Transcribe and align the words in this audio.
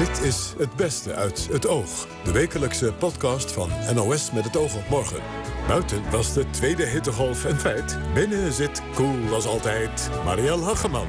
Dit 0.00 0.20
is 0.20 0.54
Het 0.58 0.76
Beste 0.76 1.14
uit 1.14 1.48
het 1.52 1.66
Oog. 1.66 2.06
De 2.24 2.32
wekelijkse 2.32 2.92
podcast 2.92 3.52
van 3.52 3.70
NOS 3.94 4.32
met 4.32 4.44
het 4.44 4.56
oog 4.56 4.76
op 4.76 4.88
morgen. 4.88 5.22
Buiten 5.66 6.10
was 6.10 6.34
de 6.34 6.50
tweede 6.50 6.86
hittegolf 6.86 7.44
een 7.44 7.58
feit. 7.58 7.98
Binnen 8.14 8.52
zit 8.52 8.82
cool 8.94 9.34
als 9.34 9.46
altijd 9.46 10.10
Marielle 10.24 10.62
Hageman. 10.62 11.06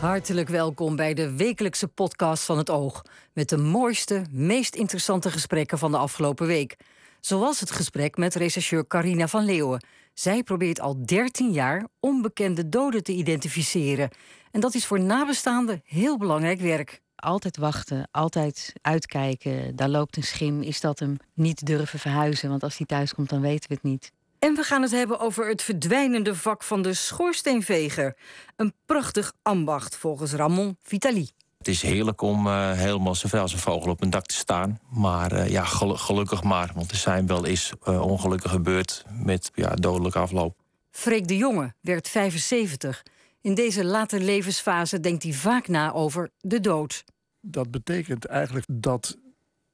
Hartelijk 0.00 0.48
welkom 0.48 0.96
bij 0.96 1.14
de 1.14 1.36
wekelijkse 1.36 1.88
podcast 1.88 2.44
van 2.44 2.58
het 2.58 2.70
Oog. 2.70 3.02
Met 3.32 3.48
de 3.48 3.56
mooiste, 3.56 4.24
meest 4.30 4.74
interessante 4.74 5.30
gesprekken 5.30 5.78
van 5.78 5.90
de 5.90 5.98
afgelopen 5.98 6.46
week. 6.46 6.76
Zoals 7.20 7.60
het 7.60 7.70
gesprek 7.70 8.16
met 8.16 8.34
rechercheur 8.34 8.86
Carina 8.86 9.28
van 9.28 9.44
Leeuwen. 9.44 9.84
Zij 10.18 10.42
probeert 10.42 10.80
al 10.80 11.06
13 11.06 11.52
jaar 11.52 11.86
onbekende 12.00 12.68
doden 12.68 13.02
te 13.02 13.12
identificeren. 13.12 14.10
En 14.50 14.60
dat 14.60 14.74
is 14.74 14.86
voor 14.86 15.00
nabestaanden 15.00 15.80
heel 15.84 16.18
belangrijk 16.18 16.60
werk. 16.60 17.00
Altijd 17.16 17.56
wachten, 17.56 18.08
altijd 18.10 18.72
uitkijken. 18.82 19.76
Daar 19.76 19.88
loopt 19.88 20.16
een 20.16 20.22
schim. 20.22 20.62
Is 20.62 20.80
dat 20.80 20.98
hem? 20.98 21.16
Niet 21.34 21.66
durven 21.66 21.98
verhuizen, 21.98 22.48
want 22.48 22.62
als 22.62 22.76
hij 22.76 22.86
thuis 22.86 23.14
komt, 23.14 23.28
dan 23.28 23.40
weten 23.40 23.68
we 23.68 23.74
het 23.74 23.82
niet. 23.82 24.12
En 24.38 24.54
we 24.54 24.62
gaan 24.62 24.82
het 24.82 24.90
hebben 24.90 25.20
over 25.20 25.48
het 25.48 25.62
verdwijnende 25.62 26.34
vak 26.34 26.62
van 26.62 26.82
de 26.82 26.94
schoorsteenveger. 26.94 28.16
Een 28.56 28.72
prachtig 28.86 29.32
ambacht 29.42 29.96
volgens 29.96 30.32
Ramon 30.32 30.76
Vitali. 30.82 31.28
Het 31.68 31.76
is 31.76 31.90
heerlijk 31.90 32.20
om 32.20 32.46
uh, 32.46 32.72
helemaal 32.72 33.14
zoveel 33.14 33.40
als 33.40 33.52
een 33.52 33.58
vogel 33.58 33.90
op 33.90 34.02
een 34.02 34.10
dak 34.10 34.26
te 34.26 34.34
staan. 34.34 34.80
Maar 34.90 35.32
uh, 35.32 35.48
ja, 35.48 35.64
gelukkig 35.64 36.42
maar. 36.42 36.70
Want 36.74 36.90
er 36.90 36.96
zijn 36.96 37.26
wel 37.26 37.46
eens 37.46 37.72
uh, 37.88 38.00
ongelukken 38.00 38.50
gebeurd 38.50 39.04
met 39.12 39.50
ja, 39.54 39.74
dodelijke 39.74 40.18
afloop. 40.18 40.56
Freek 40.90 41.28
de 41.28 41.36
Jonge 41.36 41.74
werd 41.80 42.08
75. 42.08 43.02
In 43.40 43.54
deze 43.54 43.84
late 43.84 44.20
levensfase 44.20 45.00
denkt 45.00 45.22
hij 45.22 45.32
vaak 45.32 45.68
na 45.68 45.92
over 45.92 46.30
de 46.40 46.60
dood. 46.60 47.04
Dat 47.40 47.70
betekent 47.70 48.24
eigenlijk 48.24 48.66
dat 48.70 49.16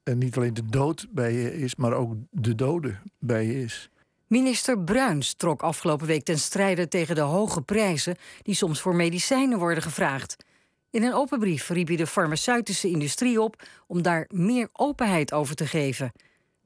er 0.03 0.17
niet 0.17 0.37
alleen 0.37 0.55
de 0.55 0.67
dood 0.67 1.07
bij 1.11 1.33
je 1.33 1.59
is, 1.59 1.75
maar 1.77 1.93
ook 1.93 2.15
de 2.31 2.55
dode 2.55 2.99
bij 3.19 3.47
je 3.47 3.63
is. 3.63 3.91
Minister 4.27 4.79
Bruins 4.79 5.35
trok 5.35 5.63
afgelopen 5.63 6.07
week 6.07 6.25
ten 6.25 6.39
strijde 6.39 6.89
tegen 6.89 7.15
de 7.15 7.21
hoge 7.21 7.63
prijzen 7.63 8.17
die 8.43 8.55
soms 8.55 8.81
voor 8.81 8.95
medicijnen 8.95 9.59
worden 9.59 9.83
gevraagd. 9.83 10.37
In 10.95 11.03
een 11.03 11.15
open 11.15 11.39
brief 11.39 11.69
riep 11.69 11.89
hij 11.89 11.97
de 11.97 12.07
farmaceutische 12.07 12.89
industrie 12.89 13.41
op 13.41 13.63
om 13.87 14.03
daar 14.03 14.29
meer 14.29 14.69
openheid 14.73 15.33
over 15.33 15.55
te 15.55 15.67
geven. 15.67 16.13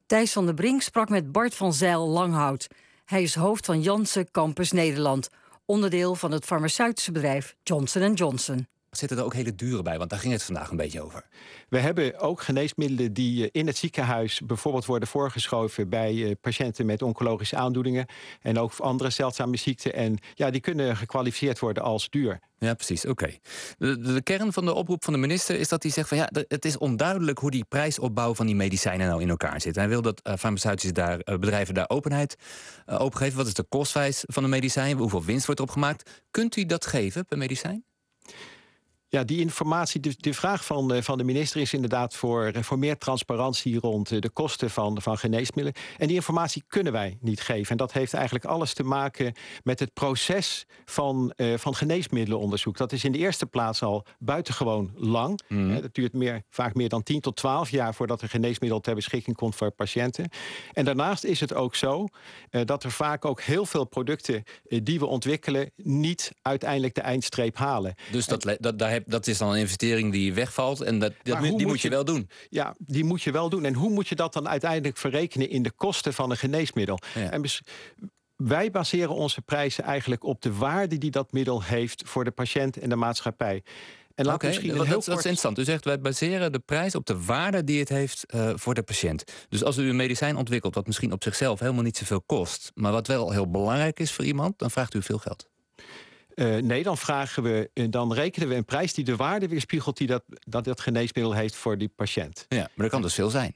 Thijs 0.06 0.32
van 0.32 0.44
der 0.44 0.54
Brink 0.54 0.82
sprak 0.82 1.08
met 1.08 1.32
Bart 1.32 1.54
van 1.54 1.72
Zijl 1.72 2.08
Langhout. 2.08 2.66
Hij 3.04 3.22
is 3.22 3.34
hoofd 3.34 3.66
van 3.66 3.80
Janssen 3.80 4.30
Campus 4.30 4.72
Nederland, 4.72 5.28
onderdeel 5.64 6.14
van 6.14 6.30
het 6.30 6.44
farmaceutische 6.44 7.12
bedrijf 7.12 7.54
Johnson 7.62 8.14
Johnson. 8.14 8.66
Zitten 8.90 9.18
er 9.18 9.24
ook 9.24 9.34
hele 9.34 9.54
dure 9.54 9.82
bij? 9.82 9.98
Want 9.98 10.10
daar 10.10 10.18
ging 10.18 10.32
het 10.32 10.42
vandaag 10.42 10.70
een 10.70 10.76
beetje 10.76 11.02
over. 11.02 11.24
We 11.68 11.78
hebben 11.78 12.18
ook 12.18 12.40
geneesmiddelen 12.40 13.12
die 13.12 13.42
eh, 13.42 13.48
in 13.52 13.66
het 13.66 13.76
ziekenhuis 13.76 14.40
bijvoorbeeld 14.40 14.86
worden 14.86 15.08
voorgeschoven 15.08 15.88
bij 15.88 16.24
eh, 16.24 16.34
patiënten 16.40 16.86
met 16.86 17.02
oncologische 17.02 17.56
aandoeningen 17.56 18.06
en 18.42 18.58
ook 18.58 18.72
andere 18.78 19.10
zeldzame 19.10 19.56
ziekten. 19.56 19.94
En 19.94 20.18
ja, 20.34 20.50
die 20.50 20.60
kunnen 20.60 20.96
gekwalificeerd 20.96 21.58
worden 21.58 21.82
als 21.82 22.10
duur. 22.10 22.40
Ja, 22.58 22.74
precies. 22.74 23.06
Oké. 23.06 23.34
De, 23.78 24.00
de, 24.00 24.22
kern 24.22 24.52
van 24.52 24.64
de 24.64 24.74
oproep 24.74 25.04
van 25.04 25.12
de 25.12 25.18
minister 25.18 25.58
is 25.58 25.68
dat 25.68 25.82
hij 25.82 25.92
zegt 25.92 26.08
van 26.08 26.16
ja, 26.16 26.28
het 26.48 26.64
is 26.64 26.78
onduidelijk 26.78 27.38
hoe 27.38 27.50
die 27.50 27.64
prijsopbouw 27.64 28.34
van 28.34 28.46
die 28.46 28.54
medicijnen 28.54 29.08
nou 29.08 29.22
in 29.22 29.28
elkaar 29.28 29.60
zit. 29.60 29.74
Hij 29.74 29.88
wil 29.88 30.02
dat 30.02 30.20
uh, 30.26 30.34
farmaceutische 30.34 30.92
daar, 30.92 31.14
uh, 31.24 31.38
bedrijven 31.38 31.74
daar 31.74 31.88
openheid 31.88 32.36
uh, 32.86 33.00
opgeven. 33.00 33.36
Wat 33.36 33.46
is 33.46 33.54
de 33.54 33.66
kostwijs 33.68 34.24
van 34.26 34.44
een 34.44 34.50
medicijn? 34.50 34.96
Hoeveel 34.96 35.24
winst 35.24 35.46
wordt 35.46 35.60
erop 35.60 35.72
gemaakt? 35.72 36.24
Kunt 36.30 36.56
u 36.56 36.66
dat 36.66 36.86
geven 36.86 37.26
per 37.26 37.38
medicijn? 37.38 37.84
Ja, 39.10 39.24
die 39.24 39.40
informatie, 39.40 40.00
de, 40.00 40.14
de 40.16 40.34
vraag 40.34 40.64
van, 40.64 40.94
uh, 40.94 41.02
van 41.02 41.18
de 41.18 41.24
minister 41.24 41.60
is 41.60 41.72
inderdaad 41.72 42.14
voor, 42.14 42.52
uh, 42.56 42.62
voor 42.62 42.78
meer 42.78 42.98
transparantie 42.98 43.78
rond 43.78 44.10
uh, 44.10 44.20
de 44.20 44.30
kosten 44.30 44.70
van, 44.70 45.02
van 45.02 45.18
geneesmiddelen. 45.18 45.82
En 45.98 46.06
die 46.06 46.16
informatie 46.16 46.64
kunnen 46.66 46.92
wij 46.92 47.18
niet 47.20 47.40
geven. 47.40 47.70
En 47.70 47.76
dat 47.76 47.92
heeft 47.92 48.14
eigenlijk 48.14 48.44
alles 48.44 48.74
te 48.74 48.82
maken 48.82 49.34
met 49.62 49.80
het 49.80 49.92
proces 49.92 50.66
van, 50.84 51.32
van 51.56 51.74
geneesmiddelenonderzoek. 51.74 52.76
Dat 52.76 52.92
is 52.92 53.04
in 53.04 53.12
de 53.12 53.18
eerste 53.18 53.46
plaats 53.46 53.82
al 53.82 54.04
buitengewoon 54.18 54.92
lang. 54.96 55.40
Mm. 55.48 55.70
Het 55.70 55.94
duurt 55.94 56.12
meer, 56.12 56.42
vaak 56.50 56.74
meer 56.74 56.88
dan 56.88 57.02
10 57.02 57.20
tot 57.20 57.36
12 57.36 57.70
jaar 57.70 57.94
voordat 57.94 58.22
een 58.22 58.28
geneesmiddel 58.28 58.80
ter 58.80 58.94
beschikking 58.94 59.36
komt 59.36 59.56
voor 59.56 59.70
patiënten. 59.70 60.30
En 60.72 60.84
daarnaast 60.84 61.24
is 61.24 61.40
het 61.40 61.54
ook 61.54 61.74
zo 61.74 62.06
dat 62.50 62.84
er 62.84 62.90
vaak 62.90 63.24
ook 63.24 63.40
heel 63.40 63.66
veel 63.66 63.84
producten 63.84 64.42
die 64.62 64.98
we 64.98 65.06
ontwikkelen 65.06 65.70
niet 65.76 66.32
uiteindelijk 66.42 66.94
de 66.94 67.00
eindstreep 67.00 67.56
halen. 67.56 67.94
Dus 68.10 68.26
dat, 68.26 68.44
en, 68.44 68.56
dat 68.60 68.78
daar 68.78 68.97
dat 69.06 69.26
is 69.26 69.38
dan 69.38 69.50
een 69.50 69.58
investering 69.58 70.12
die 70.12 70.34
wegvalt. 70.34 70.80
En 70.80 70.98
dat, 70.98 71.12
dat 71.22 71.40
die 71.40 71.50
moet, 71.50 71.66
moet 71.66 71.80
je, 71.80 71.88
wel 71.88 72.04
doen. 72.04 72.28
Ja, 72.48 72.74
die 72.78 73.04
moet 73.04 73.22
je 73.22 73.30
wel 73.30 73.48
doen. 73.48 73.64
En 73.64 73.74
hoe 73.74 73.90
moet 73.90 74.08
je 74.08 74.14
dat 74.14 74.32
dan 74.32 74.48
uiteindelijk 74.48 74.96
verrekenen 74.96 75.50
in 75.50 75.62
de 75.62 75.70
kosten 75.70 76.14
van 76.14 76.30
een 76.30 76.36
geneesmiddel? 76.36 76.98
Ja. 77.14 77.30
En 77.30 77.42
wij 78.36 78.70
baseren 78.70 79.14
onze 79.14 79.42
prijzen 79.42 79.84
eigenlijk 79.84 80.24
op 80.24 80.42
de 80.42 80.52
waarde 80.52 80.98
die 80.98 81.10
dat 81.10 81.32
middel 81.32 81.62
heeft 81.62 82.02
voor 82.06 82.24
de 82.24 82.30
patiënt 82.30 82.76
en 82.76 82.88
de 82.88 82.96
maatschappij. 82.96 83.62
En 84.14 84.24
laat 84.24 84.34
okay, 84.34 84.48
misschien 84.48 84.68
dat, 84.68 84.86
heel 84.86 84.94
dat, 84.94 84.94
kort... 84.94 85.06
dat 85.06 85.18
is 85.18 85.24
interessant. 85.24 85.58
U 85.58 85.64
zegt 85.64 85.84
wij 85.84 86.00
baseren 86.00 86.52
de 86.52 86.58
prijs 86.58 86.94
op 86.94 87.06
de 87.06 87.24
waarde 87.24 87.64
die 87.64 87.78
het 87.78 87.88
heeft 87.88 88.24
uh, 88.34 88.50
voor 88.54 88.74
de 88.74 88.82
patiënt. 88.82 89.24
Dus 89.48 89.64
als 89.64 89.76
u 89.76 89.88
een 89.88 89.96
medicijn 89.96 90.36
ontwikkelt 90.36 90.74
wat 90.74 90.86
misschien 90.86 91.12
op 91.12 91.22
zichzelf 91.22 91.60
helemaal 91.60 91.82
niet 91.82 91.96
zoveel 91.96 92.22
kost, 92.26 92.70
maar 92.74 92.92
wat 92.92 93.06
wel 93.06 93.30
heel 93.30 93.50
belangrijk 93.50 94.00
is 94.00 94.12
voor 94.12 94.24
iemand, 94.24 94.58
dan 94.58 94.70
vraagt 94.70 94.94
u 94.94 95.02
veel 95.02 95.18
geld. 95.18 95.48
Uh, 96.38 96.56
nee, 96.56 96.82
dan 96.82 96.98
vragen 96.98 97.42
we, 97.42 97.70
dan 97.90 98.12
rekenen 98.12 98.48
we 98.48 98.54
een 98.54 98.64
prijs 98.64 98.94
die 98.94 99.04
de 99.04 99.16
waarde 99.16 99.48
weerspiegelt 99.48 99.96
die 99.96 100.06
dat, 100.06 100.22
dat, 100.28 100.64
dat 100.64 100.80
geneesmiddel 100.80 101.34
heeft 101.34 101.54
voor 101.54 101.78
die 101.78 101.88
patiënt. 101.88 102.46
Ja, 102.48 102.58
maar 102.58 102.70
dat 102.74 102.90
kan 102.90 103.02
dus 103.02 103.14
veel 103.14 103.30
zijn. 103.30 103.54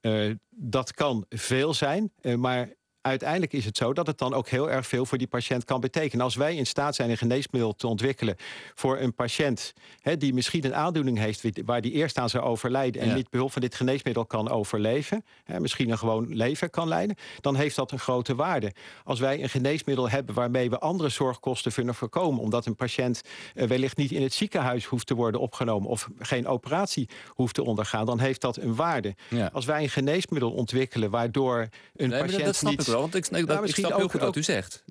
Uh, 0.00 0.34
dat 0.50 0.92
kan 0.92 1.24
veel 1.28 1.74
zijn, 1.74 2.12
uh, 2.22 2.34
maar 2.34 2.68
uiteindelijk 3.02 3.52
is 3.52 3.64
het 3.64 3.76
zo 3.76 3.92
dat 3.92 4.06
het 4.06 4.18
dan 4.18 4.34
ook 4.34 4.48
heel 4.48 4.70
erg 4.70 4.86
veel 4.86 5.06
voor 5.06 5.18
die 5.18 5.26
patiënt 5.26 5.64
kan 5.64 5.80
betekenen. 5.80 6.24
Als 6.24 6.34
wij 6.34 6.56
in 6.56 6.66
staat 6.66 6.94
zijn 6.94 7.10
een 7.10 7.16
geneesmiddel 7.16 7.74
te 7.74 7.86
ontwikkelen 7.86 8.36
voor 8.74 8.98
een 8.98 9.14
patiënt 9.14 9.72
hè, 10.00 10.16
die 10.16 10.34
misschien 10.34 10.64
een 10.64 10.74
aandoening 10.74 11.18
heeft 11.18 11.42
waar 11.64 11.80
die 11.80 11.92
eerst 11.92 12.18
aan 12.18 12.28
zou 12.28 12.44
overlijden 12.44 13.02
en 13.02 13.08
ja. 13.08 13.14
met 13.14 13.30
behulp 13.30 13.52
van 13.52 13.62
dit 13.62 13.74
geneesmiddel 13.74 14.26
kan 14.26 14.48
overleven, 14.50 15.24
hè, 15.44 15.60
misschien 15.60 15.90
een 15.90 15.98
gewoon 15.98 16.34
leven 16.34 16.70
kan 16.70 16.88
leiden, 16.88 17.16
dan 17.40 17.54
heeft 17.54 17.76
dat 17.76 17.92
een 17.92 17.98
grote 17.98 18.34
waarde. 18.34 18.72
Als 19.04 19.20
wij 19.20 19.42
een 19.42 19.48
geneesmiddel 19.48 20.10
hebben 20.10 20.34
waarmee 20.34 20.70
we 20.70 20.78
andere 20.78 21.08
zorgkosten 21.08 21.72
kunnen 21.72 21.94
voorkomen, 21.94 22.40
omdat 22.40 22.66
een 22.66 22.76
patiënt 22.76 23.22
uh, 23.54 23.66
wellicht 23.66 23.96
niet 23.96 24.12
in 24.12 24.22
het 24.22 24.32
ziekenhuis 24.32 24.84
hoeft 24.84 25.06
te 25.06 25.14
worden 25.14 25.40
opgenomen 25.40 25.88
of 25.88 26.08
geen 26.18 26.46
operatie 26.46 27.08
hoeft 27.26 27.54
te 27.54 27.64
ondergaan, 27.64 28.06
dan 28.06 28.18
heeft 28.18 28.40
dat 28.40 28.56
een 28.56 28.74
waarde. 28.74 29.14
Ja. 29.28 29.50
Als 29.52 29.64
wij 29.64 29.82
een 29.82 29.88
geneesmiddel 29.88 30.50
ontwikkelen 30.50 31.10
waardoor 31.10 31.68
een 31.96 32.08
nee, 32.08 32.20
patiënt 32.20 32.62
niet 32.62 32.89
wel, 32.90 33.00
want 33.00 33.14
ik, 33.14 33.30
nou, 33.30 33.44
dat, 33.44 33.68
ik 33.68 33.74
snap 33.74 33.96
heel 33.96 34.08
goed 34.08 34.20
wat 34.20 34.36
u 34.36 34.42
zegt. 34.42 34.84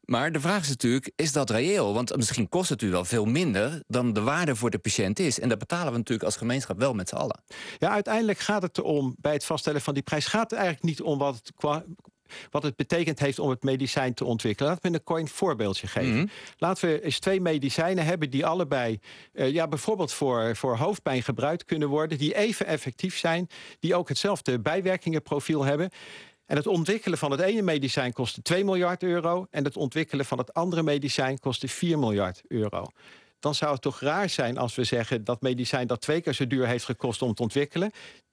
Maar 0.00 0.32
de 0.32 0.40
vraag 0.40 0.62
is 0.62 0.68
natuurlijk, 0.68 1.10
is 1.16 1.32
dat 1.32 1.50
reëel? 1.50 1.94
Want 1.94 2.16
misschien 2.16 2.48
kost 2.48 2.68
het 2.68 2.82
u 2.82 2.90
wel 2.90 3.04
veel 3.04 3.24
minder 3.24 3.82
dan 3.86 4.12
de 4.12 4.20
waarde 4.20 4.56
voor 4.56 4.70
de 4.70 4.78
patiënt 4.78 5.18
is. 5.18 5.40
En 5.40 5.48
dat 5.48 5.58
betalen 5.58 5.92
we 5.92 5.98
natuurlijk 5.98 6.26
als 6.26 6.36
gemeenschap 6.36 6.78
wel 6.78 6.94
met 6.94 7.08
z'n 7.08 7.14
allen. 7.14 7.42
Ja, 7.78 7.90
uiteindelijk 7.90 8.38
gaat 8.38 8.62
het 8.62 8.78
erom, 8.78 9.16
bij 9.18 9.32
het 9.32 9.44
vaststellen 9.44 9.80
van 9.80 9.94
die 9.94 10.02
prijs... 10.02 10.26
gaat 10.26 10.50
het 10.50 10.58
eigenlijk 10.58 10.82
niet 10.82 11.02
om 11.02 11.18
wat 11.18 11.34
het 11.34 11.52
qua 11.54 11.84
wat 12.50 12.62
het 12.62 12.76
betekend 12.76 13.18
heeft 13.18 13.38
om 13.38 13.50
het 13.50 13.62
medicijn 13.62 14.14
te 14.14 14.24
ontwikkelen. 14.24 14.70
Laten 14.70 14.90
we 14.90 14.96
een 14.96 15.04
coin 15.04 15.28
voorbeeldje 15.28 15.86
geven. 15.86 16.16
Mhm. 16.16 16.26
Laten 16.58 16.88
we 16.88 17.02
eens 17.02 17.18
twee 17.18 17.40
medicijnen 17.40 18.04
hebben 18.04 18.30
die 18.30 18.46
allebei 18.46 18.98
uh, 19.32 19.52
ja, 19.52 19.68
bijvoorbeeld 19.68 20.12
voor, 20.12 20.56
voor 20.56 20.76
hoofdpijn 20.76 21.22
gebruikt 21.22 21.64
kunnen 21.64 21.88
worden, 21.88 22.18
die 22.18 22.34
even 22.34 22.66
effectief 22.66 23.18
zijn, 23.18 23.48
die 23.80 23.94
ook 23.94 24.08
hetzelfde 24.08 24.60
bijwerkingenprofiel 24.60 25.64
hebben. 25.64 25.90
En 26.50 26.56
het 26.56 26.66
ontwikkelen 26.66 27.18
van 27.18 27.30
het 27.30 27.40
ene 27.40 27.62
medicijn 27.62 28.12
kostte 28.12 28.42
2 28.42 28.64
miljard 28.64 29.02
euro 29.02 29.46
en 29.50 29.64
het 29.64 29.76
ontwikkelen 29.76 30.24
van 30.24 30.38
het 30.38 30.54
andere 30.54 30.82
medicijn 30.82 31.38
kostte 31.38 31.68
4 31.68 31.98
miljard 31.98 32.42
euro 32.48 32.86
dan 33.40 33.54
zou 33.54 33.72
het 33.72 33.82
toch 33.82 34.00
raar 34.00 34.28
zijn 34.28 34.58
als 34.58 34.74
we 34.74 34.84
zeggen 34.84 35.24
dat 35.24 35.40
medicijn 35.40 35.86
dat 35.86 36.00
twee 36.00 36.20
keer 36.20 36.32
zo 36.32 36.46
duur 36.46 36.66
heeft 36.66 36.84
gekost 36.84 37.22
om 37.22 37.34
te 37.34 37.42
ontwikkelen, 37.42 37.90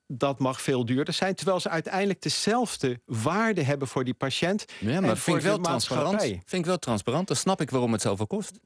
dat 0.08 0.40
mag 0.40 0.62
veel 0.62 0.86
duurder 0.86 1.14
zijn. 1.14 1.36
Terwijl 1.36 1.60
ze 1.60 1.70
uiteindelijk 1.70 2.22
dezelfde 2.22 3.00
waarde 3.06 3.64
hebben 3.64 3.88
voor 3.88 4.04
die 4.04 4.14
patiënt. 4.14 4.66
Ja, 4.80 5.00
maar 5.00 5.10
en 5.10 5.18
vind 5.18 5.38
ik 5.38 5.44
wel 5.44 5.60
transparant. 5.60 6.22
Vind 6.22 6.52
ik 6.52 6.66
wel 6.66 6.80
transparant. 6.80 7.28
Dan 7.28 7.38
snap 7.38 7.62
ik 7.62 7.70
waarom 7.70 7.92
het 7.92 8.02
zoveel 8.02 8.28
kost. 8.28 8.60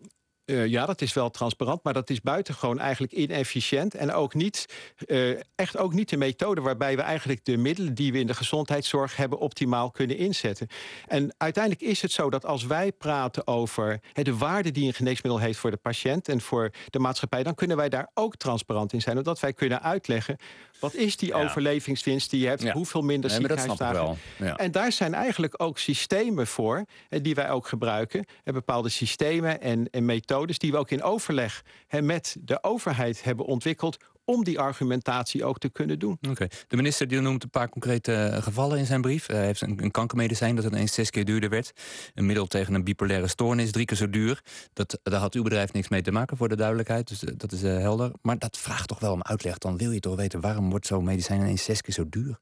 Uh, 0.51 0.67
ja, 0.67 0.85
dat 0.85 1.01
is 1.01 1.13
wel 1.13 1.29
transparant, 1.29 1.83
maar 1.83 1.93
dat 1.93 2.09
is 2.09 2.21
buitengewoon 2.21 2.79
eigenlijk 2.79 3.13
inefficiënt. 3.13 3.95
En 3.95 4.13
ook 4.13 4.33
niet, 4.33 4.65
uh, 5.07 5.39
echt 5.55 5.77
ook 5.77 5.93
niet 5.93 6.09
de 6.09 6.17
methode 6.17 6.61
waarbij 6.61 6.95
we 6.95 7.01
eigenlijk 7.01 7.45
de 7.45 7.57
middelen 7.57 7.93
die 7.93 8.11
we 8.11 8.19
in 8.19 8.27
de 8.27 8.33
gezondheidszorg 8.33 9.15
hebben 9.15 9.39
optimaal 9.39 9.91
kunnen 9.91 10.17
inzetten. 10.17 10.67
En 11.07 11.33
uiteindelijk 11.37 11.83
is 11.83 12.01
het 12.01 12.11
zo 12.11 12.29
dat 12.29 12.45
als 12.45 12.65
wij 12.65 12.91
praten 12.91 13.47
over 13.47 13.99
he, 14.13 14.23
de 14.23 14.37
waarde 14.37 14.71
die 14.71 14.87
een 14.87 14.93
geneesmiddel 14.93 15.41
heeft 15.41 15.59
voor 15.59 15.71
de 15.71 15.77
patiënt 15.77 16.29
en 16.29 16.41
voor 16.41 16.69
de 16.89 16.99
maatschappij, 16.99 17.43
dan 17.43 17.55
kunnen 17.55 17.77
wij 17.77 17.89
daar 17.89 18.09
ook 18.13 18.35
transparant 18.35 18.93
in 18.93 19.01
zijn. 19.01 19.17
Omdat 19.17 19.39
wij 19.39 19.53
kunnen 19.53 19.81
uitleggen 19.81 20.35
wat 20.79 20.93
is 20.93 21.17
die 21.17 21.29
Ja. 21.29 21.43
overlevingswinst 21.43 22.29
die 22.29 22.39
je 22.41 22.47
hebt, 22.47 22.61
Ja. 22.61 22.71
hoeveel 22.73 23.01
minder 23.01 23.29
Nee, 23.29 23.39
ziekenhuisdagen. 23.39 24.17
Ja. 24.37 24.55
En 24.55 24.71
daar 24.71 24.91
zijn 24.91 25.13
eigenlijk 25.13 25.53
ook 25.57 25.77
systemen 25.79 26.47
voor, 26.47 26.85
eh, 27.09 27.23
die 27.23 27.35
wij 27.35 27.49
ook 27.49 27.67
gebruiken. 27.67 28.25
En 28.43 28.53
bepaalde 28.53 28.89
systemen 28.89 29.61
en, 29.61 29.89
en 29.89 30.05
methoden 30.05 30.40
methodes 30.41 30.57
die 30.57 30.71
we 30.71 30.77
ook 30.77 30.89
in 30.89 31.03
overleg 31.03 31.63
met 32.01 32.37
de 32.39 32.63
overheid 32.63 33.23
hebben 33.23 33.45
ontwikkeld 33.45 33.97
om 34.25 34.43
die 34.43 34.59
argumentatie 34.59 35.45
ook 35.45 35.57
te 35.57 35.69
kunnen 35.69 35.99
doen. 35.99 36.17
Oké. 36.29 36.47
De 36.67 36.75
minister 36.75 37.07
die 37.07 37.19
noemt 37.19 37.43
een 37.43 37.49
paar 37.49 37.69
concrete 37.69 38.13
eh, 38.13 38.41
gevallen 38.41 38.77
in 38.77 38.85
zijn 38.85 39.01
brief. 39.01 39.27
Hij 39.27 39.45
heeft 39.45 39.61
een, 39.61 39.91
kankermedicijn 39.91 40.55
dat 40.55 40.65
ineens 40.65 40.93
zes 40.93 41.09
keer 41.09 41.25
duurder 41.25 41.49
werd. 41.49 41.71
Een 42.13 42.25
middel 42.25 42.47
tegen 42.47 42.73
een 42.73 42.83
bipolaire 42.83 43.27
stoornis, 43.27 43.71
drie 43.71 43.85
keer 43.85 43.97
zo 43.97 44.09
duur. 44.09 44.41
Dat, 44.73 44.99
daar 45.03 45.19
had 45.19 45.33
uw 45.33 45.43
bedrijf 45.43 45.73
niks 45.73 45.89
mee 45.89 46.01
te 46.01 46.11
maken, 46.11 46.37
voor 46.37 46.49
de 46.49 46.55
duidelijkheid. 46.55 47.07
Dus 47.07 47.23
eh, 47.23 47.33
dat 47.37 47.51
is 47.51 47.63
uh, 47.63 47.77
helder. 47.77 48.11
Maar 48.21 48.37
dat 48.37 48.57
vraagt 48.57 48.87
toch 48.87 48.99
wel 48.99 49.13
om 49.13 49.23
uitleg. 49.23 49.57
Dan 49.57 49.77
wil 49.77 49.91
je 49.91 49.99
toch 49.99 50.15
weten 50.15 50.41
waarom 50.41 50.69
wordt 50.69 50.87
zo'n 50.87 51.03
medicijn 51.03 51.39
ineens 51.39 51.63
zes 51.63 51.81
keer 51.81 51.93
zo 51.93 52.09
duur? 52.09 52.39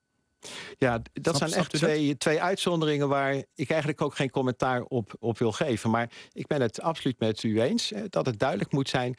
Ja, 0.78 1.02
dat 1.14 1.38
zijn 1.38 1.54
echt 1.54 1.72
twee, 1.72 2.18
twee 2.18 2.42
uitzonderingen 2.42 3.08
waar 3.08 3.36
ik 3.56 3.70
eigenlijk 3.70 4.02
ook 4.02 4.16
geen 4.16 4.30
commentaar 4.30 4.82
op, 4.82 5.16
op 5.20 5.38
wil 5.38 5.52
geven. 5.52 5.90
Maar 5.90 6.12
ik 6.32 6.48
ben 6.48 6.62
het 6.62 6.82
absoluut 6.82 7.20
met 7.20 7.44
u 7.44 7.62
eens 7.62 7.94
dat 8.10 8.26
het 8.26 8.40
duidelijk 8.40 8.72
moet 8.72 8.90
zijn 8.90 9.16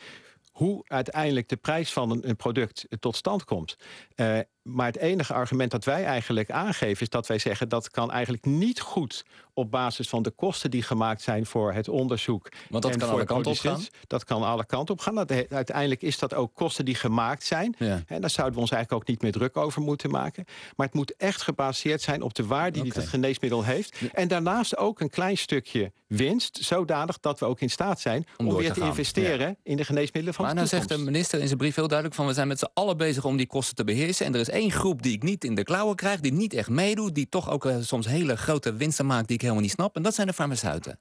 hoe 0.51 0.85
uiteindelijk 0.85 1.49
de 1.49 1.57
prijs 1.57 1.93
van 1.93 2.11
een, 2.11 2.29
een 2.29 2.37
product 2.37 2.87
tot 2.99 3.17
stand 3.17 3.45
komt. 3.45 3.77
Uh, 4.17 4.39
maar 4.73 4.87
het 4.87 4.97
enige 4.97 5.33
argument 5.33 5.71
dat 5.71 5.85
wij 5.85 6.05
eigenlijk 6.05 6.51
aangeven 6.51 7.03
is 7.03 7.09
dat 7.09 7.27
wij 7.27 7.39
zeggen 7.39 7.69
dat 7.69 7.91
kan 7.91 8.11
eigenlijk 8.11 8.45
niet 8.45 8.81
goed 8.81 9.25
op 9.55 9.71
basis 9.71 10.09
van 10.09 10.23
de 10.23 10.31
kosten 10.31 10.71
die 10.71 10.83
gemaakt 10.83 11.23
zijn 11.23 11.47
voor 11.47 11.73
het 11.73 11.89
onderzoek. 11.89 12.49
Want 12.69 12.83
dat 12.83 12.97
kan 12.97 13.09
alle 13.09 13.25
kanten 13.25 13.51
op 13.51 13.59
gaan? 13.59 13.81
Dat 14.07 14.25
kan 14.25 14.43
alle 14.43 14.67
kanten 14.67 14.95
op 14.95 15.01
gaan. 15.01 15.19
uiteindelijk 15.51 16.03
is 16.03 16.19
dat 16.19 16.35
ook 16.35 16.55
kosten 16.55 16.85
die 16.85 16.95
gemaakt 16.95 17.45
zijn. 17.45 17.75
Ja. 17.79 18.03
En 18.07 18.21
daar 18.21 18.31
zouden 18.31 18.55
we 18.55 18.61
ons 18.61 18.71
eigenlijk 18.71 19.03
ook 19.03 19.09
niet 19.09 19.23
meer 19.23 19.33
druk 19.33 19.57
over 19.57 19.83
moeten 19.83 20.11
maken. 20.11 20.45
Maar 20.77 20.87
het 20.87 20.95
moet 20.95 21.17
echt 21.17 21.43
gebaseerd 21.43 22.03
zijn 22.03 22.23
op 22.23 22.35
de 22.35 22.47
waarde 22.47 22.83
die 22.83 22.93
het 22.95 23.09
geneesmiddel 23.09 23.65
heeft. 23.65 24.01
En 24.13 24.29
daarnaast 24.29 24.77
ook 24.77 25.01
een 25.01 25.11
klein 25.11 25.39
stukje 25.39 25.93
winst, 26.07 26.59
zodanig 26.63 27.21
dat 27.21 27.41
we 27.41 27.47
ook 27.47 27.61
in 27.61 27.71
staat 27.71 28.01
zijn 28.01 28.27
om, 28.37 28.57
weer 28.57 28.73
te, 28.73 28.81
investeren 28.81 29.57
in 29.63 29.77
de 29.77 29.85
geneesmiddelen 29.85 30.35
van 30.35 30.45
maar 30.45 30.55
de 30.55 30.61
nou 30.61 30.73
zegt 30.73 30.89
de 30.89 30.99
minister 30.99 31.41
in 31.41 31.47
zijn 31.47 31.59
brief 31.59 31.75
heel 31.75 31.89
duidelijk 31.89 32.17
van 32.17 32.27
we 32.27 32.33
zijn 32.33 32.49
met 32.49 32.59
z'n 32.59 32.69
allen 32.75 32.97
bezig 32.97 33.25
om 33.25 33.37
die 33.37 33.47
kosten 33.47 33.75
te 33.75 33.85
beheersen. 33.85 34.27
En 34.27 34.35
er 34.35 34.41
is 34.41 34.49
één 34.49 34.60
groep 34.69 35.03
die 35.03 35.13
ik 35.13 35.23
niet 35.23 35.45
in 35.45 35.55
de 35.55 35.63
klauwen 35.63 35.97
krijg, 35.97 36.21
die 36.21 36.33
niet 36.33 36.55
echt 36.55 36.69
meedoet, 36.69 37.15
die 37.15 37.29
toch 37.29 37.51
ook 37.51 37.65
uh, 37.65 37.77
soms 37.81 38.07
hele 38.07 38.37
grote 38.37 38.73
winsten 38.73 39.07
maakt 39.07 39.27
die 39.27 39.37
ik 39.37 39.43
helemaal 39.43 39.63
niet 39.63 39.71
snap. 39.71 39.97
En 39.97 40.03
dat 40.03 40.15
zijn 40.15 40.27
de 40.27 40.33
farmaceuten. 40.33 41.01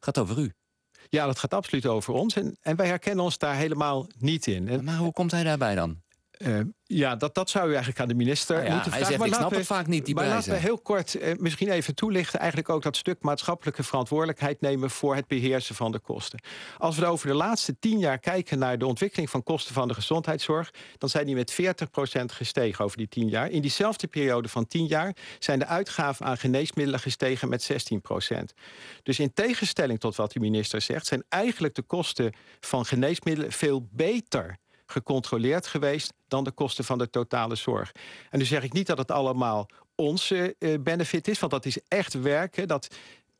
Gaat 0.00 0.18
over 0.18 0.38
u. 0.38 0.52
Ja, 1.08 1.26
dat 1.26 1.38
gaat 1.38 1.54
absoluut 1.54 1.86
over 1.86 2.14
ons. 2.14 2.36
En, 2.36 2.56
en 2.60 2.76
wij 2.76 2.86
herkennen 2.86 3.24
ons 3.24 3.38
daar 3.38 3.56
helemaal 3.56 4.06
niet 4.18 4.46
in. 4.46 4.68
En, 4.68 4.84
maar 4.84 4.96
hoe 4.96 5.12
komt 5.12 5.30
hij 5.30 5.44
daarbij 5.44 5.74
dan? 5.74 6.02
Uh, 6.38 6.60
ja, 6.88 7.16
dat, 7.16 7.34
dat 7.34 7.50
zou 7.50 7.64
u 7.64 7.68
eigenlijk 7.68 8.00
aan 8.00 8.08
de 8.08 8.14
minister 8.14 8.54
nou 8.54 8.66
ja, 8.66 8.74
moeten 8.74 8.90
vragen. 8.92 9.08
Hij 9.08 9.18
zegt, 9.18 9.30
maar 9.30 9.40
ik 9.40 9.46
snap 9.46 9.58
het 9.58 9.76
vaak 9.76 9.86
niet, 9.86 10.06
die 10.06 10.14
Maar 10.14 10.26
laten 10.26 10.50
we 10.50 10.56
heel 10.56 10.78
kort 10.78 11.14
eh, 11.14 11.36
misschien 11.36 11.68
even 11.68 11.94
toelichten... 11.94 12.38
eigenlijk 12.38 12.68
ook 12.68 12.82
dat 12.82 12.96
stuk 12.96 13.22
maatschappelijke 13.22 13.82
verantwoordelijkheid 13.82 14.60
nemen... 14.60 14.90
voor 14.90 15.14
het 15.14 15.26
beheersen 15.26 15.74
van 15.74 15.92
de 15.92 15.98
kosten. 15.98 16.40
Als 16.78 16.98
we 16.98 17.06
over 17.06 17.26
de 17.26 17.34
laatste 17.34 17.78
tien 17.78 17.98
jaar 17.98 18.18
kijken 18.18 18.58
naar 18.58 18.78
de 18.78 18.86
ontwikkeling 18.86 19.30
van 19.30 19.42
kosten 19.42 19.74
van 19.74 19.88
de 19.88 19.94
gezondheidszorg... 19.94 20.70
dan 20.98 21.08
zijn 21.08 21.26
die 21.26 21.34
met 21.34 21.52
40% 21.52 21.56
gestegen 22.24 22.84
over 22.84 22.96
die 22.96 23.08
tien 23.08 23.28
jaar. 23.28 23.50
In 23.50 23.60
diezelfde 23.60 24.06
periode 24.06 24.48
van 24.48 24.66
tien 24.66 24.86
jaar 24.86 25.16
zijn 25.38 25.58
de 25.58 25.66
uitgaven 25.66 26.26
aan 26.26 26.38
geneesmiddelen 26.38 27.00
gestegen 27.00 27.48
met 27.48 27.70
16% 27.72 27.76
Dus 29.02 29.18
in 29.18 29.32
tegenstelling 29.32 30.00
tot 30.00 30.16
wat 30.16 30.32
de 30.32 30.40
minister 30.40 30.80
zegt... 30.80 31.06
zijn 31.06 31.24
eigenlijk 31.28 31.74
de 31.74 31.82
kosten 31.82 32.32
van 32.60 32.86
geneesmiddelen 32.86 33.52
veel 33.52 33.88
beter 33.92 34.58
gecontroleerd 34.86 35.66
geweest 35.66 36.12
dan 36.28 36.44
de 36.44 36.50
kosten 36.50 36.84
van 36.84 36.98
de 36.98 37.10
totale 37.10 37.54
zorg. 37.54 37.92
En 38.30 38.38
nu 38.38 38.44
zeg 38.44 38.62
ik 38.62 38.72
niet 38.72 38.86
dat 38.86 38.98
het 38.98 39.10
allemaal 39.10 39.68
onze 39.94 40.54
uh, 40.58 40.78
benefit 40.80 41.28
is, 41.28 41.38
want 41.38 41.52
dat 41.52 41.64
is 41.64 41.78
echt 41.88 42.20
werken 42.20 42.68
dat 42.68 42.88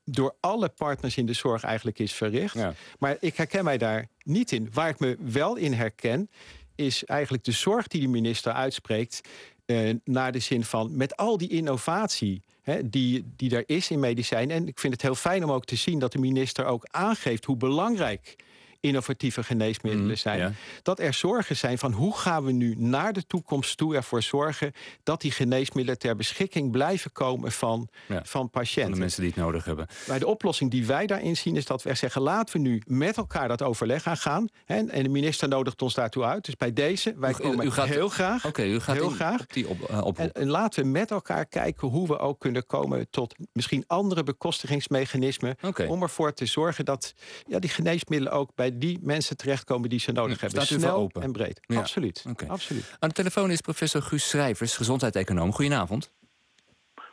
door 0.05 0.37
alle 0.41 0.69
partners 0.69 1.17
in 1.17 1.27
de 1.27 1.33
zorg 1.33 1.63
eigenlijk 1.63 1.99
is 1.99 2.13
verricht. 2.13 2.57
Maar 2.99 3.17
ik 3.21 3.37
herken 3.37 3.65
mij 3.65 3.79
daar 3.79 4.09
niet 4.23 4.53
in. 4.53 4.69
Waar 4.73 4.89
ik 4.89 4.99
me 4.99 5.17
wel 5.21 5.57
in 5.57 5.73
herken, 5.73 6.31
is 6.75 7.05
eigenlijk 7.05 7.45
de 7.45 7.53
zorg 7.53 7.87
die 7.87 8.01
de 8.01 8.09
minister 8.09 8.53
uitspreekt. 8.53 9.21
Uh, 9.67 9.95
naar 10.05 10.33
de 10.33 10.39
zin 10.39 10.65
van 10.65 10.97
met 10.97 11.17
al 11.17 11.39
die 11.39 11.49
innovatie 11.49 12.43
hè, 12.63 12.89
die, 12.89 13.33
die 13.37 13.57
er 13.57 13.63
is 13.67 13.91
in 13.91 14.01
medicijn. 14.01 14.51
En 14.51 14.69
ik 14.69 14.79
vind 14.79 14.93
het 14.93 15.03
heel 15.03 15.15
fijn 15.15 15.45
om 15.45 15.53
ook 15.53 15.65
te 15.65 15.77
zien 15.77 15.99
dat 15.99 16.13
de 16.13 16.19
minister 16.19 16.65
ook 16.65 16.87
aangeeft 16.91 17.45
hoe 17.45 17.57
belangrijk 17.57 18.37
innovatieve 18.81 19.43
geneesmiddelen 19.43 20.07
mhm, 20.07 20.17
zijn. 20.17 20.57
Dat 20.83 21.01
er 21.01 21.15
zorgen 21.15 21.57
zijn 21.57 21.79
van 21.79 21.93
hoe 21.93 22.17
gaan 22.17 22.45
we 22.45 22.53
nu 22.53 22.75
naar 22.79 23.13
de 23.13 23.27
toekomst 23.27 23.77
toe 23.77 23.95
ervoor 23.95 24.23
zorgen 24.23 24.73
dat 25.03 25.21
die 25.21 25.31
geneesmiddelen 25.31 25.99
ter 25.99 26.17
beschikking 26.17 26.71
blijven 26.71 27.13
komen 27.13 27.53
van, 27.53 27.89
van 28.23 28.51
patiënten. 28.51 28.83
Van 28.83 28.93
de 28.93 28.99
mensen 28.99 29.21
die 29.21 29.31
het 29.31 29.41
nodig 29.41 29.65
hebben. 29.65 29.87
Maar 30.09 30.19
de 30.19 30.27
oplossing 30.27 30.71
die 30.71 30.87
wij 30.87 31.07
daarin 31.07 31.37
zien 31.37 31.57
is 31.57 31.65
dat 31.65 31.83
we 31.83 31.95
zeggen 31.95 32.23
laten 32.23 32.57
we 32.57 32.69
nu 32.69 32.83
met 32.87 33.17
elkaar 33.17 33.49
dat 33.49 33.63
overleg 33.63 34.07
aangaan. 34.07 34.49
En, 34.67 34.91
en 34.91 35.03
de 35.03 35.09
minister 35.09 35.49
nodigt 35.49 35.83
ons 35.83 35.95
daartoe 35.95 36.25
uit. 36.25 36.45
Dus 36.45 36.57
bij 36.57 36.73
deze, 36.73 37.15
wij 37.19 37.33
komen 37.33 37.67
u 37.67 37.71
gaat, 37.71 37.89
heel 37.89 38.09
graag. 38.09 38.45
Oké, 38.47 38.65
u 38.65 38.81
gaat 38.81 38.97
heel 38.97 39.09
graag. 39.09 39.41
Op 39.41 39.53
die 39.53 39.69
op, 39.69 39.91
uh, 39.91 40.25
en, 40.25 40.33
en, 40.33 40.49
laten 40.49 40.83
we 40.83 40.89
met 40.89 41.11
elkaar 41.11 41.47
kijken 41.47 41.89
hoe 41.89 42.09
we 42.09 42.19
ook 42.19 42.41
kunnen 42.41 42.67
komen 42.67 43.11
tot 43.11 43.35
misschien 43.53 43.85
andere 43.87 44.23
bekostigingsmechanismen. 44.23 45.57
Om 45.89 46.03
ervoor 46.03 46.33
te 46.33 46.47
zorgen 46.47 46.85
dat 46.85 47.15
ja, 47.47 47.59
die 47.59 47.71
geneesmiddelen 47.71 48.33
ook 48.33 48.51
bij 48.55 48.66
die 48.75 48.99
mensen 49.03 49.37
terechtkomen 49.37 49.89
die 49.89 49.99
ze 49.99 50.13
nodig 50.13 50.41
hebben. 50.41 50.63
Staat 50.63 50.81
Snel 50.81 50.97
open? 50.97 51.23
en 51.23 51.33
breed. 51.33 51.61
Absoluut. 51.77 52.25
Absoluut. 52.49 52.97
Aan 52.99 53.09
de 53.09 53.15
telefoon 53.15 53.51
is 53.51 53.61
professor 53.61 54.03
Guus 54.03 54.29
Schrijvers, 54.29 54.77
gezondheidseconoom. 54.77 55.53
Goedenavond. 55.53 56.13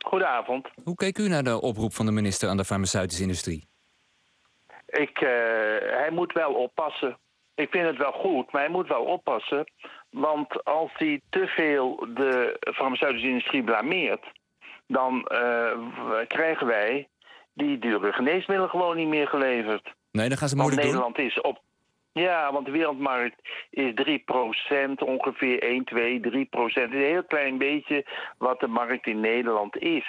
Goedenavond. 0.04 0.68
Hoe 0.84 0.94
keek 0.94 1.18
u 1.18 1.28
naar 1.28 1.42
de 1.42 1.60
oproep 1.60 1.94
van 1.94 2.06
de 2.06 2.12
minister 2.12 2.48
aan 2.48 2.56
de 2.56 2.64
farmaceutische 2.64 3.22
industrie? 3.22 3.64
Ik, 4.86 5.20
uh, 5.20 5.28
hij 6.00 6.08
moet 6.12 6.32
wel 6.32 6.52
oppassen. 6.52 7.18
Ik 7.54 7.70
vind 7.70 7.86
het 7.86 7.96
wel 7.96 8.12
goed, 8.12 8.52
maar 8.52 8.62
hij 8.62 8.70
moet 8.70 8.88
wel 8.88 9.02
oppassen. 9.04 9.64
Want 10.10 10.64
als 10.64 10.90
hij 10.94 11.20
te 11.30 11.46
veel 11.46 12.06
de 12.14 12.56
farmaceutische 12.74 13.28
industrie 13.28 13.64
blameert, 13.64 14.24
dan 14.86 15.28
uh, 15.32 15.72
krijgen 16.26 16.66
wij 16.66 17.08
die 17.52 17.78
dure 17.78 18.12
geneesmiddelen 18.12 18.70
gewoon 18.70 18.96
niet 18.96 19.08
meer 19.08 19.28
geleverd. 19.28 19.94
Nee, 20.18 20.28
dan 20.28 20.38
gaan 20.38 20.48
ze 20.48 20.56
moeilijk 20.56 20.82
doen. 20.82 20.90
Nederland 20.90 21.18
is 21.18 21.40
op 21.40 21.60
ja, 22.12 22.52
want 22.52 22.66
de 22.66 22.72
wereldmarkt 22.72 23.36
is 23.70 23.92
3%, 23.94 25.02
ongeveer 25.04 25.62
1, 25.62 25.84
2, 25.84 26.20
3%. 26.20 26.22
Het 26.22 26.76
is 26.76 26.76
een 26.76 26.90
heel 26.90 27.24
klein 27.24 27.58
beetje 27.58 28.06
wat 28.38 28.60
de 28.60 28.66
markt 28.66 29.06
in 29.06 29.20
Nederland 29.20 29.76
is. 29.76 30.06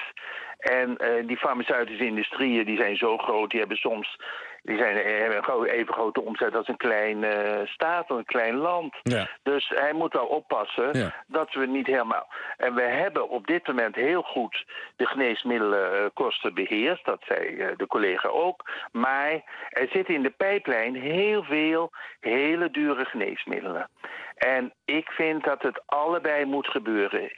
En 0.57 0.97
uh, 0.97 1.27
die 1.27 1.37
farmaceutische 1.37 2.05
industrieën 2.05 2.65
die 2.65 2.77
zijn 2.77 2.97
zo 2.97 3.17
groot, 3.17 3.49
die 3.49 3.59
hebben 3.59 3.77
soms 3.77 4.19
die 4.65 4.77
zijn, 4.77 4.95
hebben 4.95 5.69
even 5.69 5.93
grote 5.93 6.21
omzet 6.21 6.55
als 6.55 6.67
een 6.67 6.77
klein 6.77 7.23
uh, 7.23 7.65
staat, 7.65 8.09
een 8.09 8.25
klein 8.25 8.55
land. 8.55 8.95
Ja. 9.03 9.29
Dus 9.43 9.71
hij 9.75 9.93
moet 9.93 10.13
wel 10.13 10.25
oppassen 10.25 11.13
dat 11.27 11.53
we 11.53 11.65
niet 11.65 11.87
helemaal. 11.87 12.27
En 12.57 12.73
we 12.73 12.81
hebben 12.81 13.29
op 13.29 13.47
dit 13.47 13.67
moment 13.67 13.95
heel 13.95 14.21
goed 14.21 14.65
de 14.95 15.05
geneesmiddelenkosten 15.05 16.53
beheerst. 16.53 17.05
Dat 17.05 17.23
zei 17.27 17.49
uh, 17.49 17.67
de 17.77 17.87
collega 17.87 18.29
ook. 18.29 18.69
Maar 18.91 19.31
er 19.69 19.87
zitten 19.91 20.13
in 20.13 20.23
de 20.23 20.33
pijplijn 20.37 20.95
heel 20.95 21.43
veel 21.43 21.91
hele 22.19 22.71
dure 22.71 23.05
geneesmiddelen. 23.05 23.89
En 24.35 24.73
ik 24.85 25.09
vind 25.09 25.43
dat 25.43 25.61
het 25.61 25.81
allebei 25.85 26.45
moet 26.45 26.67
gebeuren 26.67 27.31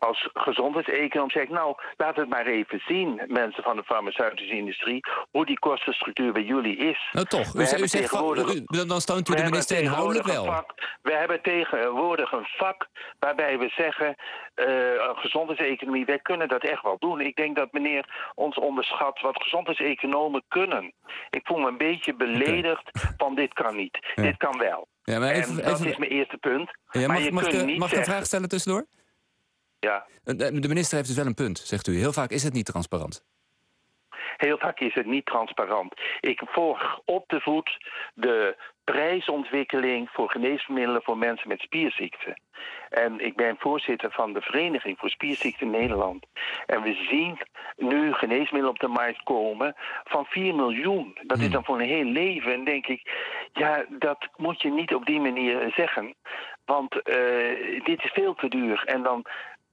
als 0.00 0.28
gezondheidseconoom 0.32 1.30
zeg 1.30 1.42
ik, 1.42 1.48
nou, 1.48 1.74
laat 1.96 2.16
het 2.16 2.28
maar 2.28 2.46
even 2.46 2.82
zien, 2.86 3.20
mensen 3.26 3.62
van 3.62 3.76
de 3.76 3.82
farmaceutische 3.82 4.56
industrie, 4.56 5.00
hoe 5.30 5.46
die 5.46 5.58
kostenstructuur 5.58 6.32
bij 6.32 6.42
jullie 6.42 6.76
is. 6.76 7.08
Nou 7.12 7.26
toch, 7.26 7.54
u, 7.54 7.60
u 7.60 7.88
zegt 7.88 8.08
van, 8.08 8.66
dan 8.86 9.00
steunt 9.00 9.28
u 9.28 9.34
de 9.34 9.42
minister 9.42 9.78
inhoudelijk 9.78 10.26
wel. 10.26 10.44
Vak, 10.44 10.98
we 11.02 11.12
hebben 11.12 11.42
tegenwoordig 11.42 12.32
een 12.32 12.46
vak 12.56 12.88
waarbij 13.18 13.58
we 13.58 13.68
zeggen, 13.76 14.14
uh, 14.54 14.66
gezondheidseconomie, 15.14 16.04
wij 16.04 16.18
kunnen 16.18 16.48
dat 16.48 16.62
echt 16.62 16.82
wel 16.82 16.96
doen. 16.98 17.20
Ik 17.20 17.36
denk 17.36 17.56
dat 17.56 17.72
meneer 17.72 18.32
ons 18.34 18.56
onderschat 18.56 19.20
wat 19.20 19.42
gezondheidseconomen 19.42 20.42
kunnen. 20.48 20.92
Ik 21.30 21.46
voel 21.46 21.58
me 21.58 21.68
een 21.68 21.76
beetje 21.76 22.14
beledigd 22.14 22.90
van 23.16 23.34
dit 23.34 23.52
kan 23.52 23.76
niet, 23.76 23.98
dit 24.14 24.36
kan 24.36 24.58
wel. 24.58 24.88
Ja, 25.02 25.18
maar 25.18 25.30
even, 25.30 25.62
en 25.62 25.70
dat 25.70 25.84
is 25.84 25.96
mijn 25.96 26.10
eerste 26.10 26.36
punt. 26.36 26.70
Ja, 26.90 27.06
maar 27.06 27.20
je 27.20 27.32
mag, 27.32 27.48
de, 27.48 27.74
mag 27.78 27.92
ik 27.92 27.98
een 27.98 28.04
vraag 28.04 28.24
stellen 28.24 28.48
tussendoor? 28.48 28.86
Ja. 29.80 30.06
Eh, 30.24 30.36
de 30.36 30.68
minister 30.68 30.96
heeft 30.96 31.08
dus 31.08 31.16
wel 31.16 31.26
een 31.26 31.34
punt, 31.34 31.58
zegt 31.58 31.86
u. 31.86 31.96
Heel 31.96 32.12
vaak 32.12 32.30
is 32.30 32.42
het 32.42 32.52
niet 32.52 32.66
transparant. 32.66 33.24
Heel 34.36 34.58
vaak 34.58 34.80
is 34.80 34.94
het 34.94 35.06
niet 35.06 35.26
transparant. 35.26 35.94
Ik 36.20 36.42
volg 36.44 37.00
op 37.04 37.28
de 37.28 37.40
voet 37.40 37.78
de 38.14 38.56
prijsontwikkeling 38.84 40.10
voor 40.12 40.30
geneesmiddelen 40.30 41.02
voor 41.02 41.18
mensen 41.18 41.48
met 41.48 41.60
spierziekten. 41.60 42.40
En 42.88 43.20
ik 43.20 43.36
ben 43.36 43.56
voorzitter 43.58 44.10
van 44.10 44.32
de 44.32 44.40
Vereniging 44.40 44.98
voor 44.98 45.10
Spierziekten 45.10 45.70
Nederland. 45.70 46.26
En 46.66 46.82
we 46.82 47.06
zien 47.10 47.38
nu 47.76 48.12
geneesmiddelen 48.12 48.68
op 48.68 48.78
de 48.78 48.88
markt 48.88 49.22
komen 49.22 49.74
van 50.04 50.24
4 50.24 50.54
miljoen. 50.54 51.18
Dat 51.22 51.36
is 51.36 51.42
hmm. 51.42 51.52
dan 51.52 51.64
voor 51.64 51.80
een 51.80 51.88
heel 51.88 52.04
leven. 52.04 52.52
En 52.52 52.64
denk 52.64 52.86
ik, 52.86 53.02
ja, 53.52 53.84
dat 53.88 54.28
moet 54.36 54.62
je 54.62 54.70
niet 54.70 54.94
op 54.94 55.06
die 55.06 55.20
manier 55.20 55.72
zeggen. 55.76 56.14
Want 56.64 56.94
uh, 56.94 57.84
dit 57.84 58.04
is 58.04 58.10
veel 58.12 58.34
te 58.34 58.48
duur. 58.48 58.82
En 58.84 59.02
dan 59.02 59.24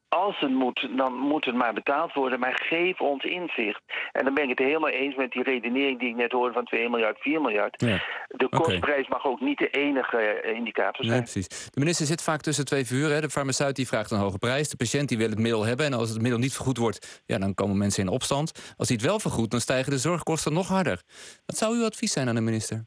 als 0.09 0.39
het 0.39 0.51
moet, 0.51 0.87
dan 0.97 1.13
moet 1.13 1.45
het 1.45 1.55
maar 1.55 1.73
betaald 1.73 2.13
worden. 2.13 2.39
Maar 2.39 2.59
geef 2.63 3.01
ons 3.01 3.23
inzicht. 3.23 3.81
En 4.11 4.23
dan 4.23 4.33
ben 4.33 4.43
ik 4.43 4.49
het 4.49 4.67
helemaal 4.67 4.89
eens 4.89 5.15
met 5.15 5.31
die 5.31 5.43
redenering 5.43 5.99
die 5.99 6.09
ik 6.09 6.15
net 6.15 6.31
hoorde 6.31 6.53
van 6.53 6.65
2 6.65 6.89
miljard, 6.89 7.19
4 7.19 7.41
miljard. 7.41 7.81
Ja. 7.81 8.03
De 8.27 8.49
kostprijs 8.49 9.07
mag 9.07 9.25
ook 9.25 9.39
niet 9.39 9.57
de 9.57 9.69
enige 9.69 10.17
eh, 10.17 10.55
indicator 10.55 11.05
zijn. 11.05 11.17
Nee, 11.17 11.31
precies. 11.31 11.47
De 11.47 11.79
minister 11.79 12.05
zit 12.05 12.23
vaak 12.23 12.41
tussen 12.41 12.65
twee 12.65 12.85
vuren. 12.85 13.21
De 13.21 13.29
farmaceut 13.29 13.75
die 13.75 13.87
vraagt 13.87 14.11
een 14.11 14.19
hoge 14.19 14.37
prijs. 14.37 14.69
De 14.69 14.77
patiënt 14.77 15.09
die 15.09 15.17
wil 15.17 15.29
het 15.29 15.39
middel 15.39 15.65
hebben. 15.65 15.85
En 15.85 15.93
als 15.93 16.09
het 16.09 16.21
middel 16.21 16.39
niet 16.39 16.53
vergoed 16.53 16.77
wordt, 16.77 17.23
ja, 17.25 17.37
dan 17.37 17.53
komen 17.53 17.77
mensen 17.77 18.03
in 18.03 18.09
opstand. 18.09 18.73
Als 18.77 18.87
hij 18.87 18.97
het 18.97 19.05
wel 19.05 19.19
vergoedt, 19.19 19.51
dan 19.51 19.59
stijgen 19.59 19.91
de 19.91 19.97
zorgkosten 19.97 20.53
nog 20.53 20.67
harder. 20.67 21.01
Wat 21.45 21.57
zou 21.57 21.75
uw 21.75 21.85
advies 21.85 22.11
zijn 22.11 22.27
aan 22.27 22.35
de 22.35 22.41
minister? 22.41 22.85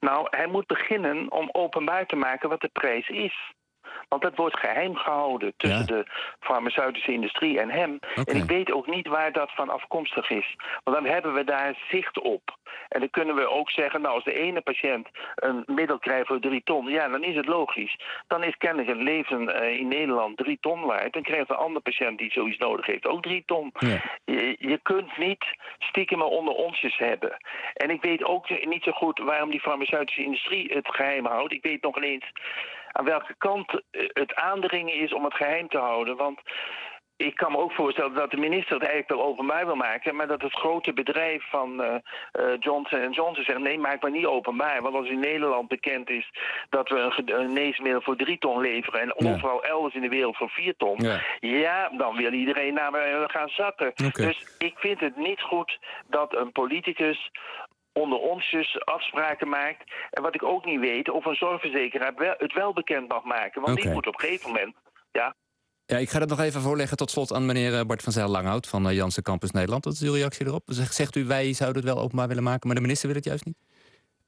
Nou, 0.00 0.26
hij 0.30 0.46
moet 0.46 0.66
beginnen 0.66 1.32
om 1.32 1.48
openbaar 1.52 2.06
te 2.06 2.16
maken 2.16 2.48
wat 2.48 2.60
de 2.60 2.70
prijs 2.72 3.08
is. 3.08 3.52
Want 4.10 4.22
dat 4.22 4.36
wordt 4.36 4.58
geheim 4.58 4.96
gehouden 4.96 5.52
tussen 5.56 5.86
de 5.86 6.04
farmaceutische 6.40 7.12
industrie 7.12 7.60
en 7.60 7.70
hem. 7.70 7.98
En 8.24 8.36
ik 8.36 8.44
weet 8.44 8.72
ook 8.72 8.86
niet 8.86 9.06
waar 9.06 9.32
dat 9.32 9.50
van 9.54 9.68
afkomstig 9.68 10.30
is. 10.30 10.56
Want 10.84 10.96
dan 10.96 11.06
hebben 11.06 11.34
we 11.34 11.44
daar 11.44 11.74
zicht 11.90 12.20
op. 12.20 12.58
En 12.88 13.00
dan 13.00 13.10
kunnen 13.10 13.34
we 13.34 13.50
ook 13.50 13.70
zeggen, 13.70 14.00
nou 14.00 14.14
als 14.14 14.24
de 14.24 14.34
ene 14.34 14.60
patiënt 14.60 15.08
een 15.34 15.62
middel 15.66 15.98
krijgt 15.98 16.26
voor 16.26 16.40
drie 16.40 16.62
ton, 16.64 16.86
ja, 16.86 17.08
dan 17.08 17.24
is 17.24 17.36
het 17.36 17.46
logisch. 17.46 17.96
Dan 18.26 18.44
is 18.44 18.56
kennelijk 18.56 18.88
een 18.88 19.02
leven 19.02 19.54
eh, 19.54 19.78
in 19.78 19.88
Nederland 19.88 20.36
drie 20.36 20.58
ton 20.60 20.80
waard. 20.80 21.12
Dan 21.12 21.22
krijgt 21.22 21.50
een 21.50 21.56
andere 21.56 21.80
patiënt 21.80 22.18
die 22.18 22.32
zoiets 22.32 22.58
nodig 22.58 22.86
heeft 22.86 23.06
ook 23.06 23.22
drie 23.22 23.42
ton. 23.46 23.72
Je, 24.24 24.56
je 24.58 24.78
kunt 24.82 25.18
niet 25.18 25.44
stiekem 25.78 26.22
onder 26.22 26.54
onsjes 26.54 26.98
hebben. 26.98 27.36
En 27.74 27.90
ik 27.90 28.02
weet 28.02 28.24
ook 28.24 28.64
niet 28.64 28.82
zo 28.82 28.92
goed 28.92 29.18
waarom 29.18 29.50
die 29.50 29.60
farmaceutische 29.60 30.24
industrie 30.24 30.72
het 30.72 30.88
geheim 30.88 31.26
houdt. 31.26 31.52
Ik 31.52 31.62
weet 31.62 31.82
nog 31.82 32.02
eens 32.02 32.32
aan 32.92 33.04
welke 33.04 33.34
kant 33.38 33.82
eh, 33.90 34.08
het 34.12 34.34
aandringen 34.34 34.94
is 34.94 35.12
om 35.12 35.24
het 35.24 35.34
geheim 35.34 35.68
te 35.68 35.78
houden. 35.78 36.16
Want 36.16 36.40
ik 37.20 37.34
kan 37.34 37.52
me 37.52 37.58
ook 37.58 37.72
voorstellen 37.72 38.14
dat 38.14 38.30
de 38.30 38.36
minister 38.36 38.72
het 38.72 38.88
eigenlijk 38.88 39.20
wel 39.20 39.30
openbaar 39.30 39.66
wil 39.66 39.74
maken, 39.74 40.16
maar 40.16 40.26
dat 40.26 40.42
het 40.42 40.52
grote 40.52 40.92
bedrijf 40.92 41.50
van 41.50 41.80
uh, 41.80 41.94
Johnson 42.58 43.10
Johnson 43.10 43.44
zegt: 43.44 43.58
nee, 43.58 43.78
maak 43.78 44.02
maar 44.02 44.10
niet 44.10 44.26
openbaar. 44.26 44.82
Want 44.82 44.94
als 44.94 45.08
in 45.08 45.18
Nederland 45.18 45.68
bekend 45.68 46.10
is 46.10 46.30
dat 46.70 46.88
we 46.88 46.98
een 46.98 47.12
geneesmiddel 47.12 48.00
voor 48.00 48.16
drie 48.16 48.38
ton 48.38 48.60
leveren 48.60 49.00
en 49.00 49.16
overal 49.16 49.64
elders 49.64 49.94
in 49.94 50.00
de 50.00 50.08
wereld 50.08 50.36
voor 50.36 50.50
vier 50.50 50.74
ton, 50.76 50.96
ja, 50.96 51.20
ja 51.40 51.88
dan 51.96 52.16
wil 52.16 52.32
iedereen 52.32 52.74
naar 52.74 53.30
gaan 53.30 53.48
zakken. 53.48 53.92
Dus 54.12 54.46
ik 54.58 54.74
vind 54.78 55.00
het 55.00 55.16
niet 55.16 55.40
goed 55.40 55.78
dat 56.06 56.36
een 56.36 56.52
politicus 56.52 57.30
onder 57.92 58.18
ons 58.18 58.50
dus 58.50 58.84
afspraken 58.84 59.48
maakt. 59.48 59.92
En 60.10 60.22
wat 60.22 60.34
ik 60.34 60.42
ook 60.42 60.64
niet 60.64 60.80
weet, 60.80 61.10
of 61.10 61.24
een 61.24 61.34
zorgverzekeraar 61.34 62.12
het 62.38 62.52
wel 62.52 62.72
bekend 62.72 63.08
mag 63.08 63.24
maken. 63.24 63.62
Want 63.62 63.80
die 63.82 63.90
moet 63.90 64.06
op 64.06 64.14
een 64.14 64.20
gegeven 64.20 64.50
moment. 64.50 64.74
Ja. 65.12 65.34
Ja, 65.86 65.96
ik 65.96 66.10
ga 66.10 66.18
dat 66.18 66.28
nog 66.28 66.40
even 66.40 66.60
voorleggen 66.60 66.96
tot 66.96 67.10
slot 67.10 67.32
aan 67.32 67.46
meneer 67.46 67.78
eh, 67.78 67.84
Bart 67.84 68.02
van 68.02 68.12
Zijl 68.12 68.28
Langhout 68.28 68.66
van 68.66 68.88
eh, 68.88 68.94
Janssen 68.94 69.22
Campus 69.22 69.50
Nederland. 69.50 69.84
Wat 69.84 69.94
is 69.94 70.02
uw 70.02 70.12
reactie 70.12 70.46
erop? 70.46 70.62
Zegt 70.66 71.16
u, 71.16 71.24
wij 71.24 71.52
zouden 71.52 71.82
het 71.82 71.92
wel 71.92 72.02
openbaar 72.02 72.28
willen 72.28 72.42
maken, 72.42 72.66
maar 72.66 72.76
de 72.76 72.82
minister 72.82 73.06
wil 73.06 73.16
het 73.16 73.24
juist 73.24 73.44
niet? 73.44 73.56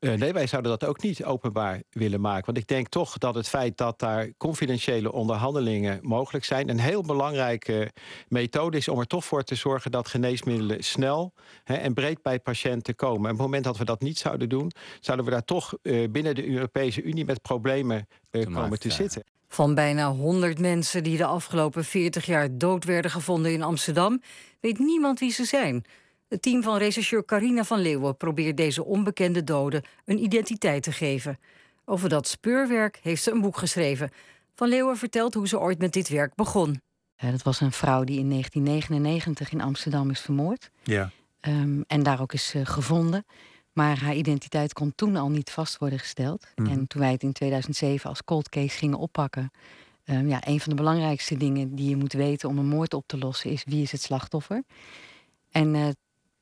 Uh, 0.04 0.12
nee, 0.14 0.32
wij 0.32 0.46
zouden 0.46 0.70
dat 0.70 0.88
ook 0.88 1.02
niet 1.02 1.24
openbaar 1.24 1.82
willen 1.90 2.20
maken. 2.20 2.44
Want 2.44 2.58
ik 2.58 2.66
denk 2.66 2.88
toch 2.88 3.18
dat 3.18 3.34
het 3.34 3.48
feit 3.48 3.76
dat 3.76 3.98
daar 3.98 4.28
confidentiële 4.36 5.12
onderhandelingen 5.12 5.98
mogelijk 6.02 6.44
zijn... 6.44 6.68
een 6.68 6.80
heel 6.80 7.02
belangrijke 7.02 7.90
methode 8.28 8.76
is 8.76 8.88
om 8.88 8.98
er 8.98 9.06
toch 9.06 9.24
voor 9.24 9.42
te 9.42 9.54
zorgen... 9.54 9.90
dat 9.90 10.08
geneesmiddelen 10.08 10.84
snel 10.84 11.32
hè, 11.64 11.74
en 11.74 11.94
breed 11.94 12.22
bij 12.22 12.40
patiënten 12.40 12.94
komen. 12.94 13.24
En 13.24 13.30
op 13.30 13.36
het 13.36 13.46
moment 13.46 13.64
dat 13.64 13.78
we 13.78 13.84
dat 13.84 14.00
niet 14.00 14.18
zouden 14.18 14.48
doen... 14.48 14.72
zouden 15.00 15.26
we 15.26 15.32
daar 15.32 15.44
toch 15.44 15.74
uh, 15.82 16.08
binnen 16.10 16.34
de 16.34 16.48
Europese 16.48 17.02
Unie 17.02 17.24
met 17.24 17.42
problemen 17.42 18.08
uh, 18.30 18.54
komen 18.54 18.78
te 18.78 18.90
zitten. 18.90 19.24
Van 19.48 19.74
bijna 19.74 20.10
100 20.10 20.58
mensen 20.58 21.02
die 21.02 21.16
de 21.16 21.26
afgelopen 21.26 21.84
40 21.84 22.26
jaar 22.26 22.48
dood 22.58 22.84
werden 22.84 23.10
gevonden 23.10 23.52
in 23.52 23.62
Amsterdam... 23.62 24.22
weet 24.60 24.78
niemand 24.78 25.18
wie 25.18 25.32
ze 25.32 25.44
zijn... 25.44 25.84
Het 26.32 26.42
team 26.42 26.62
van 26.62 26.76
rechercheur 26.76 27.24
Carina 27.24 27.64
van 27.64 27.78
Leeuwen 27.78 28.16
probeert 28.16 28.56
deze 28.56 28.84
onbekende 28.84 29.44
doden 29.44 29.82
een 30.04 30.22
identiteit 30.22 30.82
te 30.82 30.92
geven. 30.92 31.38
Over 31.84 32.08
dat 32.08 32.28
speurwerk 32.28 32.98
heeft 33.02 33.22
ze 33.22 33.30
een 33.30 33.40
boek 33.40 33.56
geschreven. 33.56 34.10
Van 34.54 34.68
Leeuwen 34.68 34.96
vertelt 34.96 35.34
hoe 35.34 35.48
ze 35.48 35.60
ooit 35.60 35.78
met 35.78 35.92
dit 35.92 36.08
werk 36.08 36.34
begon. 36.34 36.80
Ja, 37.16 37.30
dat 37.30 37.42
was 37.42 37.60
een 37.60 37.72
vrouw 37.72 38.04
die 38.04 38.18
in 38.18 38.28
1999 38.28 39.52
in 39.52 39.60
Amsterdam 39.60 40.10
is 40.10 40.20
vermoord. 40.20 40.70
Ja. 40.82 41.10
Um, 41.40 41.84
en 41.86 42.02
daar 42.02 42.20
ook 42.20 42.32
is 42.32 42.54
uh, 42.54 42.66
gevonden. 42.66 43.24
Maar 43.72 43.98
haar 43.98 44.14
identiteit 44.14 44.72
kon 44.72 44.92
toen 44.94 45.16
al 45.16 45.30
niet 45.30 45.50
vast 45.50 45.78
worden 45.78 45.98
gesteld. 45.98 46.46
Mm 46.54 46.64
-hmm. 46.64 46.74
En 46.74 46.86
toen 46.86 47.00
wij 47.00 47.12
het 47.12 47.22
in 47.22 47.32
2007 47.32 48.08
als 48.08 48.24
cold 48.24 48.48
case 48.48 48.78
gingen 48.78 48.98
oppakken... 48.98 49.50
Um, 50.04 50.28
ja, 50.28 50.46
een 50.46 50.60
van 50.60 50.70
de 50.70 50.76
belangrijkste 50.76 51.36
dingen 51.36 51.74
die 51.74 51.88
je 51.88 51.96
moet 51.96 52.12
weten 52.12 52.48
om 52.48 52.58
een 52.58 52.68
moord 52.68 52.94
op 52.94 53.04
te 53.06 53.18
lossen... 53.18 53.50
is 53.50 53.64
wie 53.64 53.82
is 53.82 53.92
het 53.92 54.02
slachtoffer. 54.02 54.62
En 55.50 55.74
uh, 55.74 55.88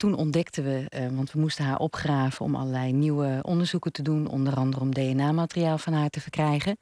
toen 0.01 0.15
ontdekten 0.15 0.65
we, 0.65 0.87
uh, 0.95 1.17
want 1.17 1.33
we 1.33 1.41
moesten 1.41 1.65
haar 1.65 1.79
opgraven 1.79 2.45
om 2.45 2.55
allerlei 2.55 2.93
nieuwe 2.93 3.39
onderzoeken 3.43 3.93
te 3.93 4.03
doen, 4.03 4.27
onder 4.27 4.55
andere 4.55 4.83
om 4.83 4.95
DNA-materiaal 4.95 5.79
van 5.79 5.93
haar 5.93 6.09
te 6.09 6.21
verkrijgen. 6.21 6.77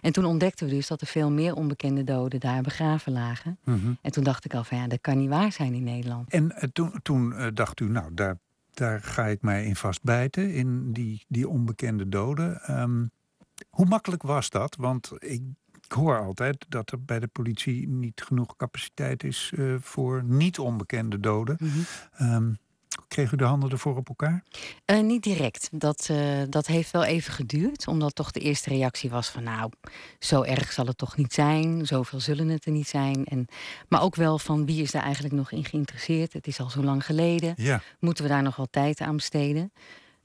En 0.00 0.12
toen 0.12 0.24
ontdekten 0.24 0.66
we 0.66 0.74
dus 0.74 0.86
dat 0.86 1.00
er 1.00 1.06
veel 1.06 1.30
meer 1.30 1.54
onbekende 1.54 2.04
doden 2.04 2.40
daar 2.40 2.62
begraven 2.62 3.12
lagen. 3.12 3.58
Mm 3.64 3.80
-hmm. 3.80 3.98
En 4.02 4.12
toen 4.12 4.24
dacht 4.24 4.44
ik 4.44 4.54
al 4.54 4.64
van 4.64 4.78
ja, 4.78 4.86
dat 4.86 5.00
kan 5.00 5.18
niet 5.18 5.28
waar 5.28 5.52
zijn 5.52 5.74
in 5.74 5.82
Nederland. 5.82 6.30
En 6.30 6.44
uh, 6.44 6.62
toen, 6.72 7.00
toen 7.02 7.32
uh, 7.32 7.46
dacht 7.54 7.80
u, 7.80 7.88
nou, 7.88 8.14
daar, 8.14 8.38
daar 8.72 9.00
ga 9.00 9.24
ik 9.24 9.42
mij 9.42 9.64
in 9.64 9.76
vastbijten, 9.76 10.52
in 10.52 10.92
die, 10.92 11.24
die 11.28 11.48
onbekende 11.48 12.08
doden. 12.08 12.80
Um, 12.80 13.10
hoe 13.70 13.86
makkelijk 13.86 14.22
was 14.22 14.50
dat? 14.50 14.76
Want 14.76 15.12
ik 15.18 15.42
ik 15.84 15.92
hoor 15.92 16.18
altijd 16.18 16.66
dat 16.68 16.92
er 16.92 17.04
bij 17.04 17.20
de 17.20 17.26
politie 17.26 17.88
niet 17.88 18.22
genoeg 18.22 18.56
capaciteit 18.56 19.24
is 19.24 19.52
uh, 19.54 19.74
voor 19.80 20.24
niet 20.24 20.58
onbekende 20.58 21.20
doden. 21.20 21.56
Mm 21.60 21.68
-hmm. 21.68 22.32
um, 22.32 22.58
kreeg 23.08 23.32
u 23.32 23.36
de 23.36 23.44
handen 23.44 23.70
ervoor 23.70 23.96
op 23.96 24.08
elkaar? 24.08 24.44
Uh, 24.86 25.00
niet 25.00 25.22
direct. 25.22 25.68
Dat, 25.72 26.08
uh, 26.10 26.42
dat 26.48 26.66
heeft 26.66 26.90
wel 26.90 27.04
even 27.04 27.32
geduurd. 27.32 27.86
Omdat 27.86 28.14
toch 28.14 28.30
de 28.30 28.40
eerste 28.40 28.68
reactie 28.68 29.10
was 29.10 29.28
van 29.28 29.42
nou, 29.42 29.70
zo 30.18 30.42
erg 30.42 30.72
zal 30.72 30.86
het 30.86 30.98
toch 30.98 31.16
niet 31.16 31.32
zijn. 31.32 31.86
Zoveel 31.86 32.20
zullen 32.20 32.48
het 32.48 32.64
er 32.64 32.72
niet 32.72 32.88
zijn. 32.88 33.24
En, 33.24 33.46
maar 33.88 34.02
ook 34.02 34.14
wel 34.14 34.38
van 34.38 34.66
wie 34.66 34.82
is 34.82 34.90
daar 34.90 35.02
eigenlijk 35.02 35.34
nog 35.34 35.50
in 35.50 35.64
geïnteresseerd. 35.64 36.32
Het 36.32 36.46
is 36.46 36.60
al 36.60 36.70
zo 36.70 36.82
lang 36.82 37.04
geleden. 37.04 37.54
Ja. 37.56 37.82
Moeten 37.98 38.24
we 38.24 38.30
daar 38.30 38.42
nog 38.42 38.56
wel 38.56 38.68
tijd 38.70 39.00
aan 39.00 39.16
besteden? 39.16 39.72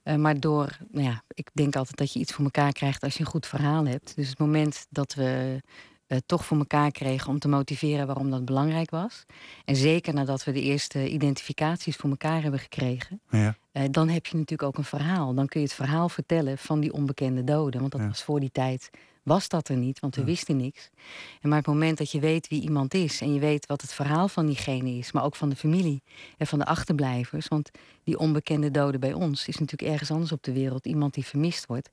Uh, 0.03 0.15
maar 0.15 0.39
door, 0.39 0.77
nou 0.91 1.05
ja, 1.05 1.23
ik 1.27 1.49
denk 1.53 1.75
altijd 1.75 1.97
dat 1.97 2.13
je 2.13 2.19
iets 2.19 2.33
voor 2.33 2.43
elkaar 2.43 2.71
krijgt 2.71 3.03
als 3.03 3.13
je 3.13 3.19
een 3.19 3.25
goed 3.25 3.45
verhaal 3.45 3.85
hebt. 3.85 4.15
Dus 4.15 4.29
het 4.29 4.39
moment 4.39 4.85
dat 4.89 5.13
we 5.13 5.61
uh, 6.09 6.17
toch 6.25 6.45
voor 6.45 6.57
elkaar 6.57 6.91
kregen 6.91 7.29
om 7.29 7.39
te 7.39 7.47
motiveren 7.47 8.05
waarom 8.05 8.29
dat 8.29 8.45
belangrijk 8.45 8.89
was. 8.89 9.25
En 9.65 9.75
zeker 9.75 10.13
nadat 10.13 10.43
we 10.43 10.51
de 10.51 10.61
eerste 10.61 11.09
identificaties 11.09 11.95
voor 11.95 12.09
elkaar 12.09 12.41
hebben 12.41 12.59
gekregen, 12.59 13.21
ja. 13.29 13.55
uh, 13.73 13.83
dan 13.91 14.09
heb 14.09 14.25
je 14.25 14.37
natuurlijk 14.37 14.69
ook 14.69 14.77
een 14.77 14.83
verhaal. 14.83 15.33
Dan 15.33 15.47
kun 15.47 15.59
je 15.59 15.65
het 15.65 15.75
verhaal 15.75 16.09
vertellen 16.09 16.57
van 16.57 16.79
die 16.79 16.93
onbekende 16.93 17.43
doden. 17.43 17.79
Want 17.79 17.91
dat 17.91 18.01
ja. 18.01 18.07
was 18.07 18.23
voor 18.23 18.39
die 18.39 18.51
tijd 18.51 18.89
was 19.29 19.47
dat 19.47 19.67
er 19.69 19.77
niet, 19.77 19.99
want 19.99 20.15
we 20.15 20.21
ja. 20.21 20.27
wisten 20.27 20.57
niks. 20.57 20.89
En 21.41 21.49
maar 21.49 21.57
het 21.57 21.67
moment 21.67 21.97
dat 21.97 22.11
je 22.11 22.19
weet 22.19 22.47
wie 22.47 22.61
iemand 22.61 22.93
is 22.93 23.21
en 23.21 23.33
je 23.33 23.39
weet 23.39 23.65
wat 23.65 23.81
het 23.81 23.93
verhaal 23.93 24.27
van 24.27 24.45
diegene 24.45 24.89
is, 24.89 25.11
maar 25.11 25.23
ook 25.23 25.35
van 25.35 25.49
de 25.49 25.55
familie 25.55 26.01
en 26.37 26.47
van 26.47 26.59
de 26.59 26.65
achterblijvers, 26.65 27.47
want 27.47 27.71
die 28.03 28.19
onbekende 28.19 28.71
doden 28.71 28.99
bij 28.99 29.13
ons 29.13 29.47
is 29.47 29.57
natuurlijk 29.57 29.91
ergens 29.91 30.11
anders 30.11 30.31
op 30.31 30.43
de 30.43 30.53
wereld 30.53 30.85
iemand 30.85 31.13
die 31.13 31.25
vermist 31.25 31.65
wordt. 31.65 31.89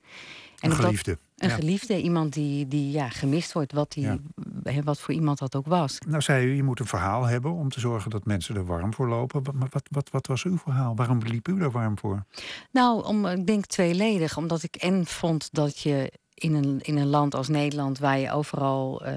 En 0.60 0.70
een 0.70 0.76
geliefde. 0.76 1.10
Dat, 1.10 1.20
een 1.36 1.48
ja. 1.48 1.54
geliefde, 1.54 2.02
iemand 2.02 2.32
die, 2.32 2.68
die 2.68 2.90
ja, 2.90 3.08
gemist 3.08 3.52
wordt, 3.52 3.72
wat, 3.72 3.92
die, 3.92 4.04
ja. 4.04 4.82
wat 4.84 5.00
voor 5.00 5.14
iemand 5.14 5.38
dat 5.38 5.56
ook 5.56 5.66
was. 5.66 5.98
Nou 6.06 6.22
zei 6.22 6.46
u, 6.46 6.54
je 6.54 6.62
moet 6.62 6.80
een 6.80 6.86
verhaal 6.86 7.24
hebben 7.24 7.52
om 7.52 7.68
te 7.68 7.80
zorgen 7.80 8.10
dat 8.10 8.24
mensen 8.24 8.56
er 8.56 8.66
warm 8.66 8.94
voor 8.94 9.08
lopen. 9.08 9.42
Maar 9.54 9.68
wat, 9.70 9.86
wat, 9.90 10.10
wat 10.10 10.26
was 10.26 10.44
uw 10.44 10.58
verhaal? 10.58 10.96
Waarom 10.96 11.18
liep 11.18 11.48
u 11.48 11.60
er 11.60 11.70
warm 11.70 11.98
voor? 11.98 12.24
Nou, 12.70 13.04
om, 13.04 13.26
ik 13.26 13.46
denk 13.46 13.66
tweeledig. 13.66 14.36
Omdat 14.36 14.62
ik 14.62 14.76
en 14.76 15.06
vond 15.06 15.48
dat 15.52 15.78
je 15.78 16.12
in 16.38 16.54
een, 16.54 16.80
in 16.82 16.96
een 16.96 17.06
land 17.06 17.34
als 17.34 17.48
Nederland, 17.48 17.98
waar 17.98 18.18
je 18.18 18.32
overal 18.32 19.06
uh, 19.06 19.12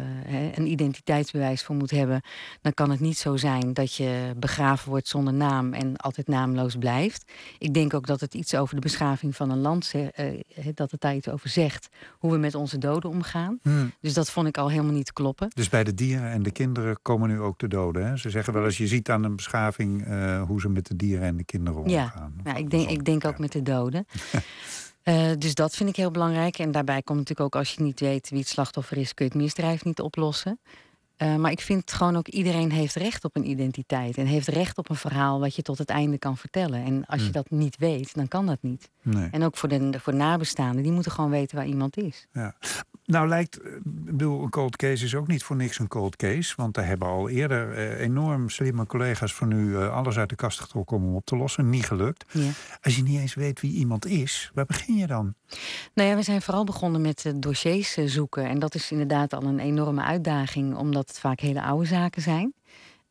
een 0.55 0.67
identiteitsbewijs 0.67 1.63
voor 1.63 1.75
moet 1.75 1.91
hebben, 1.91 2.21
dan 2.61 2.73
kan 2.73 2.89
het 2.89 2.99
niet 2.99 3.17
zo 3.17 3.37
zijn 3.37 3.73
dat 3.73 3.95
je 3.95 4.33
begraven 4.37 4.89
wordt 4.89 5.07
zonder 5.07 5.33
naam 5.33 5.73
en 5.73 5.95
altijd 5.95 6.27
naamloos 6.27 6.75
blijft. 6.75 7.31
Ik 7.57 7.73
denk 7.73 7.93
ook 7.93 8.07
dat 8.07 8.19
het 8.19 8.33
iets 8.33 8.55
over 8.55 8.75
de 8.75 8.81
beschaving 8.81 9.35
van 9.35 9.51
een 9.51 9.59
land, 9.59 9.93
uh, 9.95 10.39
dat 10.73 10.91
het 10.91 11.01
daar 11.01 11.15
iets 11.15 11.29
over 11.29 11.49
zegt, 11.49 11.89
hoe 12.17 12.31
we 12.31 12.37
met 12.37 12.55
onze 12.55 12.77
doden 12.77 13.09
omgaan. 13.09 13.59
Hmm. 13.61 13.91
Dus 14.01 14.13
dat 14.13 14.31
vond 14.31 14.47
ik 14.47 14.57
al 14.57 14.69
helemaal 14.69 14.93
niet 14.93 15.13
kloppen. 15.13 15.49
Dus 15.53 15.69
bij 15.69 15.83
de 15.83 15.93
dieren 15.93 16.31
en 16.31 16.43
de 16.43 16.51
kinderen 16.51 17.01
komen 17.01 17.29
nu 17.29 17.39
ook 17.39 17.59
de 17.59 17.67
doden. 17.67 18.07
Hè? 18.07 18.17
Ze 18.17 18.29
zeggen 18.29 18.53
wel 18.53 18.65
eens, 18.65 18.77
je 18.77 18.87
ziet 18.87 19.09
aan 19.09 19.23
een 19.23 19.35
beschaving 19.35 20.07
uh, 20.07 20.41
hoe 20.41 20.59
ze 20.59 20.69
met 20.69 20.87
de 20.87 20.95
dieren 20.95 21.27
en 21.27 21.37
de 21.37 21.43
kinderen 21.43 21.79
omgaan. 21.79 21.93
Ja, 21.93 22.31
nou, 22.43 22.57
ik 22.57 22.69
denk, 22.69 22.89
ik 22.89 23.05
denk 23.05 23.25
ook 23.25 23.39
met 23.39 23.51
de 23.51 23.61
doden. 23.61 24.05
Uh, 25.09 25.31
dus 25.37 25.53
dat 25.53 25.75
vind 25.75 25.89
ik 25.89 25.95
heel 25.95 26.11
belangrijk. 26.11 26.59
En 26.59 26.71
daarbij 26.71 27.01
komt 27.01 27.17
natuurlijk 27.17 27.55
ook 27.55 27.61
als 27.61 27.73
je 27.73 27.81
niet 27.81 27.99
weet 27.99 28.29
wie 28.29 28.39
het 28.39 28.47
slachtoffer 28.47 28.97
is, 28.97 29.13
kun 29.13 29.25
je 29.25 29.31
het 29.31 29.41
misdrijf 29.41 29.83
niet 29.83 30.01
oplossen. 30.01 30.59
Uh, 31.17 31.35
maar 31.35 31.51
ik 31.51 31.61
vind 31.61 31.91
gewoon 31.91 32.15
ook 32.15 32.27
iedereen 32.27 32.71
heeft 32.71 32.95
recht 32.95 33.23
op 33.23 33.35
een 33.35 33.49
identiteit. 33.49 34.17
En 34.17 34.25
heeft 34.25 34.47
recht 34.47 34.77
op 34.77 34.89
een 34.89 34.95
verhaal 34.95 35.39
wat 35.39 35.55
je 35.55 35.61
tot 35.61 35.77
het 35.77 35.89
einde 35.89 36.17
kan 36.17 36.37
vertellen. 36.37 36.83
En 36.83 37.05
als 37.05 37.19
mm. 37.19 37.25
je 37.25 37.31
dat 37.31 37.49
niet 37.49 37.77
weet, 37.77 38.15
dan 38.15 38.27
kan 38.27 38.45
dat 38.45 38.57
niet. 38.61 38.89
Nee. 39.01 39.27
En 39.31 39.43
ook 39.43 39.57
voor 39.57 39.69
de, 39.69 39.99
voor 39.99 40.15
nabestaanden, 40.15 40.83
die 40.83 40.91
moeten 40.91 41.11
gewoon 41.11 41.29
weten 41.29 41.57
waar 41.57 41.67
iemand 41.67 41.97
is. 41.97 42.27
Ja. 42.33 42.55
Nou 43.09 43.27
lijkt, 43.27 43.65
ik 43.65 43.81
bedoel, 43.83 44.43
een 44.43 44.49
cold 44.49 44.75
case 44.75 45.05
is 45.05 45.15
ook 45.15 45.27
niet 45.27 45.43
voor 45.43 45.55
niks 45.55 45.79
een 45.79 45.87
cold 45.87 46.15
case. 46.15 46.53
Want 46.55 46.73
daar 46.73 46.85
hebben 46.85 47.07
al 47.07 47.29
eerder 47.29 47.73
eh, 47.73 47.99
enorm 47.99 48.49
slimme 48.49 48.85
collega's 48.85 49.33
van 49.33 49.51
u 49.51 49.77
eh, 49.77 49.93
alles 49.93 50.17
uit 50.17 50.29
de 50.29 50.35
kast 50.35 50.59
getrokken 50.59 50.97
om 50.97 51.03
hem 51.03 51.15
op 51.15 51.25
te 51.25 51.35
lossen. 51.35 51.69
Niet 51.69 51.85
gelukt. 51.85 52.25
Ja. 52.31 52.49
Als 52.81 52.95
je 52.95 53.03
niet 53.03 53.19
eens 53.19 53.33
weet 53.33 53.61
wie 53.61 53.73
iemand 53.73 54.05
is, 54.05 54.51
waar 54.53 54.65
begin 54.65 54.95
je 54.95 55.07
dan? 55.07 55.33
Nou 55.93 56.09
ja, 56.09 56.15
we 56.15 56.21
zijn 56.21 56.41
vooral 56.41 56.63
begonnen 56.63 57.01
met 57.01 57.25
eh, 57.25 57.33
dossiers 57.35 57.97
eh, 57.97 58.07
zoeken. 58.07 58.45
En 58.45 58.59
dat 58.59 58.75
is 58.75 58.91
inderdaad 58.91 59.33
al 59.33 59.43
een 59.43 59.59
enorme 59.59 60.01
uitdaging, 60.01 60.75
omdat 60.75 61.07
het 61.07 61.19
vaak 61.19 61.39
hele 61.39 61.61
oude 61.61 61.85
zaken 61.85 62.21
zijn. 62.21 62.53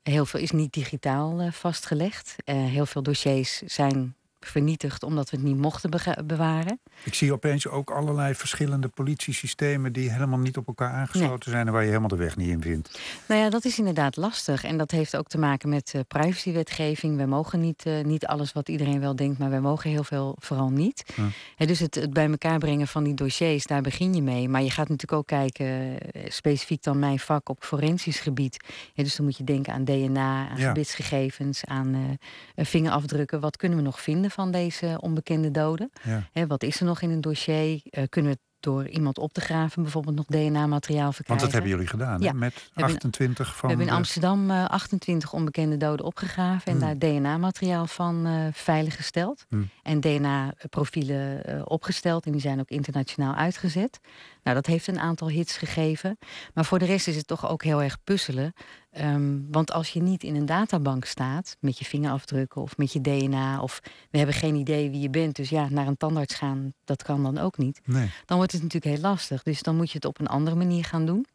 Heel 0.09 0.27
veel 0.27 0.41
is 0.41 0.51
niet 0.51 0.73
digitaal 0.73 1.41
eh, 1.41 1.53
vastgelegd. 1.53 2.35
Eh, 2.45 2.57
heel 2.57 2.87
veel 2.87 3.03
dossiers 3.03 3.57
zijn 3.59 4.15
vernietigd 4.41 5.03
omdat 5.03 5.31
we 5.31 5.37
het 5.37 5.47
niet 5.47 5.57
mochten 5.57 5.91
bewaren. 6.27 6.81
Ik 7.05 7.15
zie 7.15 7.33
opeens 7.33 7.67
ook 7.69 7.91
allerlei 7.91 8.35
verschillende 8.35 8.89
politiesystemen 8.89 9.93
die 9.93 10.11
helemaal 10.13 10.39
niet 10.39 10.57
op 10.57 10.67
elkaar 10.67 10.93
aangesloten 10.93 11.51
zijn 11.51 11.67
en 11.67 11.73
waar 11.73 11.83
je 11.83 11.89
helemaal 11.89 12.09
de 12.09 12.17
weg 12.17 12.37
niet 12.37 12.49
in 12.49 12.63
vindt. 12.63 13.01
Nou 13.29 13.41
ja, 13.41 13.51
dat 13.51 13.65
is 13.65 13.79
inderdaad 13.79 14.17
lastig. 14.17 14.65
En 14.65 14.79
dat 14.79 14.91
heeft 14.91 15.17
ook 15.17 15.29
te 15.29 15.39
maken 15.39 15.69
met 15.69 15.93
eh, 15.95 16.01
privacywetgeving. 16.09 17.17
We 17.17 17.25
mogen 17.27 17.61
niet, 17.61 17.83
eh, 17.87 18.05
niet 18.05 18.27
alles 18.27 18.53
wat 18.53 18.69
iedereen 18.69 19.01
wel 19.01 19.17
denkt, 19.17 19.39
maar 19.39 19.51
wij 19.51 19.61
mogen 19.61 19.91
heel 19.91 20.05
veel 20.05 20.37
vooral 20.39 20.71
niet. 20.71 21.05
Hm. 21.15 21.67
Dus 21.67 21.79
het, 21.79 21.95
het 21.95 22.13
bij 22.13 22.31
elkaar 22.31 22.59
brengen 22.59 22.87
van 22.87 23.05
die 23.05 23.15
dossiers, 23.15 23.67
daar 23.67 23.83
begin 23.83 24.15
je 24.15 24.23
mee. 24.23 24.49
Maar 24.49 24.63
je 24.63 24.71
gaat 24.71 24.89
natuurlijk 24.89 25.19
ook 25.21 25.27
kijken, 25.27 25.67
eh, 25.67 26.23
specifiek 26.31 26.83
dan 26.83 26.99
mijn 26.99 27.19
vak 27.19 27.49
op 27.49 27.65
forensisch 27.65 28.21
gebied. 28.21 28.65
Dus 28.95 29.17
dan 29.17 29.27
moet 29.27 29.37
je 29.37 29.45
denken 29.45 29.73
aan 29.73 29.85
DNA, 29.85 30.49
aan 30.49 30.57
Ja. 30.59 30.69
gebitsgegevens, 30.69 31.65
aan 31.65 32.19
vingerafdrukken. 32.57 33.41
Wat 33.41 33.57
kunnen 33.57 33.79
we 33.79 33.85
nog 33.85 34.01
vinden 34.01 34.28
van 34.31 34.51
deze 34.51 34.97
onbekende 35.01 35.51
doden? 35.51 35.91
Ja. 36.33 36.47
Wat 36.47 36.63
is 36.63 36.81
er 36.81 36.87
nog 36.87 37.01
in 37.01 37.11
een 37.11 37.21
dossier? 37.21 37.81
Eh, 37.91 38.03
kunnen 38.09 38.33
we 38.33 38.39
door 38.61 38.89
iemand 38.89 39.19
op 39.19 39.33
te 39.33 39.41
graven 39.41 39.83
bijvoorbeeld 39.83 40.17
nog 40.17 40.27
DNA-materiaal 40.27 41.03
Want 41.03 41.15
verkrijgen? 41.15 41.45
dat 41.45 41.55
hebben 41.55 41.71
jullie 41.73 41.87
gedaan, 41.87 42.21
hè? 42.21 42.27
Ja. 42.27 42.33
met 42.33 42.55
hebben- 42.75 42.95
28 42.95 43.47
van 43.57 43.61
We 43.61 43.67
hebben 43.69 43.87
in 43.87 43.99
Amsterdam 43.99 44.51
eh, 44.51 44.65
28 44.65 45.33
onbekende 45.33 45.77
doden 45.77 46.07
opgegraven 46.07 46.73
en 46.73 46.79
Hmm. 46.79 46.81
daar 46.81 46.99
DNA-materiaal 46.99 47.87
van 47.87 48.27
eh 48.27 48.47
veiliggesteld. 48.53 49.45
Hmm. 49.49 49.69
En 49.83 50.01
DNA-profielen 50.01 51.45
eh, 51.45 51.61
opgesteld 51.65 52.27
en 52.27 52.33
die 52.33 52.41
zijn 52.41 52.61
ook 52.61 52.69
internationaal 52.69 53.35
uitgezet. 53.35 54.01
Nou, 54.43 54.57
dat 54.57 54.67
heeft 54.67 54.87
een 54.87 54.99
aantal 55.01 55.29
hits 55.29 55.57
gegeven. 55.57 56.19
Maar 56.55 56.65
voor 56.65 56.79
de 56.79 56.85
rest 56.85 57.09
is 57.09 57.17
het 57.17 57.27
toch 57.27 57.49
ook 57.49 57.63
heel 57.63 57.83
erg 57.83 57.97
puzzelen. 58.05 58.53
Ehm, 58.99 59.39
want 59.51 59.73
als 59.73 59.89
je 59.91 60.03
niet 60.03 60.23
in 60.23 60.37
een 60.37 60.47
databank 60.47 61.05
staat 61.05 61.57
met 61.61 61.79
je 61.79 61.85
vingerafdrukken 61.85 62.63
of 62.63 62.77
met 62.77 62.93
je 62.93 63.01
DNA, 63.01 63.61
of 63.63 63.81
we 64.11 64.19
hebben 64.19 64.37
geen 64.37 64.55
idee 64.55 64.91
wie 64.91 65.01
je 65.01 65.11
bent, 65.11 65.37
dus 65.37 65.49
ja, 65.49 65.69
naar 65.71 65.87
een 65.87 65.97
tandarts 65.97 66.35
gaan, 66.35 66.73
dat 66.85 67.03
kan 67.03 67.23
dan 67.23 67.39
ook 67.39 67.59
niet 67.59 67.81
Nee. 67.85 68.11
dan 68.25 68.37
wordt 68.37 68.53
het 68.53 68.63
natuurlijk 68.63 68.95
heel 68.95 69.11
lastig. 69.11 69.43
Dus 69.43 69.63
dan 69.63 69.77
moet 69.77 69.91
je 69.91 69.97
het 69.97 70.05
op 70.05 70.21
een 70.21 70.27
andere 70.27 70.57
manier 70.57 70.85
gaan 70.85 71.07
doen. 71.07 71.27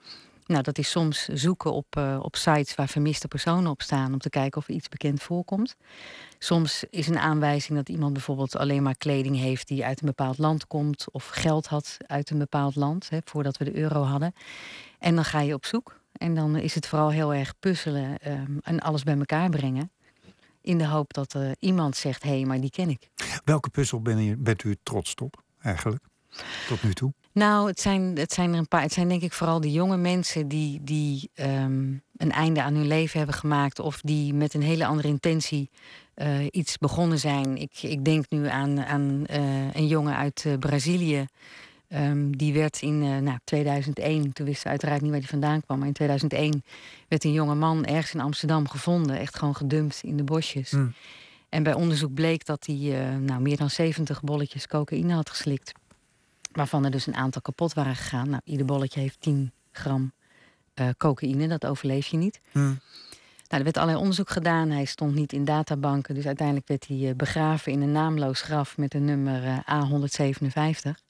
Nou, 0.45 0.63
dat 0.63 0.77
is 0.77 0.89
soms 0.89 1.25
zoeken 1.25 1.73
op, 1.73 1.85
eh, 1.89 2.19
op 2.21 2.35
sites 2.35 2.75
waar 2.75 2.87
vermiste 2.87 3.27
personen 3.27 3.71
op 3.71 3.81
staan 3.81 4.13
om 4.13 4.19
te 4.19 4.29
kijken 4.29 4.61
of 4.61 4.67
er 4.67 4.73
iets 4.73 4.89
bekend 4.89 5.21
voorkomt. 5.21 5.75
Soms 6.39 6.83
is 6.89 7.07
een 7.07 7.19
aanwijzing 7.19 7.77
dat 7.77 7.89
iemand 7.89 8.13
bijvoorbeeld 8.13 8.57
alleen 8.57 8.83
maar 8.83 8.97
kleding 8.97 9.37
heeft 9.37 9.67
die 9.67 9.85
uit 9.85 10.01
een 10.01 10.07
bepaald 10.07 10.37
land 10.37 10.67
komt 10.67 11.05
of 11.11 11.27
geld 11.27 11.67
had 11.67 11.97
uit 12.07 12.29
een 12.29 12.37
bepaald 12.37 12.75
land, 12.75 13.09
hè, 13.09 13.17
voordat 13.23 13.57
we 13.57 13.63
de 13.65 13.75
euro 13.75 14.01
hadden. 14.01 14.33
En 14.99 15.15
dan 15.15 15.25
ga 15.25 15.39
je 15.39 15.53
op 15.53 15.65
zoek. 15.65 16.01
En 16.13 16.35
dan 16.35 16.55
is 16.55 16.75
het 16.75 16.87
vooral 16.87 17.11
heel 17.11 17.33
erg 17.33 17.53
puzzelen 17.59 18.17
ehm, 18.17 18.57
en 18.61 18.79
alles 18.79 19.03
bij 19.03 19.17
elkaar 19.17 19.49
brengen. 19.49 19.91
In 20.61 20.77
de 20.77 20.87
hoop 20.87 21.13
dat 21.13 21.33
er 21.33 21.55
iemand 21.59 21.95
zegt: 21.95 22.23
hé, 22.23 22.29
hey, 22.29 22.45
maar 22.45 22.61
die 22.61 22.69
ken 22.69 22.89
ik. 22.89 23.09
Welke 23.43 23.69
puzzel 23.69 24.01
ben 24.01 24.23
je, 24.23 24.37
bent 24.37 24.63
u 24.63 24.75
trots 24.83 25.15
op, 25.15 25.43
eigenlijk? 25.61 26.03
Tot 26.67 26.83
nu 26.83 26.93
toe? 26.93 27.13
Nou, 27.31 27.67
het 27.67 27.79
zijn, 27.79 28.17
het 28.17 28.33
zijn 28.33 28.51
er 28.51 28.57
een 28.57 28.67
paar. 28.67 28.81
Het 28.81 28.93
zijn 28.93 29.07
denk 29.07 29.21
ik 29.21 29.33
vooral 29.33 29.61
de 29.61 29.71
jonge 29.71 29.97
mensen 29.97 30.47
die, 30.47 30.83
die 30.83 31.29
ehm, 31.33 31.93
een 32.17 32.31
einde 32.31 32.61
aan 32.61 32.73
hun 32.73 32.87
leven 32.87 33.17
hebben 33.17 33.35
gemaakt. 33.35 33.79
Of 33.79 34.01
die 34.01 34.33
met 34.33 34.53
een 34.53 34.61
hele 34.61 34.85
andere 34.85 35.07
intentie 35.07 35.69
eh, 36.13 36.45
iets 36.51 36.77
begonnen 36.77 37.19
zijn. 37.19 37.57
Ik, 37.57 37.83
ik 37.83 38.05
denk 38.05 38.25
nu 38.29 38.47
aan, 38.47 38.83
aan 38.85 39.25
eh, 39.25 39.73
een 39.73 39.87
jongen 39.87 40.15
uit 40.15 40.43
eh, 40.45 40.53
Brazilië. 40.57 41.25
Ehm, 41.93 42.31
die 42.31 42.53
werd 42.53 42.81
in 42.81 43.01
eh, 43.03 43.17
nou, 43.17 43.37
2001, 43.43 44.33
toen 44.33 44.45
wisten 44.45 44.63
we 44.63 44.69
uiteraard 44.69 45.01
niet 45.01 45.11
waar 45.11 45.19
hij 45.19 45.29
vandaan 45.29 45.61
kwam. 45.61 45.77
Maar 45.77 45.87
in 45.87 45.93
2001 45.93 46.63
werd 47.07 47.23
een 47.23 47.31
jonge 47.31 47.55
man 47.55 47.85
ergens 47.85 48.13
in 48.13 48.19
Amsterdam 48.19 48.67
gevonden. 48.67 49.19
Echt 49.19 49.37
gewoon 49.37 49.55
gedumpt 49.55 50.01
in 50.03 50.17
de 50.17 50.23
bosjes. 50.23 50.71
Hmm. 50.71 50.93
En 51.49 51.63
bij 51.63 51.73
onderzoek 51.73 52.13
bleek 52.13 52.45
dat 52.45 52.65
hij 52.65 52.75
eh, 52.75 53.17
nou, 53.17 53.41
meer 53.41 53.57
dan 53.57 53.69
70 53.69 54.21
bolletjes 54.21 54.67
cocaïne 54.67 55.13
had 55.13 55.29
geslikt. 55.29 55.71
Waarvan 56.51 56.85
er 56.85 56.91
dus 56.91 57.07
een 57.07 57.15
aantal 57.15 57.41
kapot 57.41 57.73
waren 57.73 57.95
gegaan. 57.95 58.29
Nou, 58.29 58.41
ieder 58.45 58.65
bolletje 58.65 58.99
heeft 58.99 59.21
10 59.21 59.51
gram 59.71 60.11
eh, 60.73 60.87
cocaïne, 60.97 61.47
dat 61.47 61.65
overleef 61.65 62.07
je 62.07 62.17
niet. 62.17 62.41
Hm. 62.51 62.59
Nou, 62.59 62.75
er 63.47 63.63
werd 63.63 63.77
allerlei 63.77 63.99
onderzoek 63.99 64.29
gedaan. 64.29 64.69
Hij 64.69 64.85
stond 64.85 65.15
niet 65.15 65.33
in 65.33 65.45
databanken. 65.45 66.15
Dus 66.15 66.25
uiteindelijk 66.25 66.67
werd 66.67 66.87
hij 66.87 67.15
begraven 67.15 67.71
in 67.71 67.81
een 67.81 67.91
naamloos 67.91 68.41
graf 68.41 68.77
met 68.77 68.93
een 68.93 69.05
nummer 69.05 69.43
eh, 69.43 69.83
A157. 69.83 71.02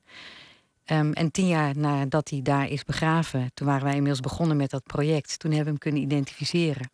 Ehm, 0.86 1.12
en 1.12 1.32
tien 1.32 1.48
jaar 1.48 1.78
nadat 1.78 2.30
hij 2.30 2.41
daar 2.41 2.67
is 2.67 2.84
begraven, 2.84 3.52
toen 3.54 3.67
waren 3.67 3.84
wij 3.84 3.93
inmiddels 3.93 4.19
begonnen 4.19 4.58
met 4.58 4.69
dat 4.69 4.84
project. 4.84 5.39
Toen 5.39 5.52
hebben 5.52 5.74
we 5.74 5.80
hem 5.80 5.91
kunnen 5.91 6.02
identificeren. 6.02 6.89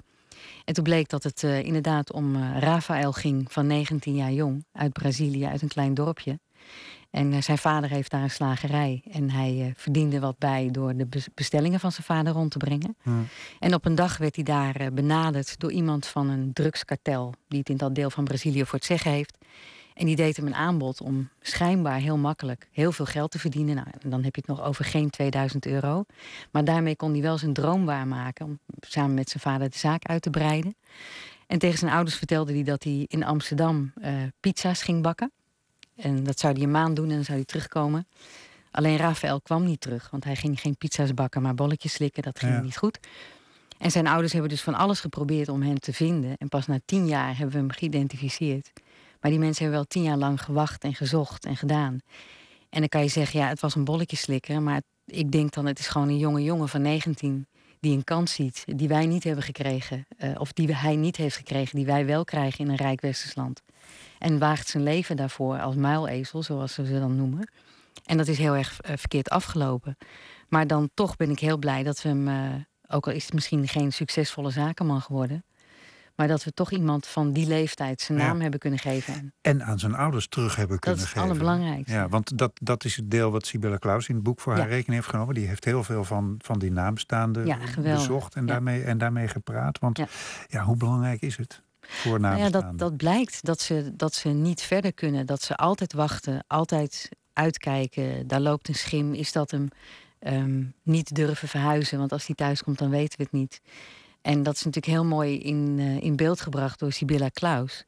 En 0.65 0.73
toen 0.73 0.84
bleek 0.84 1.10
dat 1.10 1.23
het 1.23 1.43
eh, 1.43 1.63
inderdaad 1.63 2.13
om 2.13 2.36
eh, 2.36 2.58
Rafael 2.60 3.12
ging 3.12 3.52
van 3.52 3.67
19 3.67 4.15
jaar 4.15 4.32
jong 4.32 4.65
uit 4.71 4.93
Brazilië, 4.93 5.45
uit 5.45 5.62
een 5.62 5.67
klein 5.67 5.93
dorpje. 5.93 6.39
En 7.10 7.34
eh, 7.34 7.41
zijn 7.41 7.58
vader 7.58 7.89
heeft 7.89 8.12
daar 8.12 8.21
een 8.21 8.30
slagerij. 8.30 9.04
En 9.12 9.30
hij 9.30 9.73
verdiende 9.75 10.19
wat 10.19 10.38
bij 10.38 10.69
door 10.71 10.95
de 10.95 11.06
bes- 11.06 11.28
bestellingen 11.34 11.80
van 11.80 11.91
zijn 11.91 12.06
vader 12.06 12.34
rond 12.34 12.52
te 12.52 12.58
brengen. 12.58 12.97
En 13.60 13.73
op 13.73 13.86
een 13.86 13.95
dag 13.95 14.17
werd 14.17 14.36
hij 14.36 14.43
daar 14.43 14.93
benaderd 14.93 15.60
door 15.60 15.71
iemand 15.71 16.06
van 16.06 16.30
een 16.30 16.54
drugskartel. 16.54 17.34
die 17.47 17.60
het 17.60 17.69
in 17.69 17.78
dat 17.78 17.95
deel 17.95 18.10
van 18.10 18.23
Brazilië 18.23 18.65
voor 18.65 18.78
het 18.78 18.88
zeggen 18.88 19.12
heeft. 19.12 19.38
En 19.99 20.05
die 20.05 20.15
deed 20.15 20.38
hem 20.38 20.45
een 20.45 20.55
aanbod 20.55 21.01
om 21.01 21.29
schijnbaar 21.41 21.99
heel 21.99 22.17
makkelijk 22.17 22.67
heel 22.71 22.91
veel 22.91 23.05
geld 23.05 23.31
te 23.31 23.39
verdienen. 23.39 23.75
Nou, 23.75 23.88
en 24.01 24.09
dan 24.09 24.23
heb 24.23 24.35
je 24.35 24.41
het 24.45 24.57
nog 24.57 24.65
over 24.67 24.85
geen 24.85 25.09
2000 25.09 25.65
euro. 25.65 26.03
Maar 26.51 26.63
daarmee 26.63 26.95
kon 26.95 27.12
hij 27.12 27.21
wel 27.21 27.38
zijn 27.38 27.53
droom 27.53 27.85
waarmaken. 27.85 28.45
om 28.45 28.59
samen 28.79 29.13
met 29.13 29.29
zijn 29.29 29.43
vader 29.43 29.69
de 29.69 29.77
zaak 29.77 30.05
uit 30.05 30.21
te 30.21 30.29
breiden. 30.29 30.75
En 31.47 31.59
tegen 31.59 31.77
zijn 31.77 31.91
ouders 31.91 32.15
vertelde 32.15 32.53
hij 32.53 32.63
dat 32.63 32.83
hij 32.83 33.05
in 33.07 33.23
Amsterdam 33.23 33.91
eh, 34.01 34.13
pizza's 34.39 34.81
ging 34.81 35.01
bakken. 35.01 35.31
En 35.95 36.23
dat 36.23 36.39
zou 36.39 36.53
hij 36.53 36.63
een 36.63 36.71
maand 36.71 36.95
doen 36.95 37.09
en 37.09 37.15
dan 37.15 37.23
zou 37.23 37.38
hij 37.38 37.45
terugkomen. 37.45 38.07
Alleen 38.71 38.97
Rafael 38.97 39.41
kwam 39.41 39.63
niet 39.65 39.81
terug, 39.81 40.09
want 40.09 40.23
hij 40.23 40.35
ging 40.35 40.59
geen 40.59 40.77
pizza's 40.77 41.13
bakken, 41.13 41.41
maar 41.41 41.55
bolletjes 41.55 41.93
slikken. 41.93 42.23
Dat 42.23 42.39
ging 42.39 42.51
Ja. 42.53 42.62
niet 42.62 42.77
goed. 42.77 42.99
En 43.77 43.91
zijn 43.91 44.07
ouders 44.07 44.31
hebben 44.31 44.49
dus 44.49 44.62
van 44.62 44.73
alles 44.75 44.99
geprobeerd 44.99 45.49
om 45.49 45.62
hem 45.62 45.79
te 45.79 45.93
vinden. 45.93 46.35
En 46.38 46.49
pas 46.49 46.67
na 46.67 46.79
tien 46.85 47.07
jaar 47.07 47.38
hebben 47.38 47.51
we 47.51 47.57
hem 47.57 47.71
geïdentificeerd. 47.71 48.71
Maar 49.19 49.32
die 49.32 49.39
mensen 49.39 49.62
hebben 49.63 49.79
wel 49.79 49.88
tien 49.89 50.03
jaar 50.03 50.17
lang 50.17 50.43
gewacht 50.43 50.84
en 50.84 50.95
gezocht 50.95 51.45
en 51.45 51.58
gedaan. 51.58 51.99
En 52.69 52.79
dan 52.79 52.89
kan 52.89 53.01
je 53.01 53.08
zeggen, 53.08 53.39
ja, 53.39 53.47
het 53.47 53.60
was 53.60 53.75
een 53.75 53.84
bolletje 53.84 54.17
slikker. 54.17 54.62
Maar 54.62 54.82
ik 55.05 55.32
denk 55.32 55.53
dan, 55.53 55.65
het 55.65 55.79
is 55.79 55.88
gewoon 55.88 56.08
een 56.08 56.17
jonge 56.17 56.43
jongen 56.43 56.69
van 56.69 56.82
19 56.82 57.47
die 57.79 57.95
een 57.95 58.03
kans 58.03 58.34
ziet 58.34 58.63
die 58.65 58.88
wij 58.88 59.05
niet 59.05 59.23
hebben 59.23 59.43
gekregen. 59.43 60.05
eh, 60.17 60.32
of 60.38 60.53
die 60.53 60.75
hij 60.75 60.95
niet 60.95 61.15
heeft 61.15 61.36
gekregen, 61.36 61.75
die 61.75 61.86
wij 61.86 62.05
wel 62.05 62.23
krijgen 62.23 62.65
in 62.65 62.69
een 62.71 62.75
rijk 62.75 63.01
westers 63.01 63.36
land. 63.36 63.62
En 64.17 64.39
waagt 64.39 64.67
zijn 64.67 64.84
leven 64.84 65.15
daarvoor 65.15 65.60
als 65.60 65.75
muilezel, 65.75 66.43
zoals 66.43 66.73
ze 66.73 66.86
ze 66.86 66.99
dan 66.99 67.15
noemen. 67.15 67.51
En 68.05 68.17
dat 68.17 68.27
is 68.27 68.38
heel 68.38 68.55
erg 68.55 68.82
eh, 68.82 68.97
verkeerd 68.97 69.29
afgelopen. 69.29 69.97
Maar 70.47 70.67
dan 70.67 70.89
toch 70.93 71.15
ben 71.15 71.29
ik 71.29 71.39
heel 71.39 71.58
blij 71.58 71.84
dat 71.84 72.01
we 72.01 72.10
hem, 72.10 72.27
eh, 72.27 72.95
ook 72.95 73.08
al 73.08 73.13
is 73.13 73.25
het 73.25 73.34
misschien 73.34 73.67
geen 73.67 73.93
succesvolle 73.93 74.49
zakenman 74.49 75.01
geworden, 75.01 75.43
maar 76.19 76.27
dat 76.27 76.43
we 76.43 76.51
toch 76.53 76.71
iemand 76.71 77.08
van 77.08 77.32
die 77.34 77.47
leeftijd 77.47 78.01
zijn 78.01 78.17
Ja. 78.17 78.25
naam 78.27 78.41
hebben 78.41 78.60
kunnen 78.60 78.79
geven. 78.79 79.34
En 79.41 79.63
aan 79.63 79.79
zijn 79.79 79.95
ouders 79.95 80.27
terug 80.27 80.55
hebben 80.55 80.75
Dat 80.75 80.79
kunnen 80.79 80.99
is 80.99 81.05
het 81.05 81.13
geven. 81.13 81.29
allerbelangrijkste. 81.29 81.93
Ja, 81.93 82.08
want 82.10 82.38
dat, 82.38 82.51
dat 82.62 82.84
is 82.86 82.95
het 82.95 83.12
deel 83.12 83.32
wat 83.32 83.45
Sibella 83.45 83.77
Klaus 83.77 84.08
in 84.08 84.15
het 84.15 84.23
boek 84.23 84.39
voor 84.39 84.53
Ja. 84.53 84.60
haar 84.60 84.69
rekening 84.69 84.93
heeft 84.95 85.08
genomen. 85.10 85.36
Die 85.36 85.47
heeft 85.47 85.65
heel 85.65 85.84
veel 85.84 86.03
van, 86.03 86.36
van 86.38 86.60
die 86.60 86.71
naamstaanden 86.71 87.45
Ja, 87.45 87.58
bezocht 87.82 88.36
en, 88.36 88.45
daarmee, 88.45 88.84
en 88.84 88.97
daarmee 88.97 89.27
gepraat. 89.27 89.79
Want 89.79 89.99
ja. 90.47 90.63
Hoe 90.63 90.77
belangrijk 90.77 91.21
is 91.21 91.38
het 91.38 91.62
voor 91.82 92.19
Nou 92.19 92.38
ja, 92.38 92.49
dat, 92.49 92.79
dat 92.79 92.97
blijkt 92.97 93.45
dat 93.45 93.60
ze, 93.62 93.91
dat 93.95 94.13
ze 94.13 94.29
niet 94.29 94.62
verder 94.62 94.93
kunnen. 94.93 95.25
Dat 95.25 95.41
ze 95.41 95.55
altijd 95.55 95.93
wachten, 95.93 96.43
altijd 96.47 97.10
uitkijken. 97.34 98.27
Daar 98.27 98.41
loopt 98.41 98.67
een 98.67 98.75
schim. 98.75 99.13
Is 99.13 99.32
dat 99.32 99.51
hem 99.51 99.67
ehm, 100.19 100.63
niet 100.84 101.15
durven 101.15 101.47
verhuizen? 101.47 101.97
Want 101.99 102.12
als 102.12 102.25
hij 102.25 102.36
thuis 102.36 102.63
komt, 102.63 102.77
dan 102.77 102.89
weten 102.89 103.17
we 103.17 103.23
het 103.23 103.32
niet. 103.32 103.62
En 104.21 104.43
dat 104.43 104.53
is 104.53 104.63
natuurlijk 104.63 104.93
heel 104.93 105.05
mooi 105.05 105.39
in, 105.39 105.75
eh, 105.79 106.01
in 106.01 106.15
beeld 106.15 106.41
gebracht 106.41 106.79
door 106.79 106.91
Sibylla 106.91 107.29
Klaus. 107.29 107.86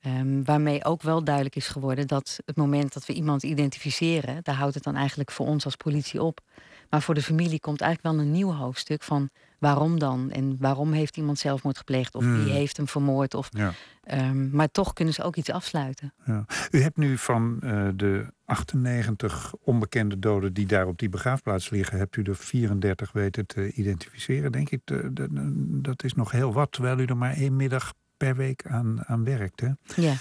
Ehm, 0.00 0.42
waarmee 0.42 0.84
ook 0.84 1.02
wel 1.02 1.24
duidelijk 1.24 1.56
is 1.56 1.68
geworden 1.68 2.06
dat 2.06 2.40
het 2.44 2.56
moment 2.56 2.92
dat 2.92 3.06
we 3.06 3.12
iemand 3.12 3.42
identificeren, 3.42 4.40
daar 4.42 4.54
houdt 4.54 4.74
het 4.74 4.84
dan 4.84 4.96
eigenlijk 4.96 5.30
voor 5.30 5.46
ons 5.46 5.64
als 5.64 5.76
politie 5.76 6.22
op. 6.22 6.40
Maar 6.90 7.02
voor 7.02 7.14
de 7.14 7.22
familie 7.22 7.60
komt 7.60 7.80
eigenlijk 7.80 8.14
wel 8.16 8.24
een 8.24 8.32
nieuw 8.32 8.52
hoofdstuk 8.52 9.02
van 9.02 9.30
waarom 9.58 9.98
dan? 9.98 10.30
En 10.30 10.56
waarom 10.60 10.92
heeft 10.92 11.16
iemand 11.16 11.38
zelfmoord 11.38 11.78
gepleegd? 11.78 12.14
Of 12.14 12.24
wie 12.24 12.52
heeft 12.52 12.76
hem 12.76 12.88
vermoord? 12.88 13.34
Of, 13.34 13.48
Ja. 13.50 13.72
ehm, 14.04 14.50
maar 14.50 14.70
toch 14.70 14.92
kunnen 14.92 15.14
ze 15.14 15.22
ook 15.22 15.36
iets 15.36 15.50
afsluiten. 15.50 16.12
Ja. 16.24 16.44
U 16.70 16.80
hebt 16.82 16.96
nu 16.96 17.18
van 17.18 17.58
eh, 17.62 17.88
de 17.94 18.26
98 18.44 19.54
onbekende 19.60 20.18
doden 20.18 20.52
die 20.52 20.66
daar 20.66 20.86
op 20.86 20.98
die 20.98 21.08
begraafplaats 21.08 21.70
liggen, 21.70 21.98
hebt 21.98 22.16
u 22.16 22.22
er 22.22 22.36
34 22.36 23.12
weten 23.12 23.46
te 23.46 23.72
identificeren, 23.72 24.52
denk 24.52 24.70
ik. 24.70 24.80
De- 24.84 25.12
de- 25.12 25.28
de- 25.32 25.80
dat 25.82 26.04
is 26.04 26.14
nog 26.14 26.30
heel 26.30 26.52
wat, 26.52 26.72
terwijl 26.72 26.98
u 26.98 27.04
er 27.04 27.16
maar 27.16 27.34
één 27.34 27.56
middag 27.56 27.92
per 28.16 28.36
week 28.36 28.66
aan, 28.66 29.04
aan 29.06 29.24
werkt. 29.24 29.60
Hè? 29.60 29.68
Ja. 29.96 30.14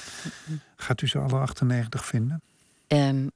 Gaat 0.75 1.01
u 1.01 1.07
ze 1.07 1.19
alle 1.19 1.39
98 1.39 2.05
vinden? 2.05 2.41
Ehm, 2.87 3.27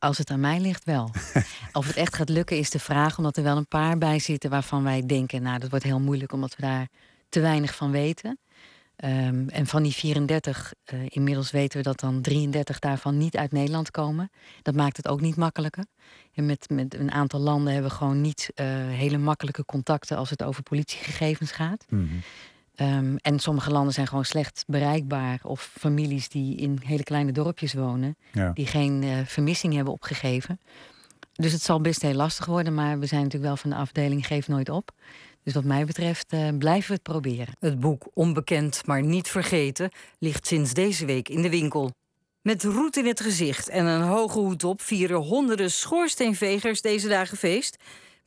als 0.00 0.18
het 0.18 0.30
aan 0.30 0.40
mij 0.40 0.60
ligt, 0.60 0.84
wel. 0.84 1.10
of 1.72 1.86
het 1.86 1.96
echt 1.96 2.14
gaat 2.14 2.28
lukken 2.28 2.58
is 2.58 2.70
de 2.70 2.78
vraag, 2.78 3.18
omdat 3.18 3.36
er 3.36 3.42
wel 3.42 3.56
een 3.56 3.68
paar 3.68 3.98
bij 3.98 4.18
zitten 4.18 4.50
waarvan 4.50 4.82
wij 4.82 5.06
denken, 5.06 5.42
nou, 5.42 5.58
dat 5.58 5.70
wordt 5.70 5.84
heel 5.84 6.00
moeilijk 6.00 6.32
omdat 6.32 6.56
we 6.56 6.62
daar 6.62 6.88
te 7.28 7.40
weinig 7.40 7.74
van 7.74 7.90
weten. 7.90 8.38
Ehm, 8.96 9.48
en 9.48 9.66
van 9.66 9.82
die 9.82 9.92
34, 9.92 10.72
eh, 10.84 10.98
inmiddels 11.08 11.50
weten 11.50 11.78
we 11.78 11.84
dat 11.84 12.00
dan 12.00 12.20
33 12.20 12.78
daarvan 12.78 13.18
niet 13.18 13.36
uit 13.36 13.52
Nederland 13.52 13.90
komen. 13.90 14.30
Dat 14.62 14.74
maakt 14.74 14.96
het 14.96 15.08
ook 15.08 15.20
niet 15.20 15.36
makkelijker. 15.36 15.84
En 16.32 16.46
met, 16.46 16.70
met 16.70 16.94
een 16.94 17.10
aantal 17.10 17.40
landen 17.40 17.72
hebben 17.72 17.90
we 17.90 17.96
gewoon 17.96 18.20
niet 18.20 18.50
eh, 18.54 18.66
hele 18.76 19.18
makkelijke 19.18 19.64
contacten 19.64 20.16
als 20.16 20.30
het 20.30 20.42
over 20.42 20.62
politiegegevens 20.62 21.52
gaat. 21.52 21.84
Ehm, 22.80 23.16
en 23.16 23.38
sommige 23.38 23.70
landen 23.70 23.92
zijn 23.92 24.06
gewoon 24.06 24.24
slecht 24.24 24.64
bereikbaar. 24.66 25.38
Of 25.42 25.70
families 25.78 26.28
die 26.28 26.56
in 26.56 26.78
hele 26.84 27.02
kleine 27.02 27.32
dorpjes 27.32 27.74
wonen, 27.74 28.16
Ja. 28.32 28.50
die 28.54 28.66
geen 28.66 29.02
eh, 29.02 29.18
vermissing 29.24 29.74
hebben 29.74 29.92
opgegeven. 29.92 30.60
Dus 31.32 31.52
het 31.52 31.62
zal 31.62 31.80
best 31.80 32.02
heel 32.02 32.14
lastig 32.14 32.46
worden, 32.46 32.74
maar 32.74 32.98
we 32.98 33.06
zijn 33.06 33.22
natuurlijk 33.22 33.48
wel 33.48 33.56
van 33.56 33.70
de 33.70 33.76
afdeling 33.76 34.26
Geef 34.26 34.48
Nooit 34.48 34.68
Op. 34.68 34.90
Dus 35.42 35.54
wat 35.54 35.64
mij 35.64 35.84
betreft 35.84 36.32
eh, 36.32 36.48
blijven 36.58 36.88
we 36.88 36.92
het 36.94 37.02
proberen. 37.02 37.54
Het 37.58 37.80
boek 37.80 38.06
Onbekend 38.14 38.86
maar 38.86 39.02
niet 39.02 39.28
vergeten 39.28 39.90
ligt 40.18 40.46
sinds 40.46 40.74
deze 40.74 41.04
week 41.04 41.28
in 41.28 41.42
de 41.42 41.50
winkel. 41.50 41.90
Met 42.42 42.64
roet 42.64 42.96
in 42.96 43.06
het 43.06 43.20
gezicht 43.20 43.68
en 43.68 43.86
een 43.86 44.02
hoge 44.02 44.38
hoed 44.38 44.64
op 44.64 44.82
vieren 44.82 45.16
honderden 45.18 45.70
schoorsteenvegers 45.70 46.80
deze 46.80 47.08
dagen 47.08 47.36
feest 47.36 47.76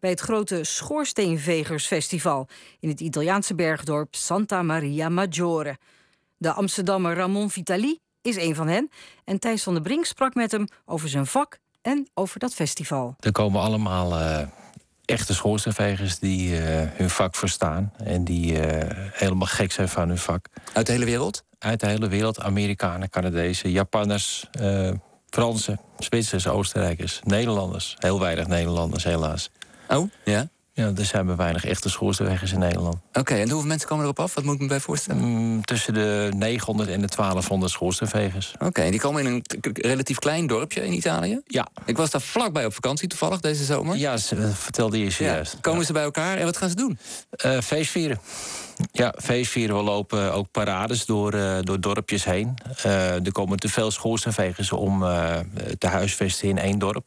bij 0.04 0.12
het 0.12 0.22
grote 0.22 0.64
Schoorsteenvegersfestival 0.64 2.48
in 2.80 2.90
het 2.90 3.00
Italiaanse 3.00 3.56
bergdorp 3.56 4.16
Santa 4.16 4.62
Maria 4.62 5.10
Maggiore. 5.10 5.78
De 6.38 6.52
Amsterdammer 6.54 7.16
Ramon 7.16 7.50
Vitali 7.50 8.00
is 8.22 8.36
een 8.36 8.56
van 8.56 8.68
hen 8.68 8.90
en 9.24 9.40
Thijs 9.40 9.64
van 9.64 9.74
der 9.74 9.82
Brink 9.82 10.06
sprak 10.06 10.34
met 10.34 10.52
hem 10.52 10.68
over 10.86 11.10
zijn 11.10 11.26
vak 11.26 11.60
en 11.82 12.08
over 12.14 12.40
dat 12.40 12.54
festival. 12.54 13.16
Er 13.20 13.32
komen 13.32 13.62
allemaal 13.62 14.20
eh, 14.20 14.48
echte 15.06 15.34
schoorsteenvegers 15.34 16.20
die 16.20 16.58
eh, 16.58 16.90
hun 16.94 17.10
vak 17.10 17.36
verstaan. 17.36 17.94
En 17.98 18.24
die 18.24 18.60
eh, 18.60 19.10
helemaal 19.12 19.48
gek 19.48 19.72
zijn 19.72 19.90
van 19.90 20.08
hun 20.08 20.18
vak. 20.18 20.48
Uit 20.74 20.86
de 20.86 20.92
hele 20.92 21.06
wereld? 21.06 21.44
Uit 21.60 21.80
de 21.80 21.88
hele 21.88 22.08
wereld. 22.08 22.42
Amerikanen, 22.42 23.10
Canadezen, 23.10 23.72
Japanners, 23.72 24.48
eh, 24.52 24.92
Fransen, 25.30 25.80
Zwitsers, 25.98 26.48
Oostenrijkers, 26.48 27.20
Nederlanders. 27.24 27.96
Heel 28.00 28.20
weinig 28.20 28.48
Nederlanders, 28.48 29.04
helaas. 29.04 29.50
Oh, 29.98 30.10
ja? 30.26 30.48
Ja, 30.76 30.92
er 30.98 31.06
zijn 31.06 31.26
maar 31.26 31.36
weinig 31.36 31.66
echte 31.66 31.90
schoorsteenvegers 31.90 32.52
in 32.52 32.60
Nederland. 32.60 32.96
Oké, 33.14 33.34
en 33.34 33.50
hoeveel 33.50 33.68
mensen 33.68 33.88
komen 33.88 34.04
erop 34.04 34.20
af? 34.20 34.34
Wat 34.34 34.44
moet 34.44 34.54
ik 34.56 34.60
me 34.62 34.68
bij 34.68 34.80
voorstellen? 34.80 35.22
Mm, 35.24 35.66
tussen 35.66 35.94
de 35.94 36.32
900 36.36 36.90
en 36.90 37.02
de 37.02 37.08
1200 37.08 37.72
schoorsteenvegers. 37.72 38.54
Oké, 38.60 38.90
die 38.90 39.00
komen 39.00 39.26
in 39.26 39.32
een 39.34 39.44
relatief 39.74 40.20
klein 40.20 40.48
dorpje 40.48 40.86
in 40.86 40.94
Italië? 40.94 41.42
Ja. 41.46 41.68
Ik 41.86 41.98
was 41.98 42.10
daar 42.10 42.22
vlakbij 42.22 42.66
op 42.66 42.74
vakantie 42.74 43.08
toevallig 43.08 43.40
deze 43.40 43.64
zomer. 43.64 43.96
Ja, 43.98 44.18
ze- 44.18 44.36
eh, 44.36 44.50
vertelde 44.50 44.98
je 44.98 45.04
Ja. 45.06 45.10
zojuist. 45.12 45.58
Komen 45.62 45.86
ze 45.86 45.94
bij 45.94 46.04
elkaar 46.04 46.38
en 46.38 46.46
wat 46.46 46.58
gaan 46.58 46.70
ze 46.70 46.76
doen? 46.76 46.98
Eh, 47.30 47.60
feestvieren. 47.60 48.20
Ja, 48.92 49.14
feestvieren. 49.22 49.76
We 49.76 49.84
lopen 49.84 50.34
ook 50.34 50.52
parades 50.52 51.06
door, 51.06 51.34
eh, 51.34 51.58
door 51.62 51.80
dorpjes 51.82 52.24
heen. 52.24 52.54
Er 52.84 53.32
komen 53.32 53.58
te 53.60 53.70
veel 53.70 53.92
schoorsteenvegers 53.92 54.72
om 54.72 55.00
te 55.78 55.88
huisvesten 55.88 56.48
in 56.48 56.58
één 56.58 56.80
dorp. 56.80 57.06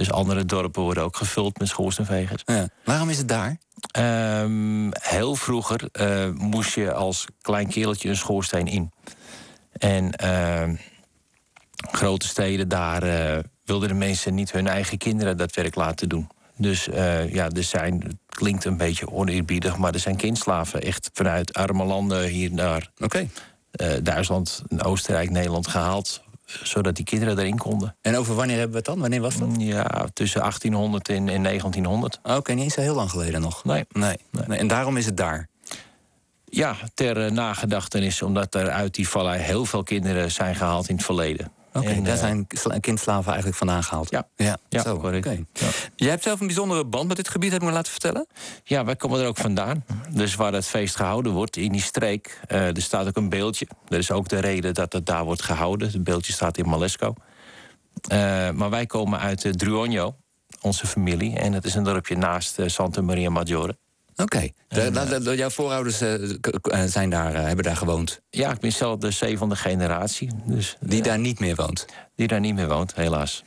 Dus 0.00 0.12
andere 0.12 0.44
dorpen 0.44 0.82
worden 0.82 1.02
ook 1.02 1.16
gevuld 1.16 1.58
met 1.58 1.68
schoorsteenvegers. 1.68 2.42
Ja. 2.44 2.68
Waarom 2.84 3.08
is 3.08 3.18
het 3.18 3.28
daar? 3.28 3.58
Ehm, 3.90 4.90
heel 4.90 5.34
vroeger 5.34 5.88
eh, 5.92 6.30
moest 6.30 6.74
je 6.74 6.92
als 6.92 7.26
klein 7.42 7.68
kereltje 7.68 8.08
een 8.08 8.16
schoorsteen 8.16 8.66
in. 8.66 8.92
En 9.72 10.12
ehm, 10.12 10.74
grote 11.90 12.26
steden, 12.26 12.68
daar 12.68 13.02
eh, 13.02 13.38
wilden 13.64 13.88
de 13.88 13.94
mensen 13.94 14.34
niet 14.34 14.52
hun 14.52 14.66
eigen 14.66 14.98
kinderen 14.98 15.36
dat 15.36 15.54
werk 15.54 15.74
laten 15.74 16.08
doen. 16.08 16.28
Dus 16.56 16.88
eh, 16.88 17.32
ja, 17.32 17.50
er 17.50 17.64
zijn, 17.64 18.00
het 18.02 18.16
klinkt 18.26 18.64
een 18.64 18.76
beetje 18.76 19.10
oneerbiedig, 19.10 19.76
maar 19.76 19.94
er 19.94 20.00
zijn 20.00 20.16
kindslaven 20.16 20.82
echt 20.82 21.10
vanuit 21.12 21.54
arme 21.54 21.84
landen 21.84 22.24
hier 22.24 22.52
naar 22.52 22.90
Oké. 22.98 23.28
Duitsland, 24.02 24.62
Oostenrijk, 24.78 25.30
Nederland 25.30 25.66
gehaald. 25.66 26.22
Zodat 26.62 26.96
die 26.96 27.04
kinderen 27.04 27.38
erin 27.38 27.58
konden. 27.58 27.96
En 28.00 28.16
over 28.16 28.34
wanneer 28.34 28.58
hebben 28.58 28.72
we 28.72 28.76
het 28.76 28.86
dan? 28.86 28.98
Wanneer 29.00 29.20
was 29.20 29.36
dat? 29.36 29.48
Ja, 29.58 30.08
tussen 30.12 30.40
1800 30.40 31.08
en, 31.08 31.28
en 31.28 31.42
1900. 31.42 32.18
Oké, 32.22 32.52
niet 32.52 32.64
eens 32.64 32.74
zo 32.74 32.80
heel 32.80 32.94
lang 32.94 33.10
geleden 33.10 33.40
nog. 33.40 33.64
Nee. 33.64 33.84
Nee. 33.92 34.16
nee. 34.46 34.58
En 34.58 34.66
daarom 34.66 34.96
is 34.96 35.06
het 35.06 35.16
daar. 35.16 35.48
Ja, 36.44 36.76
ter 36.94 37.24
eh, 37.24 37.30
nagedachtenis, 37.30 38.22
omdat 38.22 38.54
er 38.54 38.70
uit 38.70 38.94
die 38.94 39.08
vallei 39.08 39.40
heel 39.40 39.64
veel 39.64 39.82
kinderen 39.82 40.30
zijn 40.30 40.54
gehaald 40.56 40.88
in 40.88 40.96
het 40.96 41.04
verleden. 41.04 41.52
En, 41.72 42.04
daar 42.04 42.16
zijn 42.16 42.44
sla- 42.48 42.78
kindslaven 42.78 43.26
eigenlijk 43.26 43.56
vandaan 43.56 43.82
gehaald. 43.82 44.10
Ja. 44.10 44.28
ja, 44.36 44.58
Ja, 44.68 44.82
zo, 44.82 44.98
correct. 44.98 45.24
Ja. 45.52 45.68
Jij 45.96 46.10
hebt 46.10 46.22
zelf 46.22 46.40
een 46.40 46.46
bijzondere 46.46 46.84
band 46.84 47.08
met 47.08 47.16
dit 47.16 47.28
gebied, 47.28 47.52
heb 47.52 47.60
ik 47.60 47.66
me 47.68 47.74
laten 47.74 47.90
vertellen. 47.92 48.26
Ja, 48.64 48.84
wij 48.84 48.96
komen 48.96 49.20
er 49.20 49.26
ook 49.26 49.36
vandaan. 49.36 49.84
Dus 50.10 50.34
waar 50.34 50.52
het 50.52 50.66
feest 50.66 50.96
gehouden 50.96 51.32
wordt, 51.32 51.56
in 51.56 51.72
die 51.72 51.82
streek, 51.82 52.40
eh, 52.46 52.66
er 52.76 52.82
staat 52.82 53.06
ook 53.06 53.16
een 53.16 53.28
beeldje. 53.28 53.66
Dat 53.88 53.98
is 53.98 54.10
ook 54.10 54.28
de 54.28 54.38
reden 54.38 54.74
dat 54.74 54.92
het 54.92 55.06
daar 55.06 55.24
wordt 55.24 55.42
gehouden. 55.42 55.90
Het 55.90 56.04
beeldje 56.04 56.32
staat 56.32 56.58
in 56.58 56.68
Malesco. 56.68 57.14
Eh, 58.08 58.18
maar 58.50 58.70
wij 58.70 58.86
komen 58.86 59.18
uit 59.18 59.44
uh, 59.44 59.52
Druogno, 59.52 60.16
onze 60.60 60.86
familie. 60.86 61.36
En 61.38 61.52
dat 61.52 61.64
is 61.64 61.74
een 61.74 61.84
dorpje 61.84 62.16
naast 62.16 62.58
Santa 62.66 63.02
Maria 63.02 63.30
Maggiore. 63.30 63.76
Oké. 64.16 64.48
De- 64.68 65.20
de- 65.22 65.36
Jouw 65.36 65.50
voorouders 65.50 66.00
eh, 66.00 66.14
eh, 66.14 66.84
zijn 66.86 67.10
daar, 67.10 67.34
eh, 67.34 67.42
hebben 67.44 67.64
daar 67.64 67.76
gewoond. 67.76 68.20
Ja, 68.30 68.50
ik 68.52 68.58
ben 68.60 68.72
zelf 68.72 68.98
de 68.98 69.10
zevende 69.10 69.56
generatie. 69.56 70.30
Dus, 70.44 70.76
Die 70.80 70.98
eh, 70.98 71.04
daar 71.04 71.18
niet 71.18 71.40
meer 71.40 71.54
woont. 71.54 71.86
die 72.16 72.26
daar 72.26 72.40
niet 72.40 72.54
meer 72.54 72.68
woont, 72.68 72.94
helaas. 72.94 73.44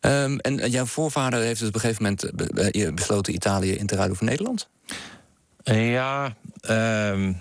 Ehm, 0.00 0.36
en 0.38 0.60
eh, 0.60 0.72
jouw 0.72 0.84
voorvader 0.84 1.40
heeft 1.40 1.58
dus 1.58 1.68
op 1.68 1.74
een 1.74 1.80
gegeven 1.80 2.02
moment 2.02 2.22
eh, 2.24 2.30
be- 2.34 2.70
be- 2.72 2.92
besloten 2.94 3.34
Italië 3.34 3.72
in 3.72 3.86
te 3.86 3.94
ruilen 3.96 4.16
voor 4.16 4.26
Nederland? 4.26 4.68
Ja, 5.62 6.36
ehm, 6.60 7.32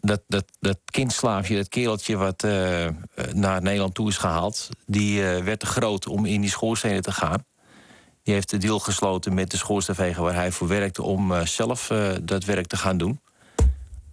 dat, 0.00 0.22
dat, 0.28 0.44
dat 0.60 0.78
kindslaafje, 0.84 1.56
dat 1.56 1.68
kereltje 1.68 2.16
wat 2.16 2.42
eh, 2.44 2.86
naar 3.32 3.62
Nederland 3.62 3.94
toe 3.94 4.08
is 4.08 4.16
gehaald... 4.16 4.68
die 4.86 5.30
eh, 5.30 5.44
werd 5.44 5.60
te 5.60 5.66
groot 5.66 6.06
om 6.06 6.24
in 6.24 6.40
die 6.40 6.50
schoorstenen 6.50 7.02
te 7.02 7.12
gaan. 7.12 7.44
Die 8.26 8.34
heeft 8.34 8.50
de 8.50 8.58
deal 8.58 8.78
gesloten 8.78 9.34
met 9.34 9.50
de 9.50 9.56
schoorsteenveger 9.56 10.22
waar 10.22 10.34
hij 10.34 10.52
voor 10.52 10.68
werkte... 10.68 11.02
om 11.02 11.32
eh, 11.32 11.44
zelf 11.44 11.90
eh, 11.90 12.10
dat 12.22 12.44
werk 12.44 12.66
te 12.66 12.76
gaan 12.76 12.98
doen. 12.98 13.20